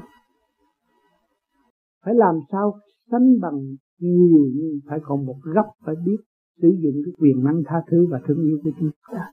Phải 2.06 2.14
làm 2.16 2.36
sao 2.52 2.74
sánh 3.12 3.40
bằng 3.42 3.60
nhiều 4.04 4.50
nhưng 4.54 4.80
phải 4.88 5.00
còn 5.04 5.26
một 5.26 5.38
góc 5.44 5.66
phải 5.86 5.96
biết 6.06 6.18
sử 6.62 6.68
dụng 6.84 6.96
cái 7.06 7.14
quyền 7.18 7.44
năng 7.44 7.62
tha 7.66 7.76
thứ 7.88 8.08
và 8.12 8.22
thương 8.28 8.44
yêu 8.44 8.60
của 8.64 8.72
chúng 8.80 8.90
ta 9.12 9.32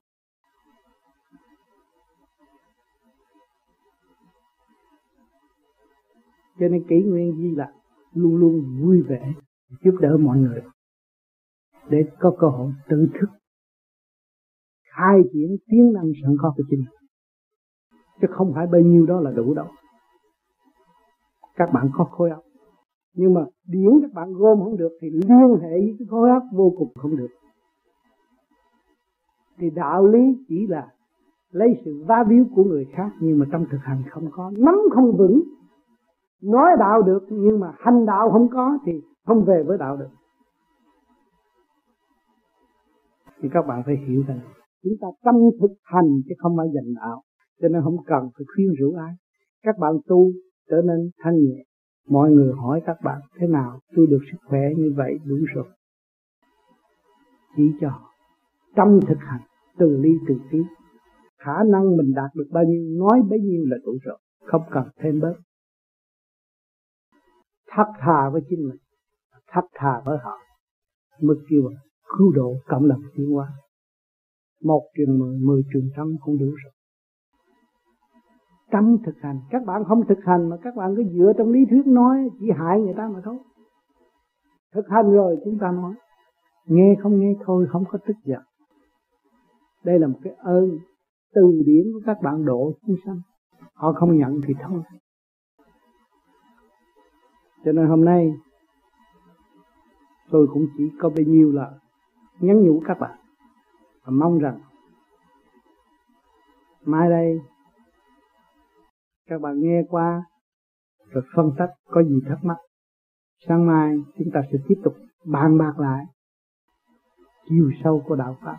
cho 6.60 6.68
nên 6.68 6.82
kỷ 6.88 7.02
nguyên 7.02 7.36
di 7.36 7.56
là 7.56 7.72
luôn 8.12 8.36
luôn 8.36 8.80
vui 8.80 9.02
vẻ 9.02 9.34
giúp 9.84 9.94
đỡ 10.00 10.16
mọi 10.20 10.38
người 10.38 10.62
để 11.90 11.98
có 12.18 12.36
cơ 12.38 12.46
hội 12.46 12.72
tự 12.88 13.08
thức, 13.20 13.30
khai 14.84 15.18
triển 15.32 15.56
tiếng 15.66 15.92
năng 15.92 16.12
sẵn 16.22 16.36
có 16.42 16.54
của 16.56 16.62
chính 16.70 16.84
chứ 18.20 18.26
không 18.30 18.52
phải 18.54 18.66
bao 18.66 18.80
nhiêu 18.80 19.06
đó 19.06 19.20
là 19.20 19.30
đủ 19.30 19.54
đâu. 19.54 19.66
Các 21.54 21.70
bạn 21.72 21.90
có 21.94 22.04
khối 22.04 22.30
óc 22.30 22.42
nhưng 23.14 23.34
mà 23.34 23.40
điển 23.66 24.00
các 24.02 24.12
bạn 24.12 24.32
gom 24.32 24.58
không 24.58 24.76
được 24.76 24.92
thì 25.00 25.10
liên 25.10 25.56
hệ 25.62 25.70
với 25.70 25.96
cái 25.98 26.06
khối 26.10 26.30
óc 26.30 26.42
vô 26.52 26.72
cùng 26.78 26.92
không 26.94 27.16
được. 27.16 27.30
Thì 29.58 29.70
đạo 29.70 30.06
lý 30.06 30.44
chỉ 30.48 30.66
là 30.66 30.88
lấy 31.50 31.68
sự 31.84 32.04
va 32.06 32.24
víu 32.28 32.44
của 32.54 32.64
người 32.64 32.86
khác 32.92 33.10
nhưng 33.20 33.38
mà 33.38 33.46
trong 33.52 33.64
thực 33.70 33.78
hành 33.82 34.02
không 34.10 34.28
có, 34.30 34.52
nắm 34.58 34.74
không 34.94 35.16
vững, 35.16 35.42
nói 36.42 36.70
đạo 36.78 37.02
được 37.02 37.26
nhưng 37.30 37.60
mà 37.60 37.72
hành 37.78 38.06
đạo 38.06 38.30
không 38.30 38.48
có 38.48 38.78
thì 38.86 38.92
không 39.26 39.44
về 39.44 39.62
với 39.66 39.78
đạo 39.78 39.96
được. 39.96 40.10
Thì 43.42 43.48
các 43.52 43.66
bạn 43.66 43.82
phải 43.86 43.96
hiểu 44.08 44.22
rằng 44.28 44.40
chúng 44.82 44.92
ta 45.00 45.08
tâm 45.24 45.34
thực 45.60 45.74
hành 45.82 46.20
chứ 46.28 46.34
không 46.38 46.56
phải 46.56 46.66
dành 46.74 46.94
đạo, 46.94 47.22
cho 47.60 47.68
nên 47.68 47.82
không 47.82 47.96
cần 48.06 48.30
phải 48.38 48.44
khuyên 48.54 48.74
rủ 48.78 48.94
ai. 48.98 49.14
Các 49.62 49.78
bạn 49.78 49.92
tu 50.06 50.30
trở 50.70 50.82
nên 50.86 51.10
thanh 51.18 51.36
nhẹ 51.36 51.64
mọi 52.08 52.30
người 52.30 52.52
hỏi 52.52 52.82
các 52.86 52.96
bạn, 53.04 53.20
thế 53.38 53.46
nào? 53.46 53.80
Tôi 53.96 54.06
được 54.10 54.20
sức 54.32 54.38
khỏe 54.46 54.60
như 54.76 54.92
vậy 54.96 55.18
đủ 55.24 55.36
rồi. 55.54 55.68
Chỉ 57.56 57.62
cho 57.80 58.00
trong 58.76 59.00
thực 59.08 59.18
hành, 59.18 59.40
từ 59.78 59.96
ly, 59.96 60.10
từ 60.28 60.34
tí, 60.50 60.58
khả 61.38 61.64
năng 61.72 61.96
mình 61.96 62.14
đạt 62.14 62.30
được 62.34 62.46
bao 62.50 62.64
nhiêu, 62.64 62.98
nói 62.98 63.22
bấy 63.30 63.40
nhiêu 63.40 63.64
là 63.66 63.76
đủ 63.84 63.92
rồi. 64.02 64.18
Không 64.44 64.62
cần 64.70 64.84
thêm 64.96 65.20
bớt. 65.20 65.34
Thật 67.68 67.86
thà 68.00 68.30
với 68.32 68.42
chính 68.48 68.68
mình 68.68 68.76
thật 69.52 69.66
thà 69.74 70.00
với 70.04 70.18
họ. 70.24 70.38
Mới 71.20 71.36
kêu 71.50 71.62
cứu 72.18 72.32
độ 72.32 72.54
cộng 72.66 72.88
đồng 72.88 73.02
tiến 73.14 73.30
hóa. 73.30 73.52
Một 74.62 74.82
trường 74.96 75.18
mười 75.18 75.38
mười 75.38 75.62
trường 75.72 75.90
trăm 75.96 76.16
không 76.20 76.38
đủ 76.38 76.46
rồi 76.46 76.72
tâm 78.70 78.96
thực 79.04 79.14
hành. 79.20 79.40
Các 79.50 79.64
bạn 79.66 79.84
không 79.84 80.06
thực 80.08 80.18
hành 80.24 80.48
mà 80.48 80.56
các 80.62 80.76
bạn 80.76 80.94
cứ 80.96 81.04
dựa 81.12 81.32
trong 81.38 81.52
lý 81.52 81.60
thuyết 81.70 81.86
nói, 81.86 82.28
chỉ 82.40 82.46
hại 82.56 82.80
người 82.80 82.94
ta 82.96 83.08
mà 83.08 83.20
thôi. 83.24 83.38
Thực 84.74 84.88
hành 84.88 85.12
rồi 85.12 85.36
chúng 85.44 85.58
ta 85.58 85.72
nói. 85.72 85.94
Nghe 86.66 86.94
không 87.02 87.20
nghe 87.20 87.34
thôi, 87.44 87.66
không 87.70 87.84
có 87.90 87.98
tức 88.06 88.16
giận. 88.24 88.42
Đây 89.84 89.98
là 89.98 90.06
một 90.06 90.18
cái 90.22 90.32
ơn 90.38 90.78
từ 91.34 91.62
điển 91.66 91.84
của 91.94 92.00
các 92.06 92.22
bạn 92.22 92.44
độ 92.44 92.72
chúng 92.86 92.96
sanh. 93.06 93.20
Họ 93.74 93.92
không 93.92 94.18
nhận 94.18 94.40
thì 94.46 94.54
thôi. 94.62 94.82
Cho 97.64 97.72
nên 97.72 97.86
hôm 97.86 98.04
nay, 98.04 98.34
tôi 100.30 100.46
cũng 100.52 100.66
chỉ 100.76 100.84
có 101.00 101.10
bấy 101.16 101.24
nhiêu 101.24 101.52
là 101.52 101.70
nhắn 102.40 102.62
nhủ 102.62 102.82
các 102.86 103.00
bạn 103.00 103.18
và 104.04 104.12
mong 104.12 104.38
rằng 104.38 104.60
mai 106.84 107.10
đây 107.10 107.40
các 109.30 109.40
bạn 109.40 109.60
nghe 109.60 109.82
qua 109.88 110.24
rồi 111.10 111.24
phân 111.36 111.50
tích 111.58 111.70
có 111.84 112.02
gì 112.02 112.20
thắc 112.28 112.44
mắc. 112.44 112.56
Sáng 113.48 113.66
mai 113.66 113.96
chúng 114.18 114.28
ta 114.34 114.40
sẽ 114.52 114.58
tiếp 114.68 114.74
tục 114.84 114.94
bàn 115.24 115.58
bạc 115.58 115.78
lại 115.78 116.04
chiều 117.48 117.70
sâu 117.84 118.02
của 118.06 118.16
đạo 118.16 118.36
pháp. 118.44 118.58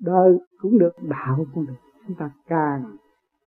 Đời 0.00 0.38
cũng 0.58 0.78
được, 0.78 0.92
đạo 1.02 1.46
cũng 1.54 1.66
được. 1.66 1.74
Chúng 2.06 2.16
ta 2.16 2.30
càng 2.46 2.96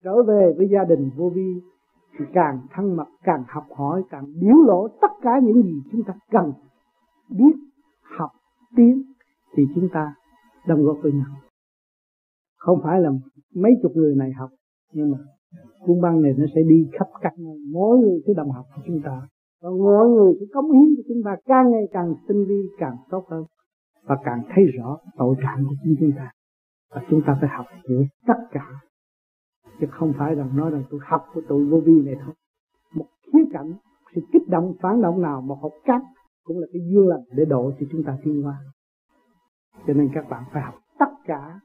trở 0.03 0.23
về 0.23 0.53
với 0.57 0.67
gia 0.71 0.83
đình 0.83 1.09
vô 1.15 1.31
vi 1.35 1.61
thì 2.17 2.25
càng 2.33 2.59
thân 2.73 2.95
mật, 2.95 3.07
càng 3.23 3.43
học 3.47 3.65
hỏi, 3.75 4.03
càng 4.09 4.25
biểu 4.41 4.57
lộ 4.65 4.87
tất 5.01 5.11
cả 5.21 5.39
những 5.43 5.63
gì 5.63 5.81
chúng 5.91 6.03
ta 6.03 6.13
cần 6.31 6.53
biết, 7.29 7.53
học, 8.17 8.31
tiến 8.75 9.03
thì 9.55 9.63
chúng 9.75 9.89
ta 9.93 10.13
đồng 10.67 10.83
góp 10.83 10.97
với 11.01 11.11
nhau. 11.11 11.35
Không 12.57 12.79
phải 12.83 13.01
là 13.01 13.09
mấy 13.55 13.71
chục 13.83 13.91
người 13.95 14.15
này 14.15 14.31
học, 14.31 14.49
nhưng 14.93 15.11
mà 15.11 15.17
cuốn 15.85 16.01
băng 16.01 16.21
này 16.21 16.33
nó 16.37 16.45
sẽ 16.55 16.61
đi 16.69 16.89
khắp 16.99 17.07
các 17.21 17.33
nơi. 17.37 17.57
Mỗi 17.71 17.97
người 17.97 18.19
sẽ 18.27 18.33
đồng 18.33 18.51
học 18.51 18.65
của 18.75 18.81
chúng 18.87 19.01
ta. 19.01 19.21
Và 19.61 19.69
mỗi 19.69 20.09
người 20.09 20.33
sẽ 20.39 20.45
cống 20.53 20.71
hiến 20.71 20.95
cho 20.97 21.03
chúng 21.07 21.23
ta. 21.25 21.35
Càng 21.45 21.71
ngày 21.71 21.87
càng 21.91 22.13
tinh 22.27 22.45
vi, 22.45 22.61
càng 22.79 22.97
tốt 23.09 23.25
hơn. 23.29 23.45
Và 24.03 24.17
càng 24.23 24.43
thấy 24.55 24.65
rõ 24.65 24.97
tội 25.17 25.35
trạng 25.43 25.63
của 25.69 25.75
chính 25.83 25.95
chúng 25.99 26.11
ta. 26.17 26.31
Và 26.93 27.01
chúng 27.09 27.21
ta 27.27 27.37
phải 27.41 27.49
học 27.49 27.65
hiểu 27.89 28.03
tất 28.27 28.39
cả. 28.51 28.65
Chứ 29.79 29.87
không 29.91 30.13
phải 30.17 30.35
rằng 30.35 30.57
nói 30.57 30.71
rằng 30.71 30.83
tôi 30.89 30.99
học 31.03 31.21
của 31.33 31.41
tôi 31.47 31.65
vô 31.65 31.79
vi 31.85 32.01
này 32.05 32.15
thôi. 32.25 32.33
Một 32.95 33.05
khía 33.33 33.45
cạnh 33.51 33.73
sự 34.15 34.21
kích 34.33 34.49
động, 34.49 34.73
phản 34.81 35.01
động 35.01 35.21
nào 35.21 35.41
một 35.41 35.57
học 35.61 35.71
cách 35.85 36.01
cũng 36.43 36.59
là 36.59 36.67
cái 36.73 36.81
duyên 36.91 37.07
lành 37.07 37.23
để 37.35 37.45
độ 37.45 37.71
cho 37.79 37.85
chúng 37.91 38.03
ta 38.03 38.17
tiến 38.23 38.41
hóa 38.41 38.57
cho 39.87 39.93
nên 39.93 40.09
các 40.13 40.29
bạn 40.29 40.43
phải 40.53 40.61
học 40.61 40.75
tất 40.99 41.09
cả. 41.25 41.59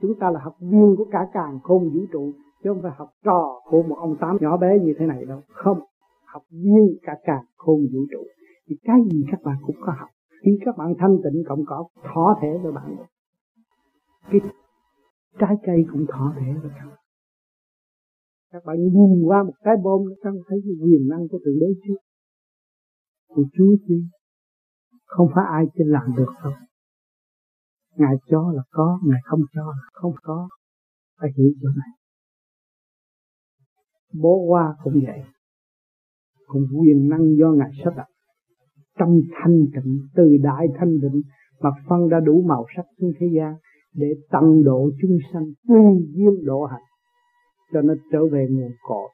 Chúng 0.00 0.14
ta 0.20 0.30
là 0.30 0.40
học 0.40 0.56
viên 0.60 0.96
của 0.96 1.06
cả 1.10 1.26
càng 1.32 1.58
khôn 1.62 1.90
vũ 1.94 2.00
trụ 2.12 2.32
chứ 2.66 2.72
không 2.72 2.82
phải 2.82 2.92
học 2.96 3.10
trò 3.24 3.60
của 3.64 3.82
một 3.82 3.96
ông 3.98 4.16
tám 4.20 4.36
nhỏ 4.40 4.56
bé 4.56 4.78
như 4.78 4.94
thế 4.98 5.06
này 5.06 5.24
đâu. 5.24 5.42
Không, 5.48 5.80
học 6.24 6.42
như 6.50 6.96
cả 7.02 7.12
càng 7.24 7.44
khôn 7.56 7.80
vũ 7.92 8.00
trụ. 8.10 8.18
Thì 8.68 8.76
cái 8.82 8.96
gì 9.12 9.24
các 9.30 9.42
bạn 9.42 9.56
cũng 9.66 9.76
có 9.80 9.92
học. 9.98 10.08
Khi 10.42 10.58
các 10.64 10.76
bạn 10.76 10.94
thanh 10.98 11.16
tịnh 11.24 11.42
cộng 11.48 11.64
có 11.66 11.88
thỏ 12.02 12.38
thể 12.42 12.48
với 12.62 12.72
bạn 12.72 12.96
cái 14.30 14.40
trái 15.38 15.56
cây 15.66 15.84
cũng 15.92 16.06
thọ 16.08 16.34
thể 16.36 16.52
rồi 16.62 16.72
các 16.78 16.86
bạn. 16.86 16.98
Các 18.52 18.64
bạn 18.64 18.76
nhìn 18.76 19.26
qua 19.26 19.42
một 19.42 19.54
cái 19.64 19.76
bom, 19.82 20.00
các 20.22 20.30
bạn 20.30 20.42
thấy 20.48 20.58
cái 20.64 20.72
quyền 20.82 21.08
năng 21.08 21.28
của 21.28 21.38
thượng 21.44 21.58
đế 21.60 21.66
chứ 21.86 21.94
của 23.28 23.44
chúa 23.52 23.76
chứ 23.88 24.02
không 25.04 25.28
phải 25.34 25.44
ai 25.52 25.64
trên 25.74 25.88
làm 25.88 26.14
được 26.16 26.32
đâu. 26.44 26.52
Ngài 27.96 28.14
cho 28.30 28.52
là 28.56 28.62
có, 28.70 29.00
ngài 29.04 29.20
không 29.24 29.40
cho 29.54 29.62
là 29.66 29.88
không 29.92 30.12
có. 30.22 30.48
Phải 31.20 31.30
hiểu 31.36 31.50
chỗ 31.62 31.68
này 31.68 32.05
bó 34.12 34.30
hoa 34.48 34.74
cũng 34.84 35.00
vậy. 35.06 35.20
Cũng 36.46 36.62
quyền 36.80 37.08
năng 37.08 37.36
do 37.38 37.52
ngài 37.52 37.70
sắp 37.84 37.96
đặt. 37.96 38.06
Trong 38.98 39.20
thanh 39.32 39.66
tịnh, 39.74 39.98
từ 40.14 40.36
đại 40.42 40.66
thanh 40.78 40.92
tịnh, 41.02 41.22
mà 41.60 41.70
phân 41.88 42.08
đã 42.08 42.20
đủ 42.20 42.42
màu 42.42 42.64
sắc 42.76 42.86
xuống 43.00 43.12
thế 43.18 43.26
gian 43.36 43.54
để 43.94 44.06
tăng 44.30 44.64
độ 44.64 44.90
chúng 45.02 45.18
sanh 45.32 45.46
tu 45.68 46.00
duyên 46.16 46.44
độ 46.44 46.64
hạnh, 46.64 46.82
cho 47.72 47.82
nó 47.82 47.94
trở 48.12 48.26
về 48.32 48.46
nguồn 48.50 48.72
cội. 48.88 49.08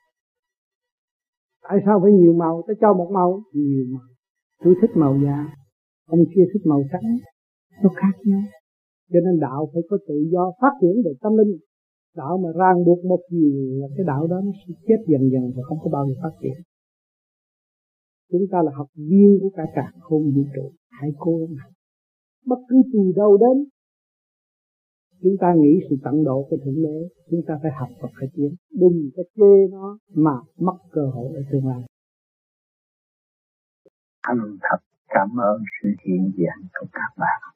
Tại 1.69 1.79
sao 1.87 2.01
phải 2.03 2.13
nhiều 2.13 2.33
màu? 2.33 2.63
Ta 2.69 2.75
cho 2.81 2.95
một 2.95 3.11
màu, 3.13 3.43
nhiều 3.53 3.87
màu. 3.91 4.09
Tôi 4.65 4.75
thích 4.81 4.91
màu 4.95 5.19
da, 5.25 5.55
ông 6.07 6.21
kia 6.35 6.43
thích 6.53 6.63
màu 6.65 6.83
trắng, 6.93 7.19
nó 7.83 7.91
khác 7.97 8.13
nhau. 8.25 8.41
Cho 9.13 9.21
nên 9.25 9.41
đạo 9.41 9.69
phải 9.73 9.83
có 9.91 9.99
tự 10.09 10.15
do 10.33 10.53
phát 10.61 10.73
triển 10.81 11.03
về 11.05 11.13
tâm 11.21 11.33
linh 11.37 11.59
đạo 12.17 12.39
mà 12.43 12.49
ràng 12.61 12.85
buộc 12.87 13.05
một 13.05 13.21
gì 13.31 13.51
là 13.81 13.87
cái 13.97 14.05
đạo 14.07 14.27
đó 14.27 14.41
nó 14.45 14.53
sẽ 14.67 14.75
chết 14.87 15.01
dần 15.07 15.23
dần 15.33 15.53
và 15.57 15.63
không 15.63 15.79
có 15.83 15.91
bao 15.91 16.07
giờ 16.09 16.15
phát 16.23 16.35
triển. 16.43 16.59
Chúng 18.33 18.47
ta 18.53 18.59
là 18.63 18.73
học 18.75 18.89
viên 18.95 19.39
của 19.41 19.51
cả 19.57 19.63
cả 19.75 19.93
không 20.01 20.23
vũ 20.35 20.45
trụ, 20.55 20.73
hãy 20.91 21.11
cố 21.19 21.37
gắng 21.39 21.73
bất 22.47 22.59
cứ 22.69 22.83
từ 22.93 23.13
đâu 23.17 23.37
đến, 23.37 23.65
chúng 25.23 25.37
ta 25.41 25.55
nghĩ 25.57 25.81
sự 25.91 25.97
tận 26.05 26.25
độ 26.25 26.47
của 26.51 26.57
thượng 26.65 26.83
đế, 26.83 27.09
chúng 27.31 27.41
ta 27.47 27.59
phải 27.63 27.71
học 27.81 27.89
và 28.01 28.09
phải 28.19 28.29
tiến. 28.35 28.55
Đừng 28.71 29.11
có 29.17 29.23
chê 29.37 29.69
nó 29.71 29.99
mà 30.15 30.37
mất 30.59 30.77
cơ 30.91 31.07
hội 31.15 31.33
ở 31.35 31.43
tương 31.53 31.67
lai. 31.67 31.83
Thành 34.27 34.57
thật 34.61 34.79
cảm 35.09 35.29
ơn 35.41 35.63
sự 35.83 35.89
hiện 36.05 36.33
diện 36.37 36.69
của 36.81 36.87
các 36.93 37.13
bạn. 37.19 37.52